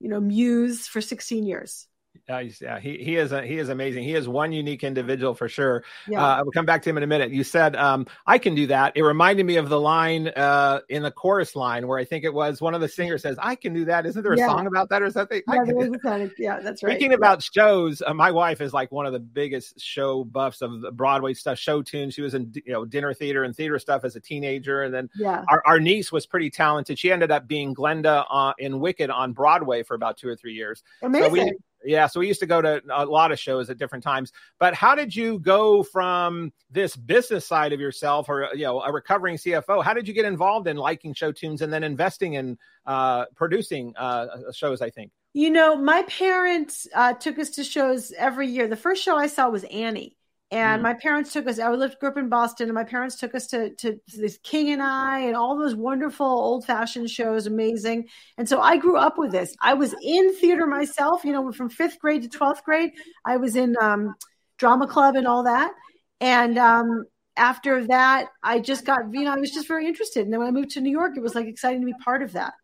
you 0.00 0.08
know, 0.08 0.20
muse 0.20 0.86
for 0.86 1.00
16 1.00 1.44
years. 1.44 1.87
Yeah, 2.28 2.40
yeah, 2.60 2.78
he 2.78 2.98
he 2.98 3.16
is 3.16 3.32
a, 3.32 3.42
he 3.42 3.58
is 3.58 3.70
amazing. 3.70 4.04
He 4.04 4.14
is 4.14 4.28
one 4.28 4.52
unique 4.52 4.84
individual 4.84 5.34
for 5.34 5.48
sure. 5.48 5.82
Yeah. 6.06 6.22
Uh, 6.22 6.42
we'll 6.44 6.52
come 6.52 6.66
back 6.66 6.82
to 6.82 6.90
him 6.90 6.98
in 6.98 7.02
a 7.02 7.06
minute. 7.06 7.30
You 7.30 7.42
said 7.42 7.74
um, 7.74 8.06
I 8.26 8.36
can 8.36 8.54
do 8.54 8.66
that. 8.66 8.92
It 8.96 9.02
reminded 9.02 9.46
me 9.46 9.56
of 9.56 9.70
the 9.70 9.80
line 9.80 10.28
uh, 10.28 10.80
in 10.90 11.02
the 11.02 11.10
chorus 11.10 11.56
line 11.56 11.86
where 11.86 11.98
I 11.98 12.04
think 12.04 12.24
it 12.24 12.34
was 12.34 12.60
one 12.60 12.74
of 12.74 12.82
the 12.82 12.88
singers 12.88 13.22
says, 13.22 13.38
"I 13.40 13.54
can 13.54 13.72
do 13.72 13.86
that." 13.86 14.04
Isn't 14.04 14.22
there 14.22 14.34
a 14.34 14.36
yeah. 14.36 14.46
song 14.46 14.66
about 14.66 14.90
that 14.90 15.00
or 15.00 15.10
something? 15.10 15.40
Yeah, 15.48 15.64
that. 15.64 16.32
yeah 16.36 16.60
that's 16.60 16.82
right. 16.82 16.92
Speaking 16.92 17.14
about 17.14 17.42
shows, 17.42 18.02
uh, 18.06 18.12
my 18.12 18.30
wife 18.30 18.60
is 18.60 18.74
like 18.74 18.92
one 18.92 19.06
of 19.06 19.14
the 19.14 19.20
biggest 19.20 19.80
show 19.80 20.22
buffs 20.24 20.60
of 20.60 20.82
the 20.82 20.92
Broadway 20.92 21.32
stuff, 21.32 21.58
show 21.58 21.80
tunes. 21.80 22.12
She 22.12 22.20
was 22.20 22.34
in 22.34 22.52
you 22.66 22.74
know 22.74 22.84
dinner 22.84 23.14
theater 23.14 23.44
and 23.44 23.56
theater 23.56 23.78
stuff 23.78 24.04
as 24.04 24.16
a 24.16 24.20
teenager, 24.20 24.82
and 24.82 24.92
then 24.92 25.08
yeah. 25.16 25.44
our, 25.48 25.62
our 25.64 25.80
niece 25.80 26.12
was 26.12 26.26
pretty 26.26 26.50
talented. 26.50 26.98
She 26.98 27.10
ended 27.10 27.30
up 27.30 27.48
being 27.48 27.72
Glinda 27.72 28.26
uh, 28.28 28.52
in 28.58 28.80
Wicked 28.80 29.08
on 29.08 29.32
Broadway 29.32 29.82
for 29.82 29.94
about 29.94 30.18
two 30.18 30.28
or 30.28 30.36
three 30.36 30.52
years. 30.52 30.82
Amazing. 31.02 31.24
So 31.24 31.32
we, 31.32 31.52
yeah, 31.84 32.06
so 32.06 32.20
we 32.20 32.26
used 32.26 32.40
to 32.40 32.46
go 32.46 32.60
to 32.60 32.82
a 32.92 33.06
lot 33.06 33.32
of 33.32 33.38
shows 33.38 33.70
at 33.70 33.78
different 33.78 34.04
times. 34.04 34.32
But 34.58 34.74
how 34.74 34.94
did 34.94 35.14
you 35.14 35.38
go 35.38 35.82
from 35.82 36.52
this 36.70 36.96
business 36.96 37.46
side 37.46 37.72
of 37.72 37.80
yourself, 37.80 38.28
or 38.28 38.48
you 38.54 38.64
know, 38.64 38.80
a 38.80 38.92
recovering 38.92 39.36
CFO? 39.36 39.82
How 39.82 39.94
did 39.94 40.08
you 40.08 40.14
get 40.14 40.24
involved 40.24 40.68
in 40.68 40.76
liking 40.76 41.14
show 41.14 41.32
tunes 41.32 41.62
and 41.62 41.72
then 41.72 41.84
investing 41.84 42.34
in 42.34 42.58
uh, 42.86 43.26
producing 43.36 43.94
uh, 43.96 44.26
shows? 44.52 44.82
I 44.82 44.90
think. 44.90 45.12
You 45.34 45.50
know, 45.50 45.76
my 45.76 46.02
parents 46.02 46.86
uh, 46.94 47.12
took 47.14 47.38
us 47.38 47.50
to 47.50 47.64
shows 47.64 48.12
every 48.18 48.48
year. 48.48 48.66
The 48.66 48.76
first 48.76 49.02
show 49.02 49.16
I 49.16 49.28
saw 49.28 49.48
was 49.48 49.64
Annie, 49.64 50.16
and 50.50 50.80
mm. 50.80 50.82
my 50.82 50.94
parents 50.94 51.32
took 51.32 51.46
us. 51.46 51.58
I 51.58 51.70
lived 51.70 51.98
grew 51.98 52.08
up 52.08 52.16
in 52.16 52.28
Boston, 52.28 52.68
and 52.68 52.74
my 52.74 52.84
parents 52.84 53.16
took 53.16 53.34
us 53.34 53.46
to 53.48 53.74
to 53.76 54.00
this 54.16 54.38
King 54.42 54.70
and 54.70 54.82
I 54.82 55.20
and 55.20 55.36
all 55.36 55.58
those 55.58 55.74
wonderful 55.74 56.26
old 56.26 56.64
fashioned 56.64 57.10
shows, 57.10 57.46
amazing. 57.46 58.08
And 58.38 58.48
so 58.48 58.60
I 58.60 58.76
grew 58.76 58.96
up 58.96 59.18
with 59.18 59.30
this. 59.30 59.54
I 59.60 59.74
was 59.74 59.94
in 60.02 60.34
theater 60.34 60.66
myself. 60.66 61.24
You 61.24 61.32
know, 61.32 61.52
from 61.52 61.68
fifth 61.68 61.98
grade 61.98 62.22
to 62.22 62.28
twelfth 62.28 62.64
grade, 62.64 62.92
I 63.24 63.36
was 63.36 63.56
in 63.56 63.76
um, 63.80 64.14
drama 64.56 64.86
club 64.86 65.16
and 65.16 65.26
all 65.26 65.44
that. 65.44 65.72
And 66.20 66.58
um, 66.58 67.04
after 67.36 67.86
that, 67.86 68.28
I 68.42 68.60
just 68.60 68.86
got 68.86 69.00
you 69.12 69.24
know 69.24 69.34
I 69.34 69.38
was 69.38 69.50
just 69.50 69.68
very 69.68 69.86
interested. 69.86 70.24
And 70.24 70.32
then 70.32 70.40
when 70.40 70.48
I 70.48 70.52
moved 70.52 70.70
to 70.70 70.80
New 70.80 70.90
York, 70.90 71.16
it 71.16 71.22
was 71.22 71.34
like 71.34 71.46
exciting 71.46 71.80
to 71.80 71.86
be 71.86 71.94
part 72.02 72.22
of 72.22 72.32
that. 72.32 72.54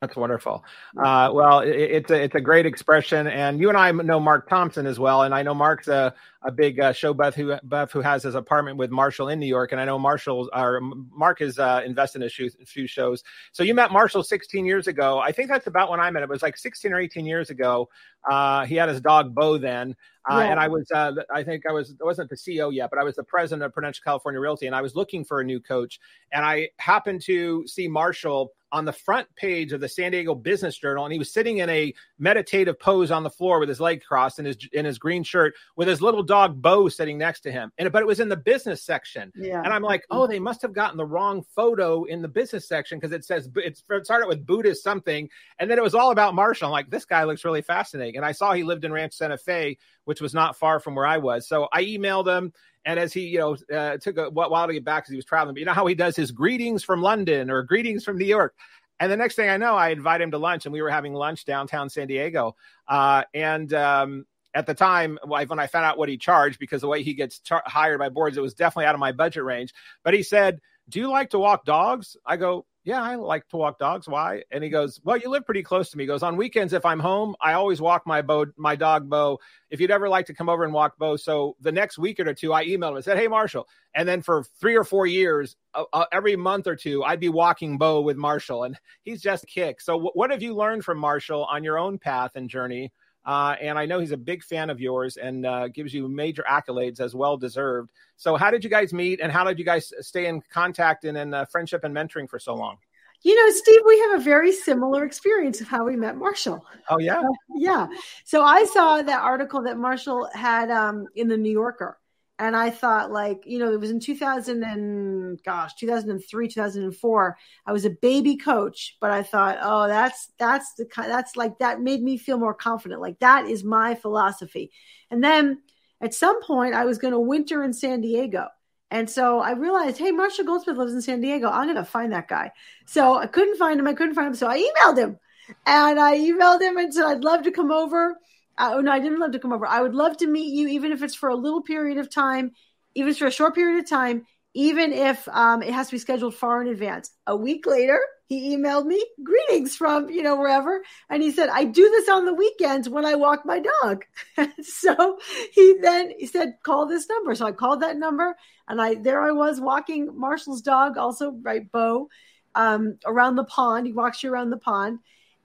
That's 0.00 0.14
wonderful. 0.14 0.64
Uh, 0.96 1.30
well, 1.32 1.58
it, 1.58 1.70
it's 1.70 2.10
a 2.12 2.22
it's 2.22 2.34
a 2.36 2.40
great 2.40 2.66
expression, 2.66 3.26
and 3.26 3.58
you 3.58 3.68
and 3.68 3.76
I 3.76 3.90
know 3.90 4.20
Mark 4.20 4.48
Thompson 4.48 4.86
as 4.86 5.00
well, 5.00 5.22
and 5.22 5.34
I 5.34 5.42
know 5.42 5.54
Mark's 5.54 5.88
a, 5.88 6.14
a 6.42 6.52
big 6.52 6.78
uh, 6.78 6.92
show 6.92 7.12
buff 7.12 7.34
who 7.34 7.56
buff 7.64 7.90
who 7.90 8.00
has 8.00 8.22
his 8.22 8.36
apartment 8.36 8.76
with 8.76 8.92
Marshall 8.92 9.28
in 9.28 9.40
New 9.40 9.46
York, 9.46 9.72
and 9.72 9.80
I 9.80 9.84
know 9.84 9.98
Marshall 9.98 10.50
or 10.54 10.80
Mark 10.80 11.40
is 11.40 11.58
uh, 11.58 11.82
invested 11.84 12.22
in 12.22 12.28
a 12.28 12.30
few, 12.30 12.48
few 12.64 12.86
shows. 12.86 13.24
So 13.50 13.64
you 13.64 13.74
met 13.74 13.90
Marshall 13.90 14.22
16 14.22 14.64
years 14.64 14.86
ago. 14.86 15.18
I 15.18 15.32
think 15.32 15.48
that's 15.48 15.66
about 15.66 15.90
when 15.90 15.98
I 15.98 16.08
met 16.12 16.22
him. 16.22 16.30
It 16.30 16.32
was 16.32 16.42
like 16.42 16.56
16 16.56 16.92
or 16.92 17.00
18 17.00 17.26
years 17.26 17.50
ago. 17.50 17.88
Uh, 18.30 18.66
he 18.66 18.76
had 18.76 18.88
his 18.88 19.00
dog 19.00 19.34
Bo 19.34 19.58
then, 19.58 19.96
uh, 20.30 20.36
yeah. 20.36 20.50
and 20.50 20.60
I 20.60 20.68
was 20.68 20.88
uh, 20.94 21.10
I 21.34 21.42
think 21.42 21.66
I 21.66 21.72
was 21.72 21.96
I 22.00 22.04
wasn't 22.04 22.30
the 22.30 22.36
CEO 22.36 22.72
yet, 22.72 22.90
but 22.90 23.00
I 23.00 23.02
was 23.02 23.16
the 23.16 23.24
president 23.24 23.64
of 23.64 23.72
Prudential 23.72 24.02
California 24.04 24.38
Realty, 24.38 24.66
and 24.66 24.76
I 24.76 24.80
was 24.80 24.94
looking 24.94 25.24
for 25.24 25.40
a 25.40 25.44
new 25.44 25.58
coach, 25.58 25.98
and 26.32 26.44
I 26.44 26.68
happened 26.78 27.22
to 27.22 27.66
see 27.66 27.88
Marshall 27.88 28.52
on 28.72 28.84
the 28.84 28.92
front 28.92 29.28
page 29.36 29.72
of 29.72 29.80
the 29.80 29.88
San 29.88 30.12
Diego 30.12 30.34
Business 30.34 30.76
Journal, 30.76 31.04
and 31.04 31.12
he 31.12 31.18
was 31.18 31.32
sitting 31.32 31.58
in 31.58 31.70
a 31.70 31.92
meditative 32.18 32.78
pose 32.78 33.10
on 33.10 33.22
the 33.22 33.30
floor 33.30 33.58
with 33.60 33.68
his 33.68 33.80
leg 33.80 34.02
crossed 34.02 34.38
in 34.38 34.44
his 34.44 34.56
in 34.72 34.84
his 34.84 34.98
green 34.98 35.22
shirt 35.22 35.54
with 35.76 35.88
his 35.88 36.02
little 36.02 36.22
dog 36.22 36.60
Bo 36.60 36.88
sitting 36.88 37.18
next 37.18 37.40
to 37.40 37.52
him. 37.52 37.72
And 37.78 37.90
but 37.92 38.02
it 38.02 38.06
was 38.06 38.20
in 38.20 38.28
the 38.28 38.36
business 38.36 38.82
section, 38.82 39.32
yeah. 39.34 39.62
and 39.62 39.72
I'm 39.72 39.82
like, 39.82 40.04
oh, 40.10 40.26
they 40.26 40.38
must 40.38 40.62
have 40.62 40.72
gotten 40.72 40.96
the 40.96 41.06
wrong 41.06 41.42
photo 41.54 42.04
in 42.04 42.22
the 42.22 42.28
business 42.28 42.68
section 42.68 42.98
because 42.98 43.12
it 43.12 43.24
says 43.24 43.48
it 43.56 43.78
started 44.04 44.28
with 44.28 44.46
Buddhist 44.46 44.82
something, 44.82 45.28
and 45.58 45.70
then 45.70 45.78
it 45.78 45.84
was 45.84 45.94
all 45.94 46.10
about 46.10 46.34
Marshall. 46.34 46.66
I'm 46.66 46.72
like, 46.72 46.90
this 46.90 47.04
guy 47.04 47.24
looks 47.24 47.44
really 47.44 47.62
fascinating, 47.62 48.16
and 48.16 48.24
I 48.24 48.32
saw 48.32 48.52
he 48.52 48.64
lived 48.64 48.84
in 48.84 48.92
Rancho 48.92 49.14
Santa 49.14 49.38
Fe, 49.38 49.78
which 50.04 50.20
was 50.20 50.34
not 50.34 50.56
far 50.56 50.80
from 50.80 50.94
where 50.94 51.06
I 51.06 51.18
was, 51.18 51.48
so 51.48 51.68
I 51.72 51.84
emailed 51.84 52.26
him. 52.26 52.52
And 52.88 52.98
as 52.98 53.12
he, 53.12 53.26
you 53.26 53.38
know, 53.38 53.56
uh, 53.70 53.98
took 53.98 54.16
a 54.16 54.30
while 54.30 54.66
to 54.66 54.72
get 54.72 54.82
back 54.82 55.02
because 55.02 55.10
he 55.10 55.16
was 55.16 55.26
traveling, 55.26 55.54
but 55.54 55.60
you 55.60 55.66
know 55.66 55.74
how 55.74 55.84
he 55.84 55.94
does 55.94 56.16
his 56.16 56.30
greetings 56.30 56.82
from 56.82 57.02
London 57.02 57.50
or 57.50 57.62
greetings 57.62 58.02
from 58.02 58.16
New 58.16 58.24
York. 58.24 58.54
And 58.98 59.12
the 59.12 59.16
next 59.16 59.34
thing 59.34 59.50
I 59.50 59.58
know, 59.58 59.74
I 59.74 59.90
invite 59.90 60.22
him 60.22 60.30
to 60.30 60.38
lunch, 60.38 60.64
and 60.64 60.72
we 60.72 60.80
were 60.80 60.88
having 60.88 61.12
lunch 61.12 61.44
downtown 61.44 61.90
San 61.90 62.06
Diego. 62.06 62.56
Uh, 62.88 63.24
and 63.34 63.74
um, 63.74 64.24
at 64.54 64.64
the 64.64 64.72
time, 64.72 65.18
when 65.22 65.58
I 65.58 65.66
found 65.66 65.84
out 65.84 65.98
what 65.98 66.08
he 66.08 66.16
charged, 66.16 66.58
because 66.58 66.80
the 66.80 66.88
way 66.88 67.02
he 67.02 67.12
gets 67.12 67.42
hired 67.66 67.98
by 67.98 68.08
boards, 68.08 68.38
it 68.38 68.40
was 68.40 68.54
definitely 68.54 68.86
out 68.86 68.94
of 68.94 69.00
my 69.00 69.12
budget 69.12 69.44
range. 69.44 69.74
But 70.02 70.14
he 70.14 70.22
said, 70.22 70.58
"Do 70.88 70.98
you 70.98 71.10
like 71.10 71.28
to 71.30 71.38
walk 71.38 71.66
dogs?" 71.66 72.16
I 72.24 72.38
go, 72.38 72.64
yeah, 72.88 73.02
I 73.02 73.16
like 73.16 73.46
to 73.50 73.58
walk 73.58 73.78
dogs. 73.78 74.08
Why? 74.08 74.44
And 74.50 74.64
he 74.64 74.70
goes, 74.70 74.98
well, 75.04 75.18
you 75.18 75.28
live 75.28 75.44
pretty 75.44 75.62
close 75.62 75.90
to 75.90 75.98
me. 75.98 76.04
He 76.04 76.08
goes, 76.08 76.22
on 76.22 76.38
weekends, 76.38 76.72
if 76.72 76.86
I'm 76.86 76.98
home, 76.98 77.36
I 77.38 77.52
always 77.52 77.82
walk 77.82 78.06
my 78.06 78.22
bow, 78.22 78.46
my 78.56 78.76
dog 78.76 79.10
Bo. 79.10 79.40
If 79.68 79.78
you'd 79.78 79.90
ever 79.90 80.08
like 80.08 80.24
to 80.26 80.34
come 80.34 80.48
over 80.48 80.64
and 80.64 80.72
walk 80.72 80.96
Bo. 80.96 81.16
So 81.16 81.54
the 81.60 81.70
next 81.70 81.98
week 81.98 82.18
or 82.18 82.32
two, 82.32 82.54
I 82.54 82.64
emailed 82.64 82.92
him 82.92 82.96
and 82.96 83.04
said, 83.04 83.18
hey, 83.18 83.28
Marshall. 83.28 83.68
And 83.94 84.08
then 84.08 84.22
for 84.22 84.42
three 84.58 84.74
or 84.74 84.84
four 84.84 85.06
years, 85.06 85.54
uh, 85.74 85.84
uh, 85.92 86.06
every 86.12 86.34
month 86.34 86.66
or 86.66 86.76
two, 86.76 87.04
I'd 87.04 87.20
be 87.20 87.28
walking 87.28 87.76
Bo 87.76 88.00
with 88.00 88.16
Marshall. 88.16 88.64
And 88.64 88.74
he's 89.02 89.20
just 89.20 89.46
kick. 89.46 89.82
So 89.82 89.92
w- 89.92 90.12
what 90.14 90.30
have 90.30 90.42
you 90.42 90.54
learned 90.54 90.82
from 90.82 90.96
Marshall 90.96 91.44
on 91.44 91.64
your 91.64 91.76
own 91.76 91.98
path 91.98 92.36
and 92.36 92.48
journey? 92.48 92.90
Uh, 93.28 93.54
and 93.60 93.78
I 93.78 93.84
know 93.84 94.00
he's 94.00 94.12
a 94.12 94.16
big 94.16 94.42
fan 94.42 94.70
of 94.70 94.80
yours 94.80 95.18
and 95.18 95.44
uh, 95.44 95.68
gives 95.68 95.92
you 95.92 96.08
major 96.08 96.42
accolades 96.50 96.98
as 96.98 97.14
well 97.14 97.36
deserved. 97.36 97.90
So, 98.16 98.36
how 98.36 98.50
did 98.50 98.64
you 98.64 98.70
guys 98.70 98.94
meet, 98.94 99.20
and 99.20 99.30
how 99.30 99.44
did 99.44 99.58
you 99.58 99.66
guys 99.66 99.92
stay 100.00 100.28
in 100.28 100.40
contact 100.50 101.04
and 101.04 101.18
in 101.18 101.34
uh, 101.34 101.44
friendship 101.44 101.84
and 101.84 101.94
mentoring 101.94 102.26
for 102.26 102.38
so 102.38 102.54
long? 102.54 102.78
You 103.20 103.36
know, 103.36 103.52
Steve, 103.52 103.82
we 103.86 103.98
have 104.00 104.20
a 104.20 104.24
very 104.24 104.50
similar 104.50 105.04
experience 105.04 105.60
of 105.60 105.68
how 105.68 105.84
we 105.84 105.94
met 105.94 106.16
Marshall. 106.16 106.64
Oh 106.88 106.98
yeah, 106.98 107.20
yeah. 107.54 107.88
So 108.24 108.42
I 108.44 108.64
saw 108.64 109.02
that 109.02 109.20
article 109.20 109.62
that 109.64 109.76
Marshall 109.76 110.30
had 110.32 110.70
um, 110.70 111.06
in 111.14 111.28
the 111.28 111.36
New 111.36 111.52
Yorker, 111.52 111.98
and 112.38 112.56
I 112.56 112.70
thought 112.70 113.10
like, 113.10 113.42
you 113.46 113.58
know, 113.58 113.72
it 113.72 113.80
was 113.80 113.90
in 113.90 113.98
2000 113.98 114.62
and 114.62 115.42
gosh, 115.42 115.74
2003, 115.74 116.48
2004. 116.48 117.36
I 117.66 117.72
was 117.72 117.84
a 117.84 117.90
baby 117.90 118.36
coach, 118.36 118.96
but 119.00 119.10
I 119.10 119.22
thought, 119.22 119.58
oh, 119.60 119.88
that's 119.88 120.30
that's 120.38 120.74
the 120.74 120.86
that's 120.96 121.36
like 121.36 121.58
that 121.58 121.80
made 121.80 122.02
me 122.02 122.16
feel 122.16 122.38
more 122.38 122.54
confident. 122.54 123.00
Like 123.00 123.18
that 123.18 123.46
is 123.46 123.64
my 123.64 123.94
philosophy. 123.94 124.70
And 125.10 125.22
then 125.22 125.62
at 126.00 126.14
some 126.14 126.42
point 126.42 126.74
I 126.74 126.84
was 126.84 126.98
going 126.98 127.12
to 127.12 127.18
winter 127.18 127.64
in 127.64 127.72
San 127.72 128.00
Diego. 128.00 128.48
And 128.90 129.10
so 129.10 129.40
I 129.40 129.52
realized, 129.52 129.98
hey, 129.98 130.12
Marshall 130.12 130.46
Goldsmith 130.46 130.78
lives 130.78 130.94
in 130.94 131.02
San 131.02 131.20
Diego. 131.20 131.50
I'm 131.50 131.66
going 131.66 131.76
to 131.76 131.84
find 131.84 132.12
that 132.12 132.28
guy. 132.28 132.52
So 132.86 133.18
I 133.18 133.26
couldn't 133.26 133.58
find 133.58 133.78
him. 133.78 133.86
I 133.86 133.92
couldn't 133.92 134.14
find 134.14 134.28
him. 134.28 134.34
So 134.34 134.48
I 134.48 134.58
emailed 134.58 134.96
him 134.96 135.18
and 135.66 136.00
I 136.00 136.16
emailed 136.16 136.62
him 136.62 136.78
and 136.78 136.94
said, 136.94 137.04
I'd 137.04 137.24
love 137.24 137.42
to 137.42 137.50
come 137.50 137.70
over 137.70 138.16
oh 138.58 138.80
no, 138.80 138.92
I 138.92 139.00
didn't 139.00 139.20
love 139.20 139.32
to 139.32 139.38
come 139.38 139.52
over. 139.52 139.66
I 139.66 139.80
would 139.80 139.94
love 139.94 140.16
to 140.18 140.26
meet 140.26 140.52
you, 140.52 140.68
even 140.68 140.92
if 140.92 141.02
it's 141.02 141.14
for 141.14 141.28
a 141.28 141.36
little 141.36 141.62
period 141.62 141.98
of 141.98 142.10
time, 142.10 142.52
even 142.94 143.14
for 143.14 143.26
a 143.26 143.30
short 143.30 143.54
period 143.54 143.82
of 143.82 143.88
time, 143.88 144.26
even 144.54 144.92
if 144.92 145.28
um, 145.28 145.62
it 145.62 145.72
has 145.72 145.88
to 145.88 145.92
be 145.92 145.98
scheduled 145.98 146.34
far 146.34 146.60
in 146.60 146.68
advance. 146.68 147.10
A 147.26 147.36
week 147.36 147.66
later, 147.66 148.00
he 148.26 148.56
emailed 148.56 148.86
me 148.86 149.04
greetings 149.22 149.76
from 149.76 150.10
you 150.10 150.22
know 150.22 150.36
wherever, 150.36 150.82
and 151.08 151.22
he 151.22 151.30
said, 151.30 151.48
"I 151.48 151.64
do 151.64 151.88
this 151.90 152.08
on 152.08 152.24
the 152.24 152.34
weekends 152.34 152.88
when 152.88 153.04
I 153.04 153.14
walk 153.14 153.46
my 153.46 153.62
dog." 153.82 154.04
so 154.62 155.18
he 155.52 155.76
then 155.80 156.12
he 156.18 156.26
said, 156.26 156.54
"Call 156.62 156.86
this 156.86 157.08
number." 157.08 157.34
So 157.34 157.46
I 157.46 157.52
called 157.52 157.80
that 157.80 157.96
number, 157.96 158.36
and 158.66 158.80
I 158.80 158.96
there 158.96 159.22
I 159.22 159.32
was 159.32 159.60
walking 159.60 160.10
Marshall's 160.18 160.62
dog, 160.62 160.98
also 160.98 161.32
right, 161.42 161.70
Bo, 161.70 162.08
um, 162.54 162.98
around 163.06 163.36
the 163.36 163.44
pond. 163.44 163.86
He 163.86 163.92
walks 163.92 164.22
you 164.22 164.32
around 164.32 164.50
the 164.50 164.58
pond 164.58 164.98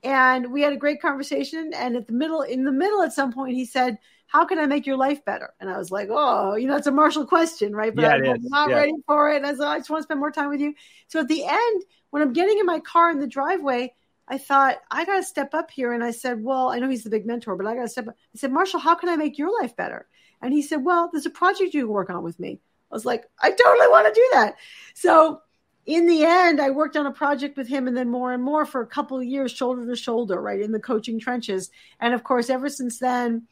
and 0.04 0.52
we 0.52 0.62
had 0.62 0.74
a 0.74 0.78
great 0.78 1.02
conversation. 1.02 1.72
And 1.74 1.96
at 1.96 2.08
the 2.08 2.13
middle 2.13 2.42
in 2.42 2.63
the 2.63 2.72
middle 2.72 3.02
at 3.02 3.13
some 3.13 3.32
point 3.32 3.56
he 3.56 3.66
said 3.66 3.98
how 4.28 4.46
can 4.46 4.58
i 4.58 4.66
make 4.66 4.88
your 4.88 4.98
life 4.98 5.24
better? 5.26 5.54
And 5.60 5.70
i 5.70 5.78
was 5.78 5.92
like 5.92 6.10
oh 6.12 6.56
you 6.56 6.68
know 6.68 6.76
it's 6.76 6.88
a 6.88 6.92
marshall 6.92 7.26
question 7.26 7.74
right? 7.74 7.96
But 7.96 8.04
yeah, 8.04 8.32
i'm 8.34 8.42
not 8.44 8.70
yeah. 8.70 8.76
ready 8.76 8.94
for 9.08 9.32
it. 9.32 9.38
And 9.38 9.46
i 9.46 9.52
said 9.52 9.62
i 9.62 9.78
just 9.78 9.89
want 9.89 10.02
to 10.02 10.04
spend 10.04 10.20
more 10.20 10.32
time 10.32 10.50
with 10.50 10.60
you. 10.60 10.74
So 11.08 11.22
at 11.22 11.28
the 11.28 11.46
end 11.46 11.84
when 12.10 12.22
i'm 12.22 12.34
getting 12.34 12.60
in 12.60 12.66
my 12.66 12.80
car 12.80 13.10
in 13.12 13.20
the 13.20 13.28
driveway 13.28 13.94
i 14.28 14.38
thought 14.38 14.78
i 14.92 15.06
got 15.06 15.18
to 15.18 15.24
step 15.24 15.54
up 15.54 15.72
here. 15.72 15.94
And 15.94 16.04
i 16.04 16.12
said 16.12 16.44
well 16.44 16.70
i 16.70 16.80
know 16.80 16.89
he's 16.89 17.04
the 17.04 17.10
big 17.10 17.26
mentor 17.26 17.56
but 17.56 17.66
i 17.66 17.76
got 17.76 17.84
to 17.84 17.89
step 17.89 18.08
up. 18.08 18.16
I 18.36 18.38
said 18.38 18.52
marshall 18.52 18.80
how 18.80 18.96
can 18.96 19.10
i 19.10 19.16
make 19.16 19.38
your 19.38 19.54
life 19.62 19.76
better? 19.76 20.08
And 20.42 20.54
he 20.54 20.62
said 20.62 20.84
well 20.84 21.10
there's 21.12 21.26
a 21.26 21.32
project 21.32 21.74
you 21.74 21.86
can 21.86 21.94
work 21.94 22.10
on 22.10 22.24
with 22.24 22.39
me. 22.39 22.60
I 22.92 22.96
was 22.96 23.06
like 23.06 23.26
i 23.42 23.50
totally 23.50 23.88
want 23.88 24.08
to 24.08 24.20
do 24.20 24.30
that. 24.34 24.56
So 24.94 25.42
in 25.86 26.08
the 26.08 26.24
end, 26.24 26.62
I 26.62 26.69
worked 26.69 26.96
on 26.96 27.06
a 27.06 27.12
project 27.12 27.58
with 27.58 27.67
him 27.67 27.88
and 27.88 27.98
then 27.98 28.10
more 28.10 28.32
and 28.32 28.41
more 28.41 28.65
for 28.65 28.82
a 28.82 28.88
couple 28.88 29.17
of 29.17 29.26
years, 29.26 29.52
shoulder 29.52 29.86
to 29.86 29.96
shoulder, 29.96 30.41
right 30.41 30.62
in 30.62 30.72
the 30.72 30.80
coaching 30.80 31.19
trenches. 31.19 31.69
And 32.00 32.13
of 32.13 32.24
course, 32.24 32.50
ever 32.50 32.69
since 32.69 33.00
then, 33.00 33.48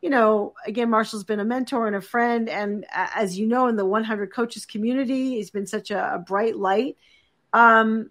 you 0.00 0.08
know, 0.08 0.54
again, 0.66 0.88
Marshall's 0.88 1.24
been 1.24 1.40
a 1.40 1.44
mentor 1.44 1.86
and 1.86 1.94
a 1.94 2.00
friend. 2.00 2.48
And 2.48 2.86
as 2.94 3.38
you 3.38 3.46
know, 3.46 3.66
in 3.66 3.76
the 3.76 3.84
100 3.84 4.32
coaches 4.32 4.64
community, 4.64 5.36
he's 5.36 5.50
been 5.50 5.66
such 5.66 5.90
a, 5.90 6.14
a 6.14 6.18
bright 6.18 6.56
light. 6.56 6.96
Um, 7.52 8.10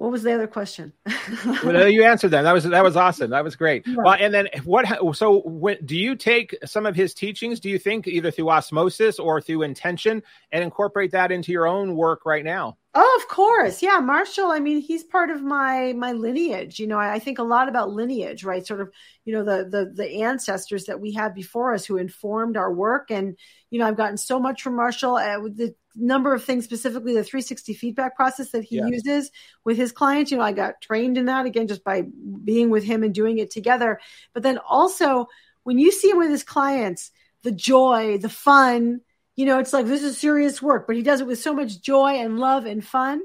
what 0.00 0.10
was 0.10 0.22
the 0.22 0.32
other 0.32 0.46
question? 0.46 0.94
well, 1.62 1.86
you 1.86 2.04
answered 2.04 2.30
that. 2.30 2.40
That 2.40 2.54
was 2.54 2.64
that 2.64 2.82
was 2.82 2.96
awesome. 2.96 3.32
That 3.32 3.44
was 3.44 3.54
great. 3.54 3.86
Yeah. 3.86 3.96
Well, 3.98 4.16
and 4.18 4.32
then 4.32 4.48
what? 4.64 4.86
So, 5.14 5.42
when, 5.44 5.76
do 5.84 5.94
you 5.94 6.16
take 6.16 6.56
some 6.64 6.86
of 6.86 6.96
his 6.96 7.12
teachings? 7.12 7.60
Do 7.60 7.68
you 7.68 7.78
think 7.78 8.06
either 8.06 8.30
through 8.30 8.48
osmosis 8.48 9.18
or 9.18 9.42
through 9.42 9.60
intention, 9.60 10.22
and 10.52 10.64
incorporate 10.64 11.12
that 11.12 11.30
into 11.30 11.52
your 11.52 11.66
own 11.66 11.96
work 11.96 12.24
right 12.24 12.42
now? 12.42 12.78
Oh, 12.94 13.20
of 13.22 13.28
course. 13.28 13.82
Yeah, 13.82 14.00
Marshall, 14.00 14.50
I 14.50 14.58
mean, 14.58 14.80
he's 14.80 15.04
part 15.04 15.28
of 15.28 15.42
my 15.42 15.92
my 15.92 16.12
lineage. 16.12 16.80
You 16.80 16.86
know, 16.86 16.98
I, 16.98 17.16
I, 17.16 17.18
think 17.18 17.38
a 17.38 17.42
lot 17.42 17.68
about 17.68 17.92
lineage, 17.92 18.42
right? 18.42 18.66
Sort 18.66 18.80
of, 18.80 18.90
you 19.26 19.34
know, 19.34 19.44
the 19.44 19.68
the 19.68 19.92
the 19.94 20.22
ancestors 20.22 20.86
that 20.86 20.98
we 20.98 21.12
had 21.12 21.34
before 21.34 21.74
us 21.74 21.84
who 21.84 21.98
informed 21.98 22.56
our 22.56 22.72
work 22.72 23.10
and 23.10 23.36
you 23.70 23.78
know, 23.78 23.86
I've 23.86 23.96
gotten 23.96 24.16
so 24.16 24.40
much 24.40 24.62
from 24.62 24.76
Marshall 24.76 25.16
uh, 25.16 25.40
the 25.40 25.74
number 25.96 26.34
of 26.34 26.44
things 26.44 26.64
specifically 26.64 27.14
the 27.14 27.24
360 27.24 27.74
feedback 27.74 28.16
process 28.16 28.50
that 28.50 28.64
he 28.64 28.76
yeah. 28.76 28.86
uses 28.86 29.30
with 29.64 29.76
his 29.76 29.92
clients. 29.92 30.30
You 30.30 30.38
know, 30.38 30.44
I 30.44 30.52
got 30.52 30.80
trained 30.80 31.18
in 31.18 31.26
that 31.26 31.46
again 31.46 31.68
just 31.68 31.84
by 31.84 32.04
being 32.44 32.70
with 32.70 32.84
him 32.84 33.02
and 33.02 33.14
doing 33.14 33.38
it 33.38 33.50
together. 33.50 34.00
But 34.32 34.42
then 34.42 34.58
also 34.58 35.26
when 35.62 35.78
you 35.78 35.92
see 35.92 36.10
him 36.10 36.18
with 36.18 36.30
his 36.30 36.44
clients, 36.44 37.10
the 37.42 37.52
joy, 37.52 38.18
the 38.18 38.28
fun, 38.28 39.00
you 39.36 39.46
know, 39.46 39.58
it's 39.58 39.72
like 39.72 39.86
this 39.86 40.02
is 40.02 40.18
serious 40.18 40.60
work, 40.60 40.86
but 40.86 40.96
he 40.96 41.02
does 41.02 41.20
it 41.20 41.26
with 41.26 41.38
so 41.38 41.54
much 41.54 41.80
joy 41.80 42.14
and 42.14 42.38
love 42.38 42.66
and 42.66 42.84
fun. 42.84 43.20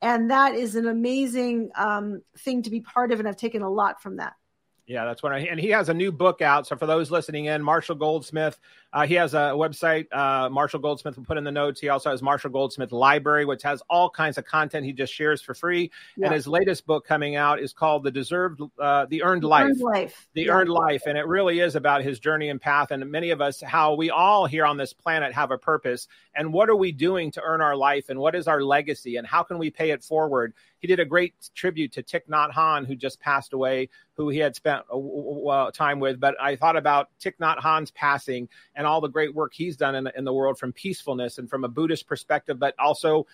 And 0.00 0.30
that 0.30 0.54
is 0.54 0.74
an 0.74 0.88
amazing 0.88 1.70
um, 1.76 2.22
thing 2.38 2.62
to 2.64 2.70
be 2.70 2.80
part 2.80 3.12
of. 3.12 3.20
And 3.20 3.28
I've 3.28 3.36
taken 3.36 3.62
a 3.62 3.70
lot 3.70 4.02
from 4.02 4.16
that. 4.16 4.32
Yeah, 4.92 5.06
that's 5.06 5.22
what 5.22 5.32
I, 5.32 5.38
and 5.38 5.58
he 5.58 5.70
has 5.70 5.88
a 5.88 5.94
new 5.94 6.12
book 6.12 6.42
out. 6.42 6.66
So 6.66 6.76
for 6.76 6.84
those 6.84 7.10
listening 7.10 7.46
in, 7.46 7.62
Marshall 7.62 7.94
Goldsmith, 7.94 8.58
uh, 8.92 9.06
he 9.06 9.14
has 9.14 9.32
a 9.32 9.54
website, 9.56 10.06
uh, 10.12 10.50
Marshall 10.50 10.80
Goldsmith 10.80 11.16
will 11.16 11.24
put 11.24 11.38
in 11.38 11.44
the 11.44 11.50
notes. 11.50 11.80
He 11.80 11.88
also 11.88 12.10
has 12.10 12.20
Marshall 12.20 12.50
Goldsmith 12.50 12.92
Library, 12.92 13.46
which 13.46 13.62
has 13.62 13.82
all 13.88 14.10
kinds 14.10 14.36
of 14.36 14.44
content 14.44 14.84
he 14.84 14.92
just 14.92 15.10
shares 15.10 15.40
for 15.40 15.54
free. 15.54 15.90
Yeah. 16.14 16.26
And 16.26 16.34
his 16.34 16.46
latest 16.46 16.84
book 16.84 17.06
coming 17.06 17.36
out 17.36 17.58
is 17.58 17.72
called 17.72 18.04
The 18.04 18.10
Deserved, 18.10 18.60
uh, 18.78 19.06
The 19.06 19.22
Earned 19.22 19.44
the 19.44 19.48
Life. 19.48 19.64
Earned 19.64 19.80
Life. 19.80 20.28
The 20.34 20.42
yeah. 20.42 20.52
Earned 20.52 20.68
Life. 20.68 21.04
And 21.06 21.16
it 21.16 21.26
really 21.26 21.60
is 21.60 21.74
about 21.74 22.02
his 22.02 22.18
journey 22.18 22.50
and 22.50 22.60
path. 22.60 22.90
And 22.90 23.10
many 23.10 23.30
of 23.30 23.40
us, 23.40 23.62
how 23.62 23.94
we 23.94 24.10
all 24.10 24.44
here 24.44 24.66
on 24.66 24.76
this 24.76 24.92
planet 24.92 25.32
have 25.32 25.52
a 25.52 25.56
purpose. 25.56 26.06
And 26.34 26.52
what 26.52 26.68
are 26.68 26.76
we 26.76 26.92
doing 26.92 27.30
to 27.30 27.42
earn 27.42 27.62
our 27.62 27.76
life? 27.76 28.10
And 28.10 28.18
what 28.18 28.34
is 28.34 28.46
our 28.46 28.62
legacy? 28.62 29.16
And 29.16 29.26
how 29.26 29.42
can 29.42 29.56
we 29.56 29.70
pay 29.70 29.92
it 29.92 30.04
forward? 30.04 30.52
He 30.80 30.86
did 30.86 31.00
a 31.00 31.04
great 31.06 31.34
tribute 31.54 31.92
to 31.92 32.02
Thich 32.02 32.26
Nhat 32.28 32.52
Hanh, 32.52 32.86
who 32.86 32.94
just 32.94 33.20
passed 33.20 33.52
away, 33.54 33.88
who 34.14 34.28
he 34.28 34.38
had 34.38 34.54
spent 34.56 34.81
a 34.90 34.96
uh, 34.96 35.70
time 35.70 36.00
with. 36.00 36.20
But 36.20 36.34
I 36.40 36.56
thought 36.56 36.76
about 36.76 37.08
Thich 37.20 37.34
Nhat 37.40 37.94
passing 37.94 38.48
and 38.74 38.86
all 38.86 39.00
the 39.00 39.08
great 39.08 39.34
work 39.34 39.52
he's 39.54 39.76
done 39.76 39.94
in 39.94 40.08
in 40.16 40.24
the 40.24 40.32
world 40.32 40.58
from 40.58 40.72
peacefulness 40.72 41.38
and 41.38 41.48
from 41.48 41.64
a 41.64 41.68
Buddhist 41.68 42.06
perspective, 42.06 42.58
but 42.58 42.74
also 42.78 43.26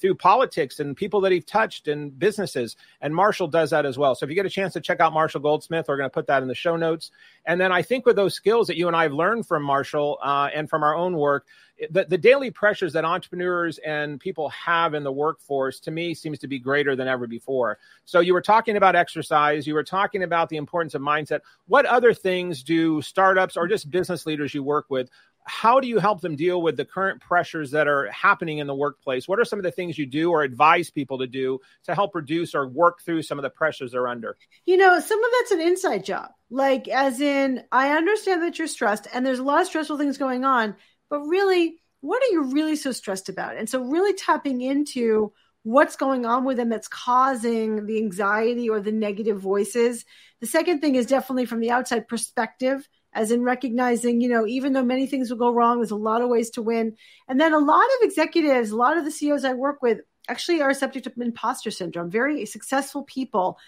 through 0.00 0.14
politics 0.14 0.80
and 0.80 0.96
people 0.96 1.20
that 1.22 1.32
he's 1.32 1.44
touched 1.44 1.88
and 1.88 2.18
businesses. 2.18 2.76
And 3.00 3.14
Marshall 3.14 3.48
does 3.48 3.70
that 3.70 3.86
as 3.86 3.96
well. 3.96 4.14
So 4.14 4.24
if 4.24 4.30
you 4.30 4.36
get 4.36 4.46
a 4.46 4.50
chance 4.50 4.74
to 4.74 4.80
check 4.80 5.00
out 5.00 5.12
Marshall 5.12 5.40
Goldsmith, 5.40 5.86
we're 5.88 5.96
going 5.96 6.08
to 6.08 6.12
put 6.12 6.26
that 6.26 6.42
in 6.42 6.48
the 6.48 6.54
show 6.54 6.76
notes. 6.76 7.10
And 7.46 7.60
then 7.60 7.72
I 7.72 7.82
think 7.82 8.04
with 8.04 8.16
those 8.16 8.34
skills 8.34 8.66
that 8.66 8.76
you 8.76 8.86
and 8.86 8.96
I 8.96 9.04
have 9.04 9.12
learned 9.12 9.46
from 9.46 9.62
Marshall 9.62 10.18
uh, 10.22 10.50
and 10.54 10.68
from 10.68 10.82
our 10.82 10.94
own 10.94 11.16
work, 11.16 11.46
the, 11.90 12.04
the 12.04 12.18
daily 12.18 12.50
pressures 12.50 12.92
that 12.92 13.04
entrepreneurs 13.04 13.78
and 13.78 14.20
people 14.20 14.50
have 14.50 14.94
in 14.94 15.02
the 15.02 15.10
workforce 15.10 15.80
to 15.80 15.90
me 15.90 16.14
seems 16.14 16.38
to 16.40 16.46
be 16.46 16.58
greater 16.58 16.94
than 16.94 17.08
ever 17.08 17.26
before. 17.26 17.78
So 18.04 18.20
you 18.20 18.34
were 18.34 18.42
talking 18.42 18.76
about 18.76 18.94
exercise, 18.94 19.66
you 19.66 19.74
were 19.74 19.82
talking 19.82 20.22
about 20.22 20.48
the 20.48 20.58
importance 20.58 20.94
of 20.94 21.02
mindset. 21.02 21.40
What 21.66 21.86
other 21.86 22.14
things 22.14 22.62
do 22.62 23.02
startups 23.02 23.56
or 23.56 23.66
just 23.66 23.90
business 23.90 24.26
leaders 24.26 24.54
you 24.54 24.62
work 24.62 24.86
with 24.90 25.08
how 25.44 25.80
do 25.80 25.88
you 25.88 25.98
help 25.98 26.20
them 26.20 26.36
deal 26.36 26.62
with 26.62 26.76
the 26.76 26.84
current 26.84 27.20
pressures 27.20 27.72
that 27.72 27.88
are 27.88 28.10
happening 28.10 28.58
in 28.58 28.66
the 28.66 28.74
workplace? 28.74 29.26
What 29.26 29.40
are 29.40 29.44
some 29.44 29.58
of 29.58 29.64
the 29.64 29.70
things 29.70 29.98
you 29.98 30.06
do 30.06 30.30
or 30.30 30.42
advise 30.42 30.90
people 30.90 31.18
to 31.18 31.26
do 31.26 31.60
to 31.84 31.94
help 31.94 32.14
reduce 32.14 32.54
or 32.54 32.68
work 32.68 33.02
through 33.02 33.22
some 33.22 33.38
of 33.38 33.42
the 33.42 33.50
pressures 33.50 33.92
they're 33.92 34.08
under? 34.08 34.36
You 34.66 34.76
know, 34.76 35.00
some 35.00 35.22
of 35.22 35.30
that's 35.40 35.50
an 35.52 35.60
inside 35.60 36.04
job. 36.04 36.30
Like, 36.50 36.88
as 36.88 37.20
in, 37.20 37.64
I 37.72 37.96
understand 37.96 38.42
that 38.42 38.58
you're 38.58 38.68
stressed 38.68 39.08
and 39.12 39.24
there's 39.24 39.38
a 39.38 39.44
lot 39.44 39.62
of 39.62 39.66
stressful 39.66 39.98
things 39.98 40.18
going 40.18 40.44
on, 40.44 40.76
but 41.10 41.20
really, 41.20 41.76
what 42.00 42.22
are 42.22 42.32
you 42.32 42.52
really 42.52 42.76
so 42.76 42.92
stressed 42.92 43.28
about? 43.28 43.56
And 43.56 43.68
so, 43.68 43.82
really 43.82 44.12
tapping 44.12 44.60
into 44.60 45.32
what's 45.62 45.96
going 45.96 46.26
on 46.26 46.44
with 46.44 46.56
them 46.56 46.68
that's 46.68 46.88
causing 46.88 47.86
the 47.86 47.98
anxiety 47.98 48.68
or 48.68 48.80
the 48.80 48.92
negative 48.92 49.38
voices. 49.40 50.04
The 50.40 50.46
second 50.46 50.80
thing 50.80 50.96
is 50.96 51.06
definitely 51.06 51.46
from 51.46 51.60
the 51.60 51.70
outside 51.70 52.08
perspective 52.08 52.86
as 53.12 53.30
in 53.30 53.42
recognizing, 53.42 54.20
you 54.20 54.28
know, 54.28 54.46
even 54.46 54.72
though 54.72 54.84
many 54.84 55.06
things 55.06 55.30
will 55.30 55.38
go 55.38 55.52
wrong, 55.52 55.78
there's 55.78 55.90
a 55.90 55.96
lot 55.96 56.22
of 56.22 56.28
ways 56.28 56.50
to 56.50 56.62
win. 56.62 56.96
And 57.28 57.40
then 57.40 57.52
a 57.52 57.58
lot 57.58 57.84
of 57.84 58.08
executives, 58.08 58.70
a 58.70 58.76
lot 58.76 58.96
of 58.96 59.04
the 59.04 59.10
CEOs 59.10 59.44
I 59.44 59.52
work 59.52 59.82
with 59.82 60.00
actually 60.28 60.62
are 60.62 60.72
subject 60.72 61.04
to 61.04 61.22
imposter 61.22 61.70
syndrome. 61.70 62.10
Very 62.10 62.46
successful 62.46 63.02
people 63.02 63.58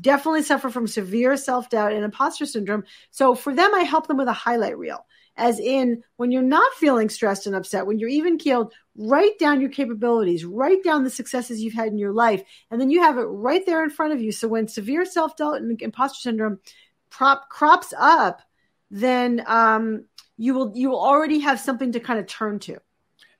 definitely 0.00 0.42
suffer 0.42 0.70
from 0.70 0.86
severe 0.86 1.36
self 1.36 1.68
doubt 1.70 1.92
and 1.92 2.04
imposter 2.04 2.46
syndrome. 2.46 2.84
So 3.10 3.34
for 3.34 3.54
them, 3.54 3.74
I 3.74 3.80
help 3.80 4.06
them 4.06 4.18
with 4.18 4.28
a 4.28 4.32
highlight 4.32 4.78
reel. 4.78 5.06
As 5.36 5.58
in, 5.58 6.02
when 6.16 6.30
you're 6.30 6.42
not 6.42 6.72
feeling 6.74 7.08
stressed 7.08 7.48
and 7.48 7.56
upset, 7.56 7.86
when 7.86 7.98
you're 7.98 8.08
even 8.08 8.38
keeled, 8.38 8.72
write 8.96 9.36
down 9.40 9.60
your 9.60 9.70
capabilities, 9.70 10.44
write 10.44 10.84
down 10.84 11.02
the 11.02 11.10
successes 11.10 11.60
you've 11.60 11.74
had 11.74 11.88
in 11.88 11.98
your 11.98 12.12
life, 12.12 12.44
and 12.70 12.80
then 12.80 12.88
you 12.88 13.02
have 13.02 13.18
it 13.18 13.22
right 13.22 13.66
there 13.66 13.82
in 13.82 13.90
front 13.90 14.12
of 14.12 14.20
you. 14.20 14.30
So 14.30 14.46
when 14.46 14.68
severe 14.68 15.04
self 15.04 15.36
doubt 15.36 15.56
and 15.56 15.80
imposter 15.82 16.20
syndrome 16.20 16.60
prop 17.10 17.48
crops 17.48 17.92
up, 17.98 18.42
then 18.94 19.42
um, 19.48 20.04
you 20.36 20.54
will 20.54 20.72
you 20.74 20.90
will 20.90 21.04
already 21.04 21.40
have 21.40 21.58
something 21.58 21.90
to 21.92 22.00
kind 22.00 22.20
of 22.20 22.28
turn 22.28 22.60
to. 22.60 22.78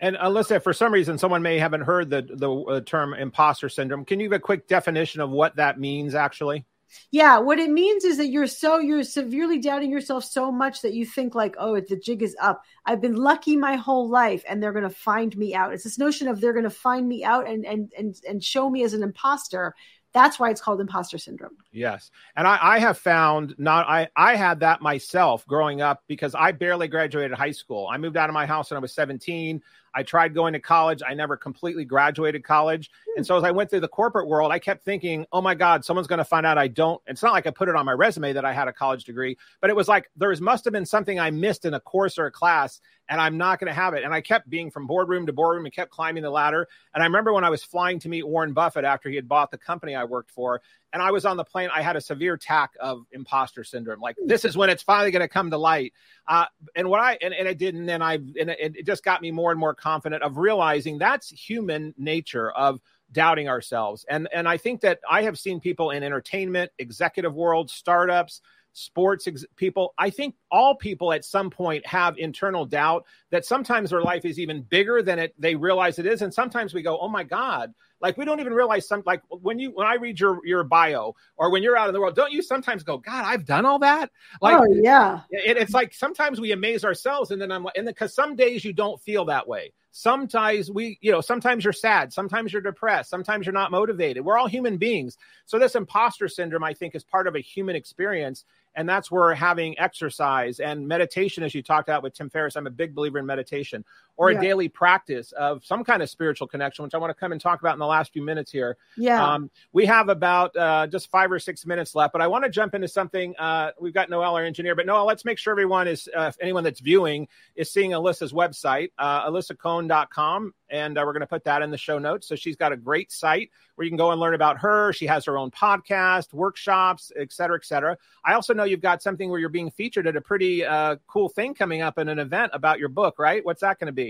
And 0.00 0.16
Alisa, 0.16 0.60
for 0.60 0.72
some 0.72 0.92
reason, 0.92 1.16
someone 1.16 1.42
may 1.42 1.58
haven't 1.60 1.82
heard 1.82 2.10
the 2.10 2.22
the 2.22 2.50
uh, 2.50 2.80
term 2.80 3.14
imposter 3.14 3.68
syndrome. 3.68 4.04
Can 4.04 4.18
you 4.18 4.26
give 4.26 4.36
a 4.36 4.40
quick 4.40 4.66
definition 4.66 5.20
of 5.20 5.30
what 5.30 5.54
that 5.56 5.78
means, 5.78 6.16
actually? 6.16 6.66
Yeah, 7.12 7.38
what 7.38 7.60
it 7.60 7.70
means 7.70 8.04
is 8.04 8.16
that 8.16 8.28
you're 8.28 8.48
so 8.48 8.80
you're 8.80 9.04
severely 9.04 9.60
doubting 9.60 9.92
yourself 9.92 10.24
so 10.24 10.50
much 10.50 10.82
that 10.82 10.92
you 10.92 11.06
think 11.06 11.36
like, 11.36 11.54
oh, 11.56 11.80
the 11.80 11.96
jig 11.96 12.22
is 12.22 12.36
up. 12.40 12.62
I've 12.84 13.00
been 13.00 13.16
lucky 13.16 13.56
my 13.56 13.76
whole 13.76 14.08
life, 14.08 14.44
and 14.48 14.60
they're 14.60 14.72
going 14.72 14.88
to 14.88 14.90
find 14.90 15.36
me 15.36 15.54
out. 15.54 15.72
It's 15.72 15.84
this 15.84 15.98
notion 15.98 16.26
of 16.26 16.40
they're 16.40 16.52
going 16.52 16.64
to 16.64 16.70
find 16.70 17.06
me 17.06 17.22
out 17.22 17.48
and 17.48 17.64
and 17.64 17.92
and 17.96 18.16
and 18.28 18.42
show 18.42 18.68
me 18.68 18.82
as 18.82 18.92
an 18.92 19.04
imposter 19.04 19.76
That's 20.14 20.38
why 20.38 20.50
it's 20.50 20.60
called 20.60 20.80
imposter 20.80 21.18
syndrome. 21.18 21.56
Yes. 21.72 22.12
And 22.36 22.46
I, 22.46 22.56
I 22.62 22.78
have 22.78 22.96
found 22.96 23.56
not, 23.58 23.88
I, 23.88 24.08
I 24.16 24.36
had 24.36 24.60
that 24.60 24.80
myself 24.80 25.44
growing 25.46 25.82
up 25.82 26.04
because 26.06 26.36
I 26.36 26.52
barely 26.52 26.86
graduated 26.86 27.36
high 27.36 27.50
school. 27.50 27.88
I 27.90 27.98
moved 27.98 28.16
out 28.16 28.30
of 28.30 28.34
my 28.34 28.46
house 28.46 28.70
when 28.70 28.76
I 28.76 28.80
was 28.80 28.94
17. 28.94 29.60
I 29.92 30.02
tried 30.04 30.32
going 30.32 30.52
to 30.52 30.60
college. 30.60 31.02
I 31.06 31.14
never 31.14 31.36
completely 31.36 31.84
graduated 31.84 32.44
college. 32.44 32.90
Hmm. 33.06 33.18
And 33.18 33.26
so 33.26 33.36
as 33.36 33.42
I 33.42 33.50
went 33.50 33.70
through 33.70 33.80
the 33.80 33.88
corporate 33.88 34.28
world, 34.28 34.52
I 34.52 34.60
kept 34.60 34.84
thinking, 34.84 35.26
oh 35.32 35.40
my 35.40 35.56
God, 35.56 35.84
someone's 35.84 36.08
going 36.08 36.18
to 36.18 36.24
find 36.24 36.46
out 36.46 36.58
I 36.58 36.68
don't. 36.68 37.02
It's 37.08 37.22
not 37.22 37.32
like 37.32 37.48
I 37.48 37.50
put 37.50 37.68
it 37.68 37.74
on 37.74 37.84
my 37.84 37.92
resume 37.92 38.32
that 38.34 38.44
I 38.44 38.52
had 38.52 38.68
a 38.68 38.72
college 38.72 39.04
degree, 39.04 39.36
but 39.60 39.68
it 39.68 39.76
was 39.76 39.88
like 39.88 40.10
there 40.16 40.34
must 40.40 40.64
have 40.64 40.72
been 40.72 40.86
something 40.86 41.18
I 41.18 41.30
missed 41.32 41.64
in 41.64 41.74
a 41.74 41.80
course 41.80 42.18
or 42.18 42.26
a 42.26 42.30
class, 42.30 42.80
and 43.08 43.20
I'm 43.20 43.36
not 43.36 43.58
going 43.60 43.68
to 43.68 43.74
have 43.74 43.94
it. 43.94 44.04
And 44.04 44.14
I 44.14 44.20
kept 44.20 44.48
being 44.48 44.70
from 44.70 44.86
boardroom 44.86 45.26
to 45.26 45.32
boardroom 45.32 45.64
and 45.64 45.74
kept 45.74 45.90
climbing 45.90 46.22
the 46.22 46.30
ladder. 46.30 46.68
And 46.94 47.02
I 47.02 47.06
remember 47.06 47.32
when 47.32 47.44
I 47.44 47.50
was 47.50 47.62
flying 47.62 47.98
to 48.00 48.08
meet 48.08 48.26
Warren 48.26 48.52
Buffett 48.52 48.84
after 48.84 49.08
he 49.08 49.16
had 49.16 49.28
bought 49.28 49.50
the 49.50 49.58
company 49.58 49.94
I 49.94 50.04
worked 50.04 50.30
for, 50.30 50.62
and 50.92 51.02
I 51.02 51.10
was 51.10 51.26
on 51.26 51.36
the 51.36 51.44
plane, 51.44 51.70
I 51.74 51.82
had 51.82 51.96
a 51.96 52.00
severe 52.00 52.34
attack 52.34 52.72
of 52.80 53.04
imposter 53.12 53.64
syndrome. 53.64 54.00
Like 54.00 54.16
this 54.24 54.44
is 54.44 54.56
when 54.56 54.70
it's 54.70 54.82
finally 54.82 55.10
going 55.10 55.22
to 55.22 55.28
come 55.28 55.50
to 55.50 55.58
light. 55.58 55.92
Uh, 56.26 56.46
and 56.74 56.88
what 56.88 57.00
I 57.00 57.18
and, 57.20 57.34
and 57.34 57.48
it 57.48 57.58
didn't, 57.58 57.88
and 57.88 58.02
I 58.02 58.14
and 58.14 58.50
it, 58.50 58.76
it 58.76 58.86
just 58.86 59.04
got 59.04 59.20
me 59.20 59.30
more 59.30 59.50
and 59.50 59.60
more 59.60 59.74
confident 59.74 60.22
of 60.22 60.38
realizing 60.38 60.98
that's 60.98 61.28
human 61.30 61.94
nature 61.98 62.50
of 62.50 62.80
doubting 63.12 63.48
ourselves. 63.48 64.06
And 64.08 64.28
and 64.32 64.48
I 64.48 64.56
think 64.56 64.82
that 64.82 65.00
I 65.08 65.22
have 65.22 65.38
seen 65.38 65.60
people 65.60 65.90
in 65.90 66.02
entertainment, 66.02 66.70
executive 66.78 67.34
world, 67.34 67.70
startups, 67.70 68.40
sports 68.74 69.26
ex- 69.26 69.46
people. 69.56 69.94
I 69.96 70.10
think 70.10 70.34
all 70.50 70.74
people 70.74 71.12
at 71.12 71.24
some 71.24 71.48
point 71.48 71.86
have 71.86 72.18
internal 72.18 72.66
doubt 72.66 73.06
that 73.30 73.46
sometimes 73.46 73.90
their 73.90 74.02
life 74.02 74.24
is 74.24 74.38
even 74.38 74.62
bigger 74.62 75.02
than 75.02 75.18
it 75.18 75.34
they 75.38 75.54
realize 75.54 75.98
it 75.98 76.06
is, 76.06 76.20
and 76.20 76.34
sometimes 76.34 76.74
we 76.74 76.82
go, 76.82 76.98
"Oh 76.98 77.08
my 77.08 77.24
God." 77.24 77.72
Like 78.00 78.18
we 78.18 78.26
don't 78.26 78.38
even 78.40 78.52
realize 78.52 78.86
some 78.86 79.02
like 79.06 79.22
when 79.30 79.58
you 79.58 79.70
when 79.70 79.86
I 79.86 79.94
read 79.94 80.20
your 80.20 80.44
your 80.44 80.62
bio 80.62 81.14
or 81.36 81.50
when 81.50 81.62
you're 81.62 81.76
out 81.76 81.88
in 81.88 81.94
the 81.94 82.00
world, 82.00 82.14
don't 82.14 82.32
you 82.32 82.42
sometimes 82.42 82.82
go, 82.82 82.98
God, 82.98 83.24
I've 83.24 83.46
done 83.46 83.64
all 83.64 83.78
that? 83.78 84.10
Like, 84.42 84.60
oh 84.60 84.66
yeah. 84.74 85.20
It, 85.30 85.56
it's 85.56 85.72
like 85.72 85.94
sometimes 85.94 86.38
we 86.38 86.52
amaze 86.52 86.84
ourselves, 86.84 87.30
and 87.30 87.40
then 87.40 87.50
I'm 87.50 87.64
like, 87.64 87.78
and 87.78 87.86
because 87.86 88.14
some 88.14 88.36
days 88.36 88.62
you 88.62 88.74
don't 88.74 89.00
feel 89.00 89.24
that 89.26 89.48
way. 89.48 89.72
Sometimes 89.96 90.70
we, 90.70 90.98
you 91.00 91.12
know, 91.12 91.20
sometimes 91.20 91.62
you're 91.62 91.72
sad, 91.72 92.12
sometimes 92.12 92.52
you're 92.52 92.60
depressed, 92.60 93.08
sometimes 93.08 93.46
you're 93.46 93.52
not 93.52 93.70
motivated. 93.70 94.24
We're 94.24 94.36
all 94.36 94.48
human 94.48 94.76
beings. 94.76 95.16
So 95.46 95.58
this 95.58 95.76
imposter 95.76 96.28
syndrome, 96.28 96.64
I 96.64 96.74
think, 96.74 96.96
is 96.96 97.04
part 97.04 97.28
of 97.28 97.36
a 97.36 97.40
human 97.40 97.76
experience. 97.76 98.44
And 98.76 98.88
that's 98.88 99.10
where 99.10 99.34
having 99.34 99.78
exercise 99.78 100.60
and 100.60 100.86
meditation, 100.86 101.42
as 101.42 101.54
you 101.54 101.62
talked 101.62 101.88
about 101.88 102.02
with 102.02 102.14
Tim 102.14 102.28
Ferriss, 102.28 102.56
I'm 102.56 102.66
a 102.66 102.70
big 102.70 102.94
believer 102.94 103.18
in 103.18 103.26
meditation 103.26 103.84
or 104.16 104.30
yeah. 104.30 104.38
a 104.38 104.40
daily 104.40 104.68
practice 104.68 105.32
of 105.32 105.64
some 105.64 105.84
kind 105.84 106.02
of 106.02 106.10
spiritual 106.10 106.46
connection, 106.46 106.84
which 106.84 106.94
I 106.94 106.98
want 106.98 107.10
to 107.10 107.14
come 107.14 107.32
and 107.32 107.40
talk 107.40 107.60
about 107.60 107.72
in 107.74 107.78
the 107.78 107.86
last 107.86 108.12
few 108.12 108.22
minutes 108.22 108.50
here. 108.50 108.76
Yeah. 108.96 109.24
Um, 109.24 109.50
we 109.72 109.86
have 109.86 110.08
about 110.08 110.56
uh, 110.56 110.86
just 110.86 111.10
five 111.10 111.32
or 111.32 111.38
six 111.38 111.66
minutes 111.66 111.94
left, 111.94 112.12
but 112.12 112.22
I 112.22 112.26
want 112.26 112.44
to 112.44 112.50
jump 112.50 112.74
into 112.74 112.88
something. 112.88 113.34
Uh, 113.36 113.70
we've 113.80 113.94
got 113.94 114.10
Noel, 114.10 114.36
our 114.36 114.44
engineer, 114.44 114.74
but 114.74 114.86
Noel, 114.86 115.06
let's 115.06 115.24
make 115.24 115.38
sure 115.38 115.52
everyone 115.52 115.88
is, 115.88 116.08
uh, 116.14 116.30
anyone 116.40 116.64
that's 116.64 116.80
viewing 116.80 117.28
is 117.56 117.70
seeing 117.70 117.92
Alisa's 117.92 118.32
website, 118.32 118.90
uh, 118.98 119.28
alisacohn.com 119.28 120.54
and 120.74 120.98
uh, 120.98 121.02
we're 121.06 121.12
going 121.12 121.20
to 121.20 121.26
put 121.26 121.44
that 121.44 121.62
in 121.62 121.70
the 121.70 121.78
show 121.78 121.98
notes. 122.00 122.26
So 122.26 122.34
she's 122.34 122.56
got 122.56 122.72
a 122.72 122.76
great 122.76 123.12
site 123.12 123.50
where 123.76 123.84
you 123.84 123.90
can 123.90 123.96
go 123.96 124.10
and 124.10 124.20
learn 124.20 124.34
about 124.34 124.58
her. 124.58 124.92
She 124.92 125.06
has 125.06 125.24
her 125.26 125.38
own 125.38 125.50
podcast, 125.52 126.32
workshops, 126.32 127.12
et 127.16 127.32
cetera, 127.32 127.56
et 127.56 127.64
cetera. 127.64 127.96
I 128.24 128.34
also 128.34 128.54
know 128.54 128.64
you've 128.64 128.80
got 128.80 129.00
something 129.00 129.30
where 129.30 129.38
you're 129.38 129.48
being 129.48 129.70
featured 129.70 130.08
at 130.08 130.16
a 130.16 130.20
pretty 130.20 130.64
uh, 130.64 130.96
cool 131.06 131.28
thing 131.28 131.54
coming 131.54 131.82
up 131.82 131.98
in 131.98 132.08
an 132.08 132.18
event 132.18 132.50
about 132.54 132.80
your 132.80 132.88
book, 132.88 133.18
right? 133.20 133.44
What's 133.44 133.60
that 133.60 133.78
going 133.78 133.86
to 133.86 133.92
be? 133.92 134.03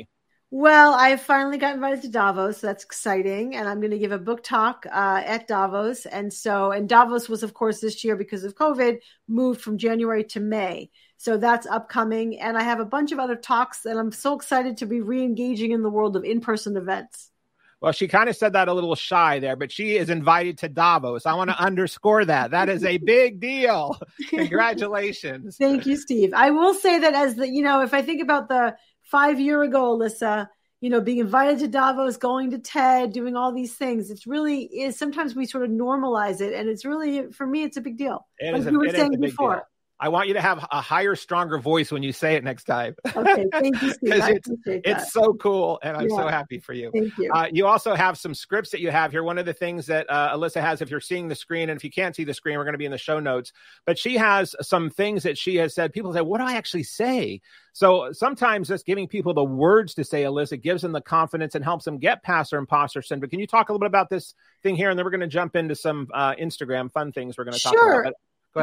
Well, 0.56 0.94
I 0.94 1.16
finally 1.16 1.58
got 1.58 1.74
invited 1.74 2.02
to 2.02 2.08
Davos. 2.08 2.58
So 2.58 2.68
that's 2.68 2.84
exciting. 2.84 3.56
And 3.56 3.68
I'm 3.68 3.80
going 3.80 3.90
to 3.90 3.98
give 3.98 4.12
a 4.12 4.18
book 4.20 4.44
talk 4.44 4.86
uh, 4.86 5.20
at 5.26 5.48
Davos. 5.48 6.06
And 6.06 6.32
so, 6.32 6.70
and 6.70 6.88
Davos 6.88 7.28
was, 7.28 7.42
of 7.42 7.54
course, 7.54 7.80
this 7.80 8.04
year 8.04 8.14
because 8.14 8.44
of 8.44 8.54
COVID, 8.54 9.00
moved 9.26 9.60
from 9.60 9.78
January 9.78 10.22
to 10.22 10.38
May. 10.38 10.90
So 11.16 11.36
that's 11.38 11.66
upcoming. 11.66 12.38
And 12.38 12.56
I 12.56 12.62
have 12.62 12.78
a 12.78 12.84
bunch 12.84 13.10
of 13.10 13.18
other 13.18 13.34
talks. 13.34 13.84
And 13.84 13.98
I'm 13.98 14.12
so 14.12 14.36
excited 14.36 14.76
to 14.76 14.86
be 14.86 15.00
re 15.00 15.24
engaging 15.24 15.72
in 15.72 15.82
the 15.82 15.90
world 15.90 16.14
of 16.14 16.22
in 16.22 16.40
person 16.40 16.76
events. 16.76 17.32
Well, 17.80 17.90
she 17.90 18.06
kind 18.06 18.28
of 18.28 18.36
said 18.36 18.52
that 18.52 18.68
a 18.68 18.72
little 18.72 18.94
shy 18.94 19.40
there, 19.40 19.56
but 19.56 19.72
she 19.72 19.96
is 19.96 20.08
invited 20.08 20.58
to 20.58 20.68
Davos. 20.68 21.26
I 21.26 21.34
want 21.34 21.50
to 21.50 21.60
underscore 21.60 22.24
that. 22.26 22.52
That 22.52 22.68
is 22.68 22.84
a 22.84 22.98
big 22.98 23.40
deal. 23.40 24.00
Congratulations. 24.28 25.56
Thank 25.56 25.84
you, 25.84 25.96
Steve. 25.96 26.32
I 26.32 26.52
will 26.52 26.74
say 26.74 27.00
that 27.00 27.12
as 27.12 27.34
the, 27.34 27.48
you 27.48 27.62
know, 27.62 27.82
if 27.82 27.92
I 27.92 28.02
think 28.02 28.22
about 28.22 28.48
the 28.48 28.76
five 29.04 29.40
year 29.40 29.62
ago, 29.62 29.96
Alisa, 29.96 30.48
you 30.80 30.90
know, 30.90 31.00
being 31.00 31.18
invited 31.18 31.60
to 31.60 31.68
Davos, 31.68 32.16
going 32.16 32.50
to 32.50 32.58
TED, 32.58 33.12
doing 33.12 33.36
all 33.36 33.52
these 33.52 33.74
things. 33.74 34.10
It's 34.10 34.26
really 34.26 34.64
is 34.64 34.98
sometimes 34.98 35.34
we 35.34 35.46
sort 35.46 35.64
of 35.64 35.70
normalize 35.70 36.40
it, 36.40 36.52
and 36.52 36.68
it's 36.68 36.84
really 36.84 37.32
for 37.32 37.46
me, 37.46 37.62
it's 37.62 37.76
a 37.76 37.80
big 37.80 37.96
deal. 37.96 38.26
It 38.38 38.52
like 38.52 38.70
you 38.70 38.78
were 38.78 38.90
saying 38.90 39.20
before. 39.20 39.54
Deal. 39.54 39.62
I 40.00 40.08
want 40.08 40.28
you 40.28 40.34
to 40.34 40.40
have 40.40 40.66
a 40.70 40.80
higher, 40.80 41.14
stronger 41.14 41.58
voice 41.58 41.92
when 41.92 42.02
you 42.02 42.12
say 42.12 42.34
it 42.34 42.44
next 42.44 42.64
time. 42.64 42.94
Okay, 43.16 43.46
thank 43.52 43.80
you, 43.80 43.92
Steve. 43.92 44.20
I 44.20 44.30
it's, 44.32 44.48
it's 44.66 45.12
so 45.12 45.34
cool, 45.34 45.78
and 45.82 45.96
I'm 45.96 46.08
yeah. 46.08 46.16
so 46.16 46.28
happy 46.28 46.58
for 46.58 46.72
you. 46.72 46.90
Thank 46.92 47.16
you. 47.16 47.32
Uh, 47.32 47.46
you 47.50 47.66
also 47.66 47.94
have 47.94 48.18
some 48.18 48.34
scripts 48.34 48.70
that 48.70 48.80
you 48.80 48.90
have 48.90 49.12
here. 49.12 49.22
One 49.22 49.38
of 49.38 49.46
the 49.46 49.52
things 49.52 49.86
that 49.86 50.10
uh, 50.10 50.36
Alisa 50.36 50.60
has, 50.60 50.82
if 50.82 50.90
you're 50.90 51.00
seeing 51.00 51.28
the 51.28 51.34
screen, 51.34 51.70
and 51.70 51.78
if 51.78 51.84
you 51.84 51.90
can't 51.90 52.14
see 52.14 52.24
the 52.24 52.34
screen, 52.34 52.58
we're 52.58 52.64
going 52.64 52.74
to 52.74 52.78
be 52.78 52.84
in 52.84 52.90
the 52.90 52.98
show 52.98 53.20
notes. 53.20 53.52
But 53.86 53.98
she 53.98 54.16
has 54.16 54.54
some 54.60 54.90
things 54.90 55.22
that 55.22 55.38
she 55.38 55.56
has 55.56 55.74
said. 55.74 55.92
People 55.92 56.12
say, 56.12 56.22
"What 56.22 56.38
do 56.38 56.44
I 56.44 56.54
actually 56.54 56.82
say?" 56.82 57.40
So 57.72 58.12
sometimes 58.12 58.68
just 58.68 58.86
giving 58.86 59.08
people 59.08 59.32
the 59.32 59.44
words 59.44 59.94
to 59.94 60.04
say, 60.04 60.22
Alisa, 60.22 60.60
gives 60.60 60.82
them 60.82 60.92
the 60.92 61.00
confidence 61.00 61.54
and 61.54 61.64
helps 61.64 61.84
them 61.84 61.98
get 61.98 62.22
past 62.22 62.50
their 62.50 62.60
imposter 62.60 63.02
syndrome. 63.02 63.30
Can 63.30 63.40
you 63.40 63.48
talk 63.48 63.68
a 63.68 63.72
little 63.72 63.80
bit 63.80 63.88
about 63.88 64.10
this 64.10 64.34
thing 64.62 64.76
here, 64.76 64.90
and 64.90 64.98
then 64.98 65.04
we're 65.04 65.10
going 65.10 65.20
to 65.20 65.26
jump 65.26 65.56
into 65.56 65.74
some 65.74 66.08
uh, 66.12 66.34
Instagram 66.34 66.92
fun 66.92 67.12
things 67.12 67.38
we're 67.38 67.44
going 67.44 67.56
to 67.56 67.60
talk 67.60 67.74
sure. 67.74 68.02
about. 68.02 68.14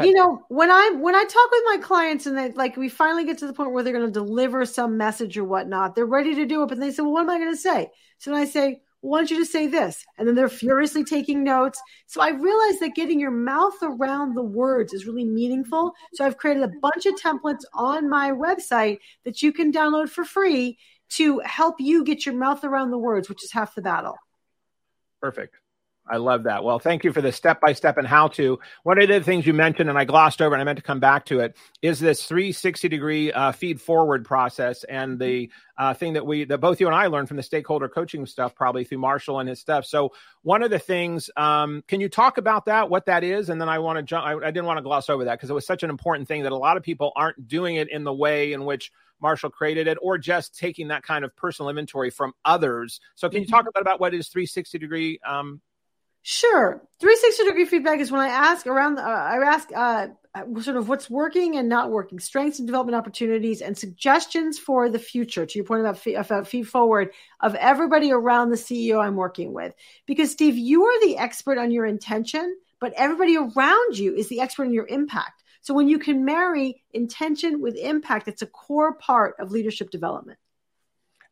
You 0.05 0.13
know, 0.13 0.41
when 0.47 0.71
I 0.71 0.91
when 0.97 1.15
I 1.15 1.23
talk 1.25 1.51
with 1.51 1.63
my 1.65 1.77
clients 1.81 2.25
and 2.25 2.37
they 2.37 2.51
like 2.53 2.77
we 2.77 2.87
finally 2.87 3.25
get 3.25 3.37
to 3.39 3.47
the 3.47 3.53
point 3.53 3.73
where 3.73 3.83
they're 3.83 3.91
going 3.91 4.05
to 4.05 4.11
deliver 4.11 4.65
some 4.65 4.97
message 4.97 5.37
or 5.37 5.43
whatnot, 5.43 5.95
they're 5.95 6.05
ready 6.05 6.33
to 6.35 6.45
do 6.45 6.63
it, 6.63 6.67
but 6.69 6.79
they 6.79 6.91
say, 6.91 7.03
"Well, 7.03 7.11
what 7.11 7.23
am 7.23 7.29
I 7.29 7.37
going 7.37 7.51
to 7.51 7.57
say?" 7.57 7.89
So 8.17 8.31
then 8.31 8.39
I 8.39 8.45
say, 8.45 8.81
well, 9.01 9.17
"I 9.17 9.19
want 9.19 9.31
you 9.31 9.39
to 9.39 9.45
say 9.45 9.67
this," 9.67 10.05
and 10.17 10.25
then 10.25 10.35
they're 10.35 10.47
furiously 10.47 11.03
taking 11.03 11.43
notes. 11.43 11.81
So 12.07 12.21
I 12.21 12.29
realized 12.29 12.79
that 12.79 12.95
getting 12.95 13.19
your 13.19 13.31
mouth 13.31 13.75
around 13.81 14.33
the 14.33 14.43
words 14.43 14.93
is 14.93 15.05
really 15.05 15.25
meaningful. 15.25 15.93
So 16.13 16.25
I've 16.25 16.37
created 16.37 16.63
a 16.63 16.71
bunch 16.81 17.05
of 17.05 17.15
templates 17.15 17.63
on 17.73 18.09
my 18.09 18.31
website 18.31 18.99
that 19.25 19.41
you 19.41 19.51
can 19.51 19.73
download 19.73 20.09
for 20.09 20.23
free 20.23 20.77
to 21.09 21.39
help 21.39 21.75
you 21.79 22.05
get 22.05 22.25
your 22.25 22.35
mouth 22.35 22.63
around 22.63 22.91
the 22.91 22.97
words, 22.97 23.27
which 23.27 23.43
is 23.43 23.51
half 23.51 23.75
the 23.75 23.81
battle. 23.81 24.15
Perfect. 25.19 25.57
I 26.09 26.17
love 26.17 26.43
that. 26.43 26.63
Well, 26.63 26.79
thank 26.79 27.03
you 27.03 27.13
for 27.13 27.21
the 27.21 27.31
step 27.31 27.61
by 27.61 27.73
step 27.73 27.97
and 27.97 28.07
how 28.07 28.27
to. 28.29 28.59
One 28.83 29.01
of 29.01 29.07
the 29.07 29.21
things 29.21 29.45
you 29.45 29.53
mentioned, 29.53 29.87
and 29.87 29.97
I 29.97 30.03
glossed 30.03 30.41
over, 30.41 30.55
and 30.55 30.61
I 30.61 30.65
meant 30.65 30.77
to 30.77 30.83
come 30.83 30.99
back 30.99 31.25
to 31.27 31.39
it, 31.39 31.55
is 31.81 31.99
this 31.99 32.25
360 32.25 32.89
degree 32.89 33.31
uh, 33.31 33.51
feed 33.51 33.79
forward 33.79 34.25
process, 34.25 34.83
and 34.85 35.19
the 35.19 35.51
uh, 35.77 35.93
thing 35.93 36.13
that 36.13 36.25
we 36.25 36.43
that 36.45 36.57
both 36.57 36.81
you 36.81 36.87
and 36.87 36.95
I 36.95 37.07
learned 37.07 37.27
from 37.27 37.37
the 37.37 37.43
stakeholder 37.43 37.87
coaching 37.87 38.25
stuff, 38.25 38.55
probably 38.55 38.83
through 38.83 38.97
Marshall 38.97 39.39
and 39.39 39.47
his 39.47 39.59
stuff. 39.59 39.85
So, 39.85 40.11
one 40.41 40.63
of 40.63 40.71
the 40.71 40.79
things, 40.79 41.29
um, 41.37 41.83
can 41.87 42.01
you 42.01 42.09
talk 42.09 42.37
about 42.37 42.65
that, 42.65 42.89
what 42.89 43.05
that 43.05 43.23
is, 43.23 43.49
and 43.49 43.61
then 43.61 43.69
I 43.69 43.79
want 43.79 43.97
to 43.97 44.03
jump. 44.03 44.25
I, 44.25 44.33
I 44.33 44.51
didn't 44.51 44.65
want 44.65 44.77
to 44.77 44.83
gloss 44.83 45.07
over 45.09 45.25
that 45.25 45.37
because 45.37 45.51
it 45.51 45.53
was 45.53 45.67
such 45.67 45.83
an 45.83 45.91
important 45.91 46.27
thing 46.27 46.43
that 46.43 46.51
a 46.51 46.57
lot 46.57 46.77
of 46.77 46.83
people 46.83 47.11
aren't 47.15 47.47
doing 47.47 47.75
it 47.75 47.89
in 47.89 48.03
the 48.03 48.13
way 48.13 48.53
in 48.53 48.65
which 48.65 48.91
Marshall 49.21 49.51
created 49.51 49.87
it, 49.87 49.99
or 50.01 50.17
just 50.17 50.57
taking 50.57 50.87
that 50.87 51.03
kind 51.03 51.23
of 51.23 51.35
personal 51.35 51.69
inventory 51.69 52.09
from 52.09 52.33
others. 52.43 52.99
So, 53.13 53.29
can 53.29 53.41
you 53.41 53.45
mm-hmm. 53.45 53.55
talk 53.55 53.67
about, 53.67 53.81
about 53.81 53.99
what 53.99 54.15
is 54.15 54.29
360 54.29 54.79
degree 54.79 55.19
um, 55.25 55.61
Sure. 56.23 56.81
360 56.99 57.45
degree 57.45 57.65
feedback 57.65 57.99
is 57.99 58.11
when 58.11 58.21
I 58.21 58.27
ask 58.27 58.67
around, 58.67 58.99
uh, 58.99 59.01
I 59.01 59.37
ask 59.37 59.69
uh, 59.75 60.07
sort 60.61 60.77
of 60.77 60.87
what's 60.87 61.09
working 61.09 61.57
and 61.57 61.67
not 61.67 61.89
working, 61.89 62.19
strengths 62.19 62.59
and 62.59 62.67
development 62.67 62.95
opportunities, 62.95 63.61
and 63.61 63.75
suggestions 63.75 64.59
for 64.59 64.87
the 64.87 64.99
future. 64.99 65.45
To 65.45 65.57
your 65.57 65.65
point 65.65 65.81
about, 65.81 65.97
feed, 65.97 66.13
about 66.15 66.47
feed 66.47 66.67
forward 66.67 67.09
of 67.39 67.55
everybody 67.55 68.11
around 68.11 68.49
the 68.49 68.55
CEO 68.55 69.03
I'm 69.03 69.15
working 69.15 69.51
with. 69.51 69.73
Because, 70.05 70.31
Steve, 70.31 70.57
you 70.57 70.85
are 70.85 71.05
the 71.05 71.17
expert 71.17 71.57
on 71.57 71.71
your 71.71 71.87
intention, 71.87 72.55
but 72.79 72.93
everybody 72.95 73.35
around 73.35 73.97
you 73.97 74.13
is 74.13 74.29
the 74.29 74.41
expert 74.41 74.65
on 74.65 74.73
your 74.73 74.87
impact. 74.87 75.43
So 75.61 75.73
when 75.73 75.87
you 75.87 75.99
can 75.99 76.23
marry 76.23 76.83
intention 76.91 77.61
with 77.61 77.75
impact, 77.75 78.27
it's 78.27 78.41
a 78.41 78.47
core 78.47 78.93
part 78.95 79.35
of 79.39 79.51
leadership 79.51 79.89
development. 79.89 80.37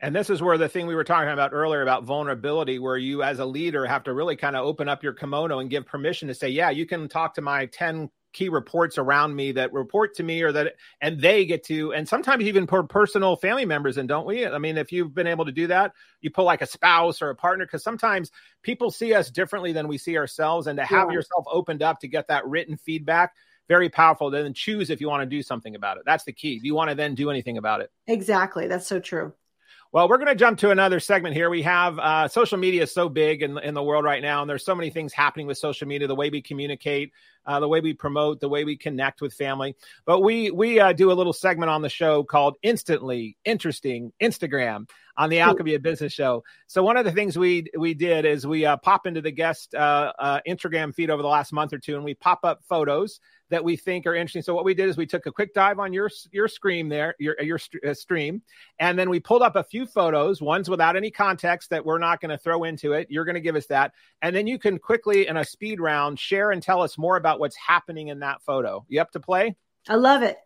And 0.01 0.15
this 0.15 0.29
is 0.29 0.41
where 0.41 0.57
the 0.57 0.69
thing 0.69 0.87
we 0.87 0.95
were 0.95 1.03
talking 1.03 1.31
about 1.31 1.51
earlier 1.53 1.81
about 1.81 2.05
vulnerability, 2.05 2.79
where 2.79 2.97
you 2.97 3.21
as 3.21 3.39
a 3.39 3.45
leader 3.45 3.85
have 3.85 4.03
to 4.05 4.13
really 4.13 4.35
kind 4.35 4.55
of 4.55 4.65
open 4.65 4.87
up 4.87 5.03
your 5.03 5.13
kimono 5.13 5.59
and 5.59 5.69
give 5.69 5.85
permission 5.85 6.27
to 6.29 6.33
say, 6.33 6.49
yeah, 6.49 6.69
you 6.69 6.85
can 6.85 7.09
talk 7.09 7.33
to 7.33 7.41
my 7.41 7.65
10 7.65 8.09
key 8.31 8.47
reports 8.47 8.99
around 8.99 9.35
me 9.35 9.51
that 9.51 9.73
report 9.73 10.13
to 10.15 10.21
me 10.21 10.43
or 10.43 10.51
that 10.51 10.75
and 11.01 11.19
they 11.19 11.47
get 11.47 11.63
to 11.63 11.91
and 11.93 12.07
sometimes 12.07 12.43
even 12.43 12.67
put 12.67 12.87
personal 12.87 13.35
family 13.35 13.65
members 13.65 13.97
in 13.97 14.05
don't 14.05 14.27
we? 14.27 14.45
I 14.45 14.59
mean 14.59 14.77
if 14.77 14.91
you've 14.91 15.15
been 15.15 15.25
able 15.25 15.45
to 15.45 15.51
do 15.51 15.65
that 15.65 15.93
you 16.21 16.29
pull 16.29 16.45
like 16.45 16.61
a 16.61 16.67
spouse 16.67 17.23
or 17.23 17.31
a 17.31 17.35
partner 17.35 17.65
because 17.65 17.81
sometimes 17.81 18.29
people 18.61 18.91
see 18.91 19.15
us 19.15 19.31
differently 19.31 19.73
than 19.73 19.87
we 19.87 19.97
see 19.97 20.15
ourselves 20.15 20.67
and 20.67 20.77
to 20.77 20.85
have 20.85 21.07
yeah. 21.09 21.15
yourself 21.15 21.43
opened 21.51 21.81
up 21.81 21.99
to 22.01 22.07
get 22.07 22.27
that 22.27 22.45
written 22.45 22.77
feedback 22.77 23.33
very 23.67 23.89
powerful. 23.89 24.31
Then 24.31 24.53
choose 24.53 24.89
if 24.89 25.01
you 25.01 25.07
want 25.07 25.21
to 25.21 25.27
do 25.27 25.43
something 25.43 25.75
about 25.75 25.97
it. 25.97 26.03
That's 26.03 26.23
the 26.23 26.33
key. 26.33 26.57
Do 26.57 26.65
you 26.65 26.73
want 26.73 26.89
to 26.89 26.95
then 26.95 27.13
do 27.13 27.29
anything 27.29 27.57
about 27.57 27.81
it? 27.81 27.91
Exactly. 28.07 28.65
That's 28.65 28.87
so 28.87 28.99
true 28.99 29.33
Well, 29.91 30.07
we're 30.07 30.17
going 30.17 30.27
to 30.27 30.35
jump 30.35 30.59
to 30.59 30.69
another 30.69 30.99
segment 30.99 31.33
here. 31.33 31.49
We 31.49 31.63
have 31.63 31.97
uh, 31.97 32.27
social 32.27 32.59
media 32.59 32.83
is 32.83 32.93
so 32.93 33.09
big 33.09 33.41
in, 33.41 33.57
in 33.57 33.73
the 33.73 33.81
world 33.81 34.05
right 34.05 34.21
now, 34.21 34.41
and 34.41 34.47
there's 34.47 34.63
so 34.63 34.75
many 34.75 34.91
things 34.91 35.13
happening 35.13 35.47
with 35.47 35.57
social 35.57 35.87
media, 35.87 36.07
the 36.07 36.13
way 36.13 36.29
we 36.29 36.43
communicate, 36.43 37.11
uh, 37.47 37.59
the 37.59 37.67
way 37.67 37.79
we 37.81 37.95
promote, 37.95 38.39
the 38.39 38.47
way 38.47 38.65
we 38.65 38.77
connect 38.77 39.19
with 39.19 39.33
family. 39.33 39.75
But 40.05 40.19
we 40.19 40.51
we 40.51 40.79
uh, 40.79 40.93
do 40.93 41.11
a 41.11 41.13
little 41.13 41.33
segment 41.33 41.71
on 41.71 41.81
the 41.81 41.89
show 41.89 42.23
called 42.23 42.57
"Instantly 42.61 43.35
Interesting 43.45 44.13
Instagram" 44.21 44.87
on 45.17 45.31
the 45.31 45.39
Alchemy 45.39 45.73
of 45.73 45.81
Business 45.81 46.13
show. 46.13 46.43
So 46.67 46.83
one 46.83 46.95
of 46.95 47.03
the 47.03 47.11
things 47.11 47.35
we 47.35 47.65
we 47.75 47.95
did 47.95 48.25
is 48.25 48.45
we 48.45 48.67
uh, 48.67 48.77
pop 48.77 49.07
into 49.07 49.21
the 49.21 49.31
guest 49.31 49.73
uh, 49.73 50.13
uh, 50.19 50.39
Instagram 50.47 50.93
feed 50.93 51.09
over 51.09 51.23
the 51.23 51.27
last 51.27 51.51
month 51.51 51.73
or 51.73 51.79
two, 51.79 51.95
and 51.95 52.05
we 52.05 52.13
pop 52.13 52.41
up 52.43 52.63
photos 52.69 53.19
that 53.49 53.63
we 53.63 53.75
think 53.75 54.05
are 54.05 54.15
interesting. 54.15 54.41
So 54.41 54.53
what 54.53 54.65
we 54.65 54.73
did 54.73 54.89
is 54.89 54.97
we 54.97 55.05
took 55.05 55.25
a 55.25 55.31
quick 55.31 55.53
dive 55.53 55.79
on 55.79 55.93
your 55.93 56.09
your 56.31 56.47
screen 56.47 56.89
there, 56.89 57.15
your 57.19 57.35
your 57.41 57.59
uh, 57.87 57.93
stream, 57.93 58.41
and 58.79 58.97
then 58.97 59.09
we 59.09 59.19
pulled 59.19 59.41
up 59.41 59.55
a 59.55 59.63
few 59.63 59.85
photos, 59.85 60.41
ones 60.41 60.69
without 60.69 60.95
any 60.95 61.11
context 61.11 61.69
that 61.71 61.85
we're 61.85 61.99
not 61.99 62.21
going 62.21 62.29
to 62.31 62.37
throw 62.37 62.63
into 62.63 62.93
it. 62.93 63.07
You're 63.09 63.25
going 63.25 63.35
to 63.35 63.41
give 63.41 63.55
us 63.55 63.67
that, 63.67 63.93
and 64.21 64.35
then 64.35 64.47
you 64.47 64.59
can 64.59 64.77
quickly 64.77 65.27
in 65.27 65.37
a 65.37 65.45
speed 65.45 65.79
round 65.79 66.19
share 66.19 66.51
and 66.51 66.61
tell 66.61 66.81
us 66.81 66.97
more 66.97 67.17
about 67.17 67.39
what's 67.39 67.55
happening 67.55 68.07
in 68.09 68.19
that 68.19 68.41
photo. 68.41 68.85
You 68.87 69.01
up 69.01 69.11
to 69.11 69.19
play? 69.19 69.55
I 69.87 69.95
love 69.95 70.23
it. 70.23 70.37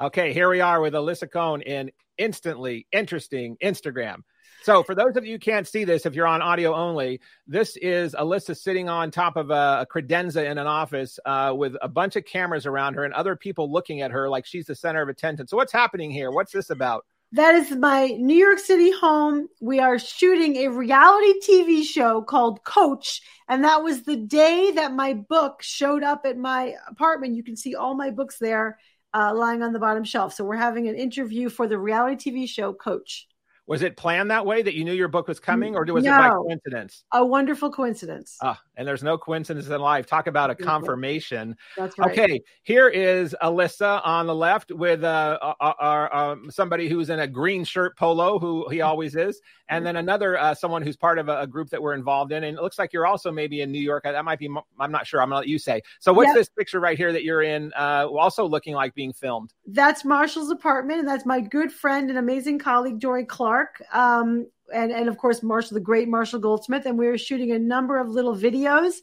Okay, 0.00 0.32
here 0.32 0.48
we 0.48 0.60
are 0.60 0.80
with 0.80 0.94
Alisa 0.94 1.30
Cohn 1.30 1.60
in 1.62 1.90
instantly 2.18 2.86
interesting 2.92 3.56
Instagram. 3.62 4.22
So, 4.62 4.82
for 4.82 4.94
those 4.94 5.16
of 5.16 5.24
you 5.24 5.34
who 5.34 5.38
can't 5.38 5.66
see 5.66 5.84
this, 5.84 6.04
if 6.04 6.14
you're 6.14 6.26
on 6.26 6.42
audio 6.42 6.74
only, 6.74 7.20
this 7.46 7.76
is 7.76 8.14
Alisa 8.14 8.56
sitting 8.56 8.88
on 8.88 9.10
top 9.10 9.36
of 9.36 9.50
a, 9.50 9.80
a 9.82 9.86
credenza 9.86 10.50
in 10.50 10.58
an 10.58 10.66
office 10.66 11.18
uh, 11.24 11.54
with 11.56 11.76
a 11.80 11.88
bunch 11.88 12.16
of 12.16 12.24
cameras 12.24 12.66
around 12.66 12.94
her 12.94 13.04
and 13.04 13.14
other 13.14 13.36
people 13.36 13.70
looking 13.70 14.02
at 14.02 14.10
her 14.10 14.28
like 14.28 14.44
she's 14.44 14.66
the 14.66 14.74
center 14.74 15.00
of 15.00 15.08
attention. 15.08 15.46
So, 15.46 15.56
what's 15.56 15.72
happening 15.72 16.10
here? 16.10 16.30
What's 16.30 16.52
this 16.52 16.70
about? 16.70 17.04
That 17.32 17.54
is 17.56 17.70
my 17.72 18.06
New 18.18 18.36
York 18.36 18.58
City 18.58 18.90
home. 18.90 19.48
We 19.60 19.80
are 19.80 19.98
shooting 19.98 20.56
a 20.56 20.68
reality 20.68 21.34
TV 21.46 21.84
show 21.84 22.22
called 22.22 22.64
Coach. 22.64 23.20
And 23.48 23.64
that 23.64 23.82
was 23.82 24.02
the 24.02 24.16
day 24.16 24.72
that 24.72 24.94
my 24.94 25.12
book 25.12 25.62
showed 25.62 26.02
up 26.02 26.22
at 26.24 26.38
my 26.38 26.74
apartment. 26.88 27.36
You 27.36 27.44
can 27.44 27.56
see 27.56 27.74
all 27.74 27.94
my 27.94 28.10
books 28.10 28.38
there 28.38 28.78
uh, 29.12 29.34
lying 29.34 29.62
on 29.62 29.74
the 29.74 29.78
bottom 29.78 30.04
shelf. 30.04 30.32
So 30.32 30.44
we're 30.44 30.56
having 30.56 30.88
an 30.88 30.94
interview 30.94 31.50
for 31.50 31.66
the 31.66 31.78
reality 31.78 32.30
TV 32.30 32.48
show 32.48 32.72
Coach. 32.72 33.28
Was 33.68 33.82
it 33.82 33.98
planned 33.98 34.30
that 34.30 34.46
way 34.46 34.62
that 34.62 34.74
you 34.74 34.82
knew 34.82 34.94
your 34.94 35.08
book 35.08 35.28
was 35.28 35.38
coming, 35.38 35.76
or 35.76 35.84
was 35.84 36.02
no, 36.02 36.14
it 36.14 36.16
by 36.16 36.28
coincidence? 36.30 37.04
A 37.12 37.24
wonderful 37.24 37.70
coincidence. 37.70 38.38
Ah, 38.40 38.58
and 38.76 38.88
there's 38.88 39.02
no 39.02 39.18
coincidence 39.18 39.66
in 39.68 39.78
life. 39.78 40.06
Talk 40.06 40.26
about 40.26 40.48
a 40.48 40.54
confirmation. 40.54 41.54
That's 41.76 41.98
right. 41.98 42.10
Okay, 42.10 42.40
here 42.62 42.88
is 42.88 43.36
Alisa 43.42 44.00
on 44.06 44.26
the 44.26 44.34
left 44.34 44.72
with 44.72 45.04
uh, 45.04 45.38
uh, 45.42 45.54
uh, 45.60 45.72
uh, 45.82 46.08
um, 46.10 46.50
somebody 46.50 46.88
who's 46.88 47.10
in 47.10 47.20
a 47.20 47.26
green 47.26 47.62
shirt 47.62 47.94
polo, 47.98 48.38
who 48.38 48.66
he 48.70 48.80
always 48.80 49.14
is, 49.14 49.38
and 49.68 49.84
then 49.84 49.96
another 49.96 50.38
uh, 50.38 50.54
someone 50.54 50.80
who's 50.80 50.96
part 50.96 51.18
of 51.18 51.28
a, 51.28 51.40
a, 51.40 51.46
group 51.46 51.68
that 51.68 51.82
we're 51.82 51.92
involved 51.92 52.32
in. 52.32 52.44
And 52.44 52.56
it 52.56 52.62
looks 52.62 52.78
like 52.78 52.94
you're 52.94 53.06
also 53.06 53.30
maybe 53.30 53.60
in 53.60 53.70
New 53.70 53.82
York. 53.82 54.04
That 54.04 54.24
might 54.24 54.38
be. 54.38 54.48
I'm 54.80 54.90
not 54.90 55.06
sure. 55.06 55.20
I'm 55.20 55.28
gonna 55.28 55.40
let 55.40 55.48
you 55.48 55.58
say. 55.58 55.82
So 56.00 56.14
what's 56.14 56.28
yep. 56.28 56.36
this 56.36 56.48
picture 56.48 56.80
right 56.80 56.96
here 56.96 57.12
that 57.12 57.22
you're 57.22 57.42
in? 57.42 57.70
Uh, 57.76 58.06
also 58.06 58.46
looking 58.46 58.72
like 58.72 58.94
being 58.94 59.12
filmed. 59.12 59.52
That's 59.66 60.06
Marshall's 60.06 60.50
apartment, 60.50 61.00
and 61.00 61.08
that's 61.08 61.26
my 61.26 61.42
good 61.42 61.70
friend 61.70 62.08
and 62.08 62.18
amazing 62.18 62.60
colleague 62.60 62.98
Dorie 62.98 63.26
Clark 63.26 63.57
Clark, 63.58 63.82
um, 63.92 64.46
and 64.72 64.92
and 64.92 65.08
of 65.08 65.16
course 65.16 65.42
Marshall, 65.42 65.74
the 65.74 65.80
great 65.80 66.08
Marshall 66.08 66.40
Goldsmith, 66.40 66.86
and 66.86 66.98
we 66.98 67.06
were 67.06 67.18
shooting 67.18 67.52
a 67.52 67.58
number 67.58 67.98
of 67.98 68.08
little 68.08 68.36
videos 68.36 68.94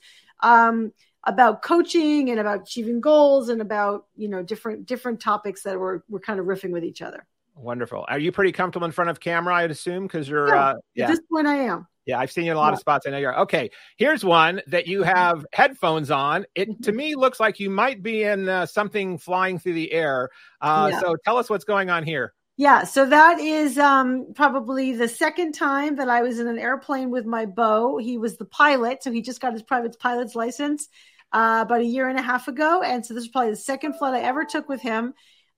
um, 0.42 0.94
about 1.26 1.62
coaching 1.62 2.30
and 2.30 2.40
about 2.40 2.62
achieving 2.62 3.02
goals 3.02 3.50
and 3.50 3.62
about 3.62 4.06
you 4.16 4.28
know 4.28 4.44
different 4.44 4.86
different 4.86 5.20
topics 5.20 5.64
that 5.64 5.78
were 5.80 6.04
we're 6.10 6.20
kind 6.20 6.40
of 6.40 6.46
riffing 6.46 6.72
with 6.72 6.84
each 6.84 7.02
other. 7.02 7.26
Wonderful. 7.56 8.06
Are 8.08 8.20
you 8.20 8.32
pretty 8.32 8.52
comfortable 8.52 8.86
in 8.86 8.92
front 8.92 9.10
of 9.10 9.20
camera? 9.20 9.56
I'd 9.56 9.72
assume 9.72 10.04
because 10.04 10.28
you're. 10.28 10.50
Yeah, 10.50 10.66
uh, 10.66 10.76
yeah. 10.94 11.06
At 11.06 11.12
this 11.12 11.22
point, 11.32 11.48
I 11.48 11.56
am. 11.56 11.88
Yeah, 12.06 12.20
I've 12.20 12.32
seen 12.32 12.46
you 12.46 12.52
in 12.52 12.58
a 12.58 12.60
lot 12.60 12.68
yeah. 12.68 12.74
of 12.74 12.80
spots. 12.80 13.08
I 13.08 13.10
know 13.10 13.18
you're 13.18 13.40
okay. 13.40 13.72
Here's 13.98 14.24
one 14.24 14.62
that 14.68 14.88
you 14.88 15.02
have 15.02 15.44
headphones 15.54 16.12
on. 16.12 16.46
It 16.54 16.84
to 16.84 16.92
me 16.92 17.16
looks 17.16 17.40
like 17.40 17.60
you 17.60 17.70
might 17.72 18.04
be 18.04 18.24
in 18.24 18.48
uh, 18.48 18.68
something 18.68 19.18
flying 19.18 19.58
through 19.58 19.74
the 19.74 19.92
air. 19.92 20.30
Uh, 20.62 20.90
yeah. 20.92 21.00
So 21.00 21.16
tell 21.24 21.38
us 21.38 21.50
what's 21.50 21.66
going 21.66 21.90
on 21.90 22.04
here. 22.04 22.34
Yeah, 22.58 22.86
so 22.86 23.06
that 23.06 23.40
is 23.40 23.78
um, 23.78 24.34
probably 24.34 24.94
the 24.94 25.10
second 25.10 25.54
time 25.54 25.98
that 25.98 26.08
I 26.08 26.22
was 26.22 26.40
in 26.40 26.48
an 26.48 26.58
airplane 26.58 27.10
with 27.10 27.26
my 27.26 27.46
beau. 27.46 27.98
He 27.98 28.18
was 28.18 28.38
the 28.38 28.46
pilot, 28.46 29.04
so 29.04 29.12
he 29.12 29.22
just 29.22 29.42
got 29.42 29.52
his 29.52 29.64
private 29.64 30.00
pilot's 30.00 30.36
license 30.36 30.88
uh, 31.34 31.64
about 31.66 31.82
a 31.82 31.86
year 31.86 32.08
and 32.08 32.18
a 32.18 32.22
half 32.22 32.48
ago, 32.48 32.82
and 32.82 33.06
so 33.06 33.14
this 33.14 33.26
is 33.26 33.30
probably 33.30 33.52
the 33.52 33.58
second 33.58 33.96
flight 33.98 34.14
I 34.14 34.22
ever 34.22 34.46
took 34.46 34.70
with 34.70 34.82
him. 34.82 35.14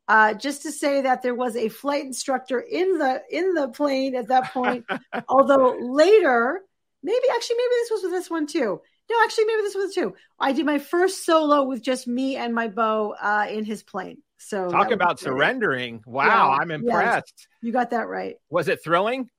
Uh, 0.07 0.33
just 0.33 0.63
to 0.63 0.71
say 0.71 1.01
that 1.01 1.21
there 1.21 1.35
was 1.35 1.55
a 1.55 1.69
flight 1.69 2.05
instructor 2.05 2.59
in 2.61 2.97
the 2.97 3.21
in 3.29 3.53
the 3.53 3.67
plane 3.67 4.15
at 4.15 4.29
that 4.29 4.51
point. 4.51 4.85
although 5.29 5.77
later, 5.79 6.61
maybe 7.03 7.25
actually 7.35 7.57
maybe 7.57 7.75
this 7.81 7.91
was 7.91 8.03
with 8.03 8.11
this 8.11 8.29
one 8.29 8.47
too. 8.47 8.81
No, 9.09 9.15
actually 9.23 9.45
maybe 9.45 9.61
this 9.61 9.75
was 9.75 9.93
too. 9.93 10.15
I 10.39 10.53
did 10.53 10.65
my 10.65 10.79
first 10.79 11.25
solo 11.25 11.63
with 11.63 11.83
just 11.83 12.07
me 12.07 12.37
and 12.37 12.55
my 12.55 12.69
beau 12.69 13.15
uh, 13.21 13.47
in 13.49 13.65
his 13.65 13.83
plane. 13.83 14.23
So 14.38 14.69
talk 14.69 14.91
about 14.91 15.19
surrendering. 15.19 16.01
Wow, 16.05 16.25
yeah, 16.25 16.57
I'm 16.61 16.71
impressed. 16.71 17.47
You 17.61 17.71
got 17.71 17.89
that 17.91 18.07
right. 18.07 18.35
Was 18.49 18.67
it 18.67 18.83
thrilling? 18.83 19.29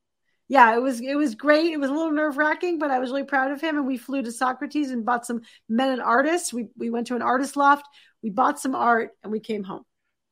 Yeah, 0.49 0.75
it 0.75 0.81
was 0.81 1.01
it 1.01 1.15
was 1.15 1.35
great. 1.35 1.73
It 1.73 1.79
was 1.79 1.91
a 1.91 1.93
little 1.93 2.11
nerve 2.11 2.37
wracking, 2.37 2.79
but 2.79 2.91
I 2.91 2.99
was 2.99 3.11
really 3.11 3.25
proud 3.25 3.53
of 3.53 3.61
him. 3.61 3.77
And 3.77 3.87
we 3.87 3.99
flew 3.99 4.23
to 4.23 4.33
Socrates 4.33 4.91
and 4.91 5.05
bought 5.05 5.27
some 5.27 5.43
men 5.69 5.91
and 5.91 6.01
artists. 6.01 6.53
We 6.53 6.69
we 6.77 6.91
went 6.91 7.09
to 7.09 7.17
an 7.17 7.23
artist 7.23 7.57
loft. 7.57 7.87
We 8.23 8.31
bought 8.31 8.59
some 8.59 8.75
art 8.75 9.11
and 9.23 9.31
we 9.31 9.41
came 9.41 9.63
home. 9.63 9.85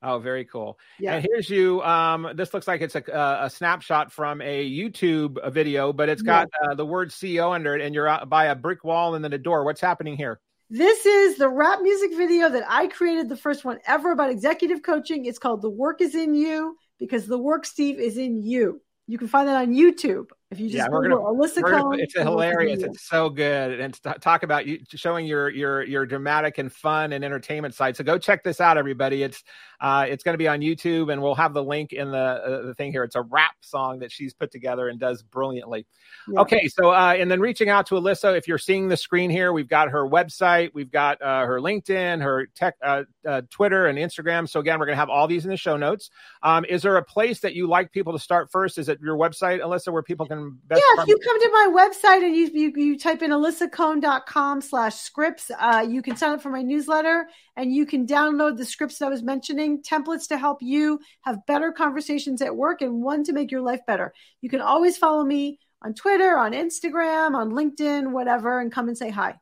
Oh, 0.03 0.19
very 0.19 0.45
cool. 0.45 0.79
Yeah. 1.01 1.15
And 1.15 1.27
here's 1.29 1.49
you. 1.51 1.83
Um, 1.83 2.31
this 2.35 2.53
looks 2.55 2.69
like 2.69 2.81
it's 2.81 2.95
a, 2.95 3.39
a 3.41 3.51
snapshot 3.51 4.13
from 4.13 4.41
a 4.41 4.71
YouTube 4.71 5.53
video, 5.53 5.93
but 5.93 6.09
it's 6.09 6.23
got 6.23 6.49
yeah. 6.63 6.71
uh, 6.71 6.75
the 6.75 6.85
word 6.85 7.11
CEO 7.11 7.55
under 7.55 7.75
it, 7.75 7.83
and 7.83 7.95
you're 7.95 8.25
by 8.27 8.47
a 8.47 8.55
brick 8.55 8.85
wall 8.85 9.15
and 9.15 9.25
then 9.25 9.33
a 9.33 9.39
door. 9.39 9.65
What's 9.65 9.81
happening 9.81 10.17
here? 10.17 10.39
This 10.69 11.07
is 11.07 11.37
the 11.37 11.49
rap 11.49 11.81
music 11.81 12.17
video 12.17 12.49
that 12.49 12.65
I 12.69 12.89
created, 12.89 13.29
the 13.29 13.37
first 13.37 13.65
one 13.65 13.79
ever 13.87 14.11
about 14.11 14.31
executive 14.31 14.83
coaching. 14.83 15.25
It's 15.25 15.39
called 15.39 15.63
The 15.63 15.71
Work 15.71 16.01
is 16.01 16.17
in 16.17 16.35
You 16.35 16.77
because 16.99 17.29
the 17.29 17.39
work, 17.39 17.65
Steve, 17.65 18.01
is 18.01 18.19
in 18.19 18.43
you. 18.43 18.81
You 19.07 19.17
can 19.17 19.29
find 19.29 19.47
that 19.47 19.61
on 19.61 19.73
YouTube. 19.73 20.27
If 20.53 20.61
you 20.61 20.69
just 20.69 20.77
yeah, 20.77 20.89
we're 20.89 21.03
gonna, 21.03 21.17
Alisa 21.17 21.61
we're 21.61 21.73
Cohn, 21.73 21.99
it's 21.99 22.17
hilarious. 22.17 22.81
It's 22.81 23.09
so 23.09 23.29
good, 23.29 23.81
and 23.81 24.01
talk 24.21 24.45
about 24.45 24.65
you 24.65 24.79
showing 24.95 25.27
your 25.27 25.49
your 25.51 25.83
your 25.83 26.07
dramatic 26.07 26.59
and 26.59 26.73
fun 26.73 27.13
and 27.13 27.25
entertainment 27.25 27.75
side. 27.75 27.97
So 27.97 28.05
go 28.05 28.17
check 28.17 28.45
this 28.45 28.61
out, 28.61 28.79
everybody. 28.79 29.25
It's 29.25 29.43
uh, 29.81 30.07
it's 30.09 30.23
going 30.23 30.35
to 30.35 30.39
be 30.39 30.47
on 30.47 30.61
YouTube, 30.61 31.13
and 31.13 31.21
we'll 31.21 31.35
have 31.35 31.53
the 31.53 31.65
link 31.65 31.93
in 31.93 32.13
the 32.13 32.17
uh, 32.17 32.63
the 32.63 32.75
thing 32.75 32.93
here. 32.93 33.03
It's 33.03 33.17
a 33.17 33.23
rap 33.23 33.57
song 33.61 33.99
that 33.99 34.13
she's 34.13 34.35
put 34.35 34.53
together 34.53 34.89
and 34.89 35.01
does 35.01 35.21
brilliantly. 35.25 35.85
Yeah. 36.29 36.41
Okay, 36.43 36.69
so 36.69 36.93
uh, 36.93 37.17
and 37.19 37.29
then 37.29 37.41
reaching 37.41 37.69
out 37.69 37.87
to 37.87 37.97
Alisa. 37.97 38.37
If 38.37 38.47
you're 38.47 38.57
seeing 38.57 38.87
the 38.87 38.97
screen 38.97 39.31
here, 39.31 39.53
we've 39.53 39.69
got 39.69 39.91
her 39.91 40.09
website, 40.09 40.71
we've 40.75 40.93
got 40.93 41.21
uh, 41.21 41.45
her 41.45 41.61
LinkedIn, 41.61 42.23
her 42.23 42.47
tech, 42.55 42.77
uh, 42.85 43.03
uh, 43.27 43.43
Twitter, 43.51 43.87
and 43.87 43.99
Instagram. 43.99 44.49
So 44.49 44.61
again, 44.61 44.79
we're 44.79 44.87
going 44.87 44.95
to 44.95 45.01
have 45.01 45.11
all 45.11 45.27
these 45.27 45.45
in 45.45 45.51
the 45.51 45.57
show 45.57 45.77
notes. 45.77 46.09
Um, 46.45 46.65
is 46.67 46.83
there 46.83 46.97
a 46.99 47.05
place 47.05 47.41
that 47.41 47.55
you 47.55 47.67
like 47.67 47.91
people 47.91 48.13
to 48.13 48.19
start 48.21 48.51
first? 48.53 48.79
Is 48.79 48.89
it 48.89 49.01
your 49.01 49.17
website, 49.17 49.61
Alisa, 49.61 49.93
where 49.93 50.05
people 50.05 50.25
can 50.25 50.36
yeah, 50.71 51.03
if 51.03 51.09
you 51.09 51.19
come 51.19 51.41
to 51.41 51.51
my 51.53 51.73
website 51.75 52.25
and 52.25 52.35
you 52.35 52.51
you, 52.53 52.73
you 52.77 52.99
type 52.99 53.23
in 53.23 53.31
alisacohn.com 53.31 54.61
slash 54.61 54.97
scripts, 54.97 55.51
uh, 55.59 55.85
you 55.89 56.03
can 56.03 56.17
sign 56.17 56.33
up 56.33 56.43
for 56.43 56.51
my 56.51 56.63
newsletter 56.63 57.29
and 57.57 57.73
you 57.73 57.87
can 57.87 58.07
download 58.07 58.57
the 58.57 58.65
scripts 58.65 58.99
that 58.99 59.07
I 59.07 59.11
was 59.11 59.23
mentioning, 59.23 59.83
templates 59.83 60.29
to 60.29 60.39
help 60.39 60.63
you 60.63 61.01
have 61.23 61.45
better 61.47 61.73
conversations 61.73 62.43
at 62.43 62.55
work 62.55 62.83
and 62.83 63.03
one 63.03 63.25
to 63.25 63.33
make 63.33 63.51
your 63.51 63.63
life 63.63 63.81
better. 63.87 64.13
You 64.41 64.49
can 64.49 64.61
always 64.61 64.97
follow 64.97 65.25
me 65.25 65.59
on 65.83 65.95
Twitter, 65.95 66.37
on 66.39 66.53
Instagram, 66.53 67.35
on 67.35 67.51
LinkedIn, 67.51 68.13
whatever, 68.13 68.61
and 68.61 68.73
come 68.73 68.89
and 68.89 68.97
say 68.97 69.11
hi. 69.11 69.35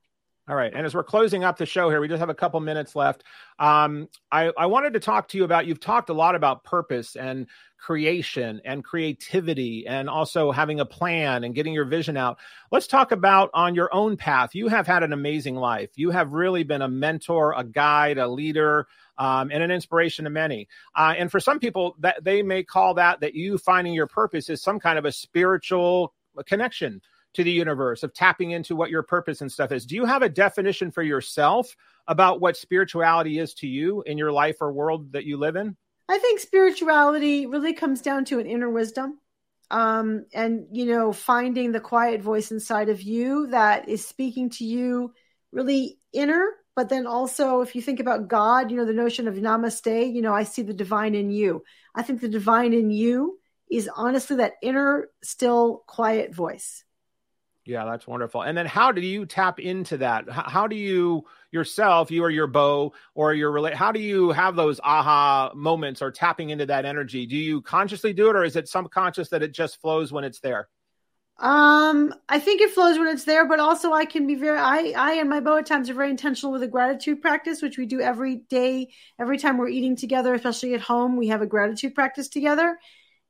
All 0.47 0.57
right. 0.57 0.73
And 0.75 0.85
as 0.85 0.95
we're 0.95 1.05
closing 1.05 1.43
up 1.43 1.57
the 1.57 1.65
show 1.65 1.89
here, 1.89 2.03
we 2.03 2.09
just 2.09 2.21
have 2.21 2.29
a 2.29 2.35
couple 2.35 2.61
minutes 2.61 2.95
left. 2.95 3.25
Um, 3.59 4.09
I, 4.31 4.53
I 4.59 4.67
wanted 4.67 4.93
to 4.93 5.01
talk 5.01 5.29
to 5.29 5.39
you 5.39 5.45
about 5.45 5.67
you've 5.67 5.81
talked 5.81 6.11
a 6.11 6.15
lot 6.15 6.35
about 6.35 6.65
purpose 6.65 7.17
and 7.17 7.47
creation 7.85 8.63
and 8.65 8.83
creativity 8.83 9.87
and 9.87 10.09
also 10.09 10.51
having 10.51 10.81
a 10.81 10.87
plan 10.87 11.45
and 11.45 11.55
getting 11.55 11.75
your 11.75 11.85
vision 11.85 12.17
out. 12.17 12.39
Let's 12.73 12.87
talk 12.87 13.13
about 13.13 13.51
on 13.53 13.75
your 13.75 13.95
own 13.95 14.17
path. 14.17 14.55
You 14.55 14.69
have 14.69 14.87
had 14.87 15.03
an 15.03 15.13
amazing 15.13 15.55
life. 15.55 15.91
You 15.95 16.11
have 16.11 16.33
really 16.33 16.63
been 16.63 16.81
a 16.81 16.89
mentor, 16.89 17.53
a 17.55 17.63
guide, 17.63 18.17
a 18.17 18.27
leader, 18.27 18.87
um, 19.19 19.51
and 19.53 19.63
an 19.63 19.71
inspiration 19.71 20.25
to 20.25 20.31
many. 20.31 20.67
Uh, 20.97 21.13
and 21.19 21.31
for 21.31 21.41
some 21.41 21.59
people, 21.59 21.95
that 21.99 22.25
they 22.25 22.43
may 22.43 22.63
call 22.63 22.95
that 22.95 23.21
that 23.21 23.35
you 23.35 23.59
finding 23.59 23.93
your 23.93 24.07
purpose 24.07 24.49
is 24.49 24.63
some 24.63 24.81
kind 24.81 24.99
of 24.99 25.05
a 25.05 25.13
spiritual 25.13 26.15
connection 26.47 27.03
to 27.35 27.45
the 27.45 27.51
universe, 27.51 28.03
of 28.03 28.15
tapping 28.15 28.53
into 28.53 28.77
what 28.77 28.89
your 28.89 29.03
purpose 29.03 29.43
and 29.43 29.53
stuff 29.53 29.73
is. 29.73 29.85
Do 29.85 29.95
you 29.95 30.07
have 30.07 30.23
a 30.23 30.29
definition 30.31 30.91
for 30.91 31.03
yourself 31.03 31.77
about 32.07 32.41
what 32.41 32.57
spirituality 32.57 33.41
is 33.41 33.53
to 33.55 33.67
you 33.67 34.03
in 34.07 34.17
your 34.17 34.33
life 34.33 34.63
or 34.63 34.73
world 34.73 35.13
that 35.13 35.25
you 35.25 35.37
live 35.37 35.57
in? 35.57 35.77
I 36.09 36.19
think 36.19 36.41
spirituality 36.41 37.47
really 37.47 37.73
comes 37.73 38.03
down 38.03 38.25
to 38.27 38.39
an 38.39 38.47
inner 38.47 38.71
wisdom. 38.71 39.19
Um, 39.71 40.27
and, 40.35 40.67
you 40.73 40.87
know, 40.87 41.13
finding 41.13 41.73
the 41.73 41.81
quiet 41.81 42.21
voice 42.21 42.51
inside 42.51 42.91
of 42.91 43.01
you 43.01 43.49
that 43.49 43.89
is 43.89 44.07
speaking 44.07 44.51
to 44.51 44.65
you 44.65 45.15
really 45.53 45.99
inner. 46.13 46.51
But 46.77 46.89
then 46.89 47.07
also, 47.07 47.61
if 47.61 47.75
you 47.75 47.83
think 47.83 48.01
about 48.01 48.29
God, 48.29 48.71
you 48.71 48.77
know, 48.77 48.85
the 48.85 48.93
notion 48.93 49.27
of 49.27 49.37
namaste, 49.37 50.13
you 50.13 50.23
know, 50.23 50.35
I 50.35 50.43
see 50.43 50.63
the 50.63 50.75
divine 50.75 51.15
in 51.15 51.31
you. 51.31 51.65
I 51.95 52.03
think 52.03 52.21
the 52.21 52.29
divine 52.29 52.73
in 52.73 52.91
you 52.91 53.39
is 53.71 53.89
honestly 53.95 54.37
that 54.37 54.55
inner, 54.61 55.09
still, 55.23 55.85
quiet 55.87 56.35
voice. 56.35 56.85
Yeah, 57.67 57.87
that's 57.87 58.07
wonderful. 58.07 58.43
And 58.43 58.57
then 58.57 58.67
how 58.67 58.93
do 58.93 59.01
you 59.01 59.25
tap 59.25 59.59
into 59.59 59.97
that? 59.99 60.29
How 60.29 60.67
do 60.67 60.77
you 60.77 61.25
yourself, 61.51 62.11
you 62.11 62.23
or 62.23 62.29
your 62.31 62.47
beau 62.47 62.93
or 63.15 63.33
your 63.33 63.51
relate, 63.51 63.75
how 63.75 63.91
do 63.91 64.01
you 64.01 64.33
have 64.33 64.55
those 64.55 64.81
aha 64.81 65.53
moments 65.55 66.03
or 66.03 66.11
tapping 66.11 66.51
into 66.51 66.67
that 66.67 66.85
energy? 66.85 67.25
Do 67.27 67.37
you 67.37 67.63
consciously 67.63 68.13
do 68.13 68.29
it 68.29 68.37
or 68.37 68.45
is 68.45 68.57
it 68.57 68.69
subconscious 68.69 69.31
that 69.31 69.43
it 69.43 69.55
just 69.55 69.81
flows 69.81 70.13
when 70.13 70.25
it's 70.25 70.41
there? 70.41 70.69
Um, 71.39 72.15
I 72.29 72.39
think 72.39 72.61
it 72.61 72.71
flows 72.71 72.99
when 72.99 73.09
it's 73.09 73.25
there, 73.25 73.49
but 73.49 73.59
also 73.59 73.93
I 73.93 74.05
can 74.05 74.27
be 74.27 74.37
very 74.37 74.59
I 74.59 74.93
I 74.97 75.15
and 75.15 75.29
my 75.29 75.41
beau 75.41 75.57
at 75.57 75.67
times 75.67 75.91
are 75.91 75.95
very 75.95 76.11
intentional 76.11 76.53
with 76.53 76.63
a 76.63 76.69
gratitude 76.69 77.23
practice, 77.23 77.61
which 77.61 77.77
we 77.77 77.87
do 77.87 78.01
every 78.01 78.37
day, 78.37 78.91
every 79.19 79.39
time 79.39 79.59
we're 79.59 79.69
eating 79.69 79.97
together, 79.97 80.35
especially 80.35 80.75
at 80.75 80.81
home, 80.81 81.17
we 81.17 81.29
have 81.29 81.43
a 81.43 81.47
gratitude 81.47 81.95
practice 81.95 82.29
together. 82.29 82.79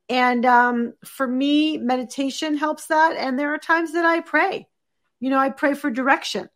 And 0.09 0.45
um, 0.45 0.93
for 1.03 1.27
me, 1.27 1.77
meditation 1.77 2.57
helps 2.57 2.87
that. 2.87 3.15
And 3.17 3.39
there 3.39 3.53
are 3.53 3.57
times 3.57 3.93
that 3.93 4.05
I 4.05 4.21
pray. 4.21 4.67
You 5.19 5.29
know, 5.29 5.39
I 5.39 5.49
pray 5.49 5.73
for 5.73 5.89
direction. 5.89 6.49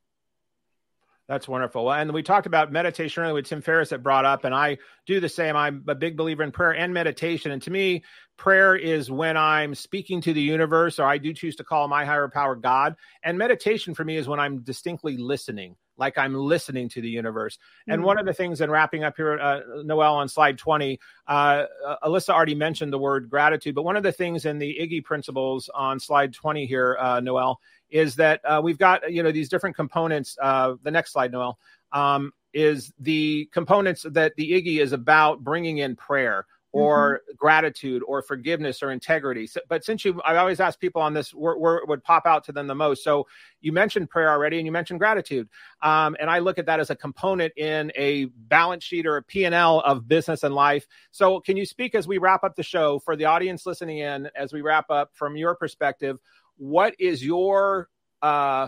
That's 1.28 1.48
wonderful. 1.48 1.92
And 1.94 2.12
we 2.12 2.24
talked 2.24 2.48
about 2.48 2.72
meditation 2.72 3.22
earlier 3.22 3.36
with 3.36 3.46
Tim 3.46 3.62
Ferriss 3.62 3.90
that 3.90 4.02
brought 4.02 4.26
up, 4.26 4.46
and 4.46 4.56
I 4.56 4.80
do 5.06 5.20
the 5.20 5.30
same. 5.30 5.56
I'm 5.56 5.84
a 5.88 5.94
big 5.94 6.18
believer 6.18 6.42
in 6.42 6.52
prayer 6.52 6.74
and 6.74 6.92
meditation. 6.92 7.52
And 7.52 7.62
to 7.62 7.70
me, 7.70 8.04
prayer 8.36 8.76
is 8.76 9.12
when 9.12 9.38
I'm 9.38 9.76
speaking 9.76 10.22
to 10.22 10.34
the 10.34 10.42
universe, 10.42 10.98
or 10.98 11.06
I 11.06 11.20
do 11.20 11.32
choose 11.32 11.56
to 11.58 11.64
call 11.64 11.88
my 11.88 12.04
higher 12.04 12.28
power 12.30 12.56
God. 12.56 12.96
And 13.22 13.38
meditation 13.38 13.94
for 13.94 14.04
me 14.04 14.18
is 14.18 14.28
when 14.28 14.40
I'm 14.40 14.62
distinctly 14.62 15.18
listening, 15.18 15.76
like 16.00 16.18
I'm 16.18 16.34
listening 16.34 16.90
to 16.90 17.02
the 17.02 17.10
universe. 17.10 17.58
Mm-hmm. 17.58 17.92
And 17.92 18.04
one 18.04 18.18
of 18.18 18.26
the 18.26 18.34
things, 18.34 18.62
in 18.62 18.72
wrapping 18.72 19.04
up 19.04 19.16
here, 19.18 19.38
uh, 19.40 19.62
Noelle, 19.84 20.16
on 20.16 20.30
slide 20.30 20.58
20, 20.58 21.00
uh, 21.28 21.66
Alisa 22.04 22.30
already 22.30 22.56
mentioned 22.56 22.92
the 22.92 22.98
word 22.98 23.30
gratitude, 23.30 23.76
but 23.76 23.84
one 23.84 23.98
of 23.98 24.04
the 24.04 24.12
things 24.12 24.46
in 24.46 24.58
the 24.58 24.78
Iggy 24.80 25.04
principles 25.04 25.70
on 25.76 26.00
slide 26.00 26.34
20 26.34 26.66
here, 26.66 26.98
uh, 27.00 27.20
Noelle, 27.20 27.60
is 27.90 28.16
that 28.16 28.42
uh, 28.46 28.62
we've 28.64 28.78
got 28.78 29.12
you 29.12 29.22
know 29.22 29.32
these 29.32 29.50
different 29.50 29.76
components. 29.76 30.38
Uh, 30.42 30.76
the 30.84 30.92
next 30.92 31.12
slide, 31.12 31.32
Noel. 31.32 31.60
um, 31.92 32.32
is 32.54 32.92
the 33.00 33.48
components 33.52 34.06
that 34.10 34.36
the 34.36 34.52
Iggy 34.52 34.82
is 34.82 34.92
about 34.92 35.44
bringing 35.44 35.80
in 35.80 35.96
prayer 35.96 36.48
or 36.72 37.22
mm-hmm. 37.24 37.36
gratitude 37.36 38.04
or 38.06 38.22
forgiveness 38.22 38.84
or 38.84 38.92
integrity. 38.92 39.48
So, 39.48 39.60
but 39.68 39.84
since 39.84 40.06
you, 40.06 40.22
I 40.22 40.36
always 40.38 40.60
ask 40.60 40.80
people 40.80 41.02
on 41.02 41.14
this 41.14 41.34
where, 41.34 41.82
would 41.86 42.04
pop 42.04 42.26
out 42.26 42.44
to 42.46 42.52
them 42.52 42.68
the 42.68 42.76
most. 42.76 43.04
So 43.04 43.28
you 43.62 43.72
mentioned 43.72 44.10
prayer 44.10 44.30
already, 44.30 44.58
and 44.58 44.66
you 44.66 44.72
mentioned 44.72 45.00
gratitude, 45.00 45.50
um, 45.82 46.16
and 46.20 46.30
I 46.30 46.40
look 46.40 46.60
at 46.60 46.66
that 46.68 46.80
as 46.80 46.90
a 46.90 46.96
component 46.96 47.54
in 47.58 47.92
a 47.96 48.26
balance 48.26 48.84
sheet 48.84 49.06
or 49.06 49.18
a 49.18 49.24
P 49.24 49.46
and 49.46 49.56
L 49.56 49.80
of 49.82 50.08
business 50.08 50.44
and 50.44 50.54
life. 50.54 50.88
So 51.12 51.40
can 51.40 51.58
you 51.58 51.66
speak 51.66 51.96
as 51.96 52.08
we 52.08 52.18
wrap 52.18 52.44
up 52.44 52.56
the 52.56 52.64
show 52.64 53.00
for 53.00 53.16
the 53.16 53.26
audience 53.26 53.66
listening 53.66 54.00
in 54.00 54.30
as 54.36 54.54
we 54.54 54.62
wrap 54.62 54.90
up 54.90 55.12
from 55.14 55.36
your 55.38 55.56
perspective? 55.56 56.18
what 56.60 56.94
is 57.00 57.26
your 57.26 57.90
uh, 58.22 58.68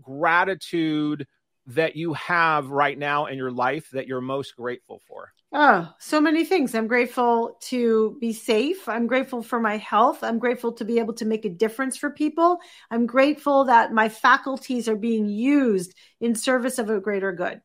gratitude 0.00 1.26
that 1.66 1.96
you 1.96 2.14
have 2.14 2.70
right 2.70 2.98
now 2.98 3.26
in 3.26 3.38
your 3.38 3.50
life 3.50 3.90
that 3.90 4.06
you're 4.06 4.20
most 4.20 4.56
grateful 4.56 5.00
for? 5.08 5.32
Oh, 5.54 5.92
so 5.98 6.18
many 6.18 6.46
things. 6.46 6.74
I'm 6.74 6.86
grateful 6.86 7.58
to 7.64 8.16
be 8.20 8.32
safe. 8.32 8.88
I'm 8.88 9.06
grateful 9.06 9.42
for 9.42 9.60
my 9.60 9.76
health. 9.76 10.24
I'm 10.24 10.38
grateful 10.38 10.72
to 10.72 10.84
be 10.84 10.98
able 10.98 11.12
to 11.14 11.26
make 11.26 11.44
a 11.44 11.50
difference 11.50 11.96
for 11.96 12.08
people. 12.08 12.58
I'm 12.90 13.04
grateful 13.04 13.64
that 13.64 13.92
my 13.92 14.08
faculties 14.08 14.88
are 14.88 14.96
being 14.96 15.28
used 15.28 15.94
in 16.20 16.34
service 16.34 16.78
of 16.78 16.88
a 16.88 17.00
greater 17.00 17.32
good. 17.32 17.60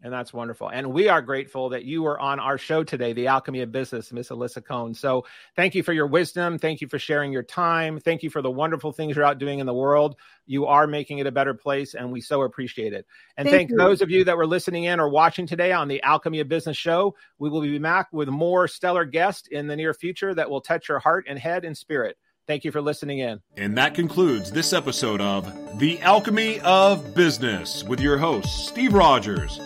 And 0.00 0.12
that's 0.12 0.32
wonderful. 0.32 0.68
And 0.68 0.92
we 0.92 1.08
are 1.08 1.20
grateful 1.20 1.70
that 1.70 1.84
you 1.84 2.02
were 2.02 2.20
on 2.20 2.38
our 2.38 2.56
show 2.56 2.84
today, 2.84 3.12
The 3.12 3.26
Alchemy 3.26 3.62
of 3.62 3.72
Business, 3.72 4.12
Miss 4.12 4.28
Alisa 4.28 4.64
Cohn. 4.64 4.94
So 4.94 5.26
thank 5.56 5.74
you 5.74 5.82
for 5.82 5.92
your 5.92 6.06
wisdom. 6.06 6.56
Thank 6.56 6.80
you 6.80 6.86
for 6.86 7.00
sharing 7.00 7.32
your 7.32 7.42
time. 7.42 7.98
Thank 7.98 8.22
you 8.22 8.30
for 8.30 8.40
the 8.40 8.50
wonderful 8.50 8.92
things 8.92 9.16
you're 9.16 9.24
out 9.24 9.38
doing 9.38 9.58
in 9.58 9.66
the 9.66 9.74
world. 9.74 10.14
You 10.46 10.66
are 10.66 10.86
making 10.86 11.18
it 11.18 11.26
a 11.26 11.32
better 11.32 11.52
place, 11.52 11.94
and 11.94 12.12
we 12.12 12.20
so 12.20 12.42
appreciate 12.42 12.92
it. 12.92 13.06
And 13.36 13.48
thank, 13.48 13.70
thank 13.70 13.78
those 13.78 14.00
of 14.00 14.08
you 14.08 14.22
that 14.24 14.36
were 14.36 14.46
listening 14.46 14.84
in 14.84 15.00
or 15.00 15.08
watching 15.08 15.48
today 15.48 15.72
on 15.72 15.88
the 15.88 16.00
Alchemy 16.04 16.38
of 16.40 16.48
Business 16.48 16.76
show. 16.76 17.16
We 17.38 17.50
will 17.50 17.62
be 17.62 17.78
back 17.78 18.06
with 18.12 18.28
more 18.28 18.68
stellar 18.68 19.04
guests 19.04 19.48
in 19.48 19.66
the 19.66 19.74
near 19.74 19.94
future 19.94 20.32
that 20.32 20.48
will 20.48 20.60
touch 20.60 20.88
your 20.88 21.00
heart 21.00 21.26
and 21.28 21.36
head 21.36 21.64
and 21.64 21.76
spirit. 21.76 22.16
Thank 22.46 22.64
you 22.64 22.70
for 22.70 22.80
listening 22.80 23.18
in. 23.18 23.40
And 23.56 23.76
that 23.76 23.94
concludes 23.94 24.52
this 24.52 24.72
episode 24.72 25.20
of 25.20 25.78
The 25.78 26.00
Alchemy 26.00 26.60
of 26.60 27.14
Business 27.14 27.82
with 27.84 28.00
your 28.00 28.16
host, 28.16 28.68
Steve 28.68 28.94
Rodgers. 28.94 29.60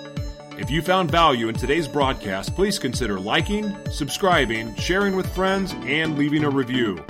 If 0.62 0.70
you 0.70 0.80
found 0.80 1.10
value 1.10 1.48
in 1.48 1.56
today's 1.56 1.88
broadcast, 1.88 2.54
please 2.54 2.78
consider 2.78 3.18
liking, 3.18 3.76
subscribing, 3.90 4.76
sharing 4.76 5.16
with 5.16 5.26
friends, 5.34 5.74
and 5.86 6.16
leaving 6.16 6.44
a 6.44 6.50
review. 6.50 7.04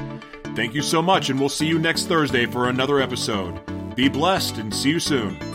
Thank 0.56 0.72
you 0.72 0.80
so 0.80 1.02
much, 1.02 1.28
and 1.28 1.38
we'll 1.38 1.50
see 1.50 1.66
you 1.66 1.78
next 1.78 2.06
Thursday 2.06 2.46
for 2.46 2.70
another 2.70 2.98
episode. 2.98 3.60
Be 3.94 4.08
blessed 4.08 4.56
and 4.56 4.74
see 4.74 4.88
you 4.88 4.98
soon. 4.98 5.51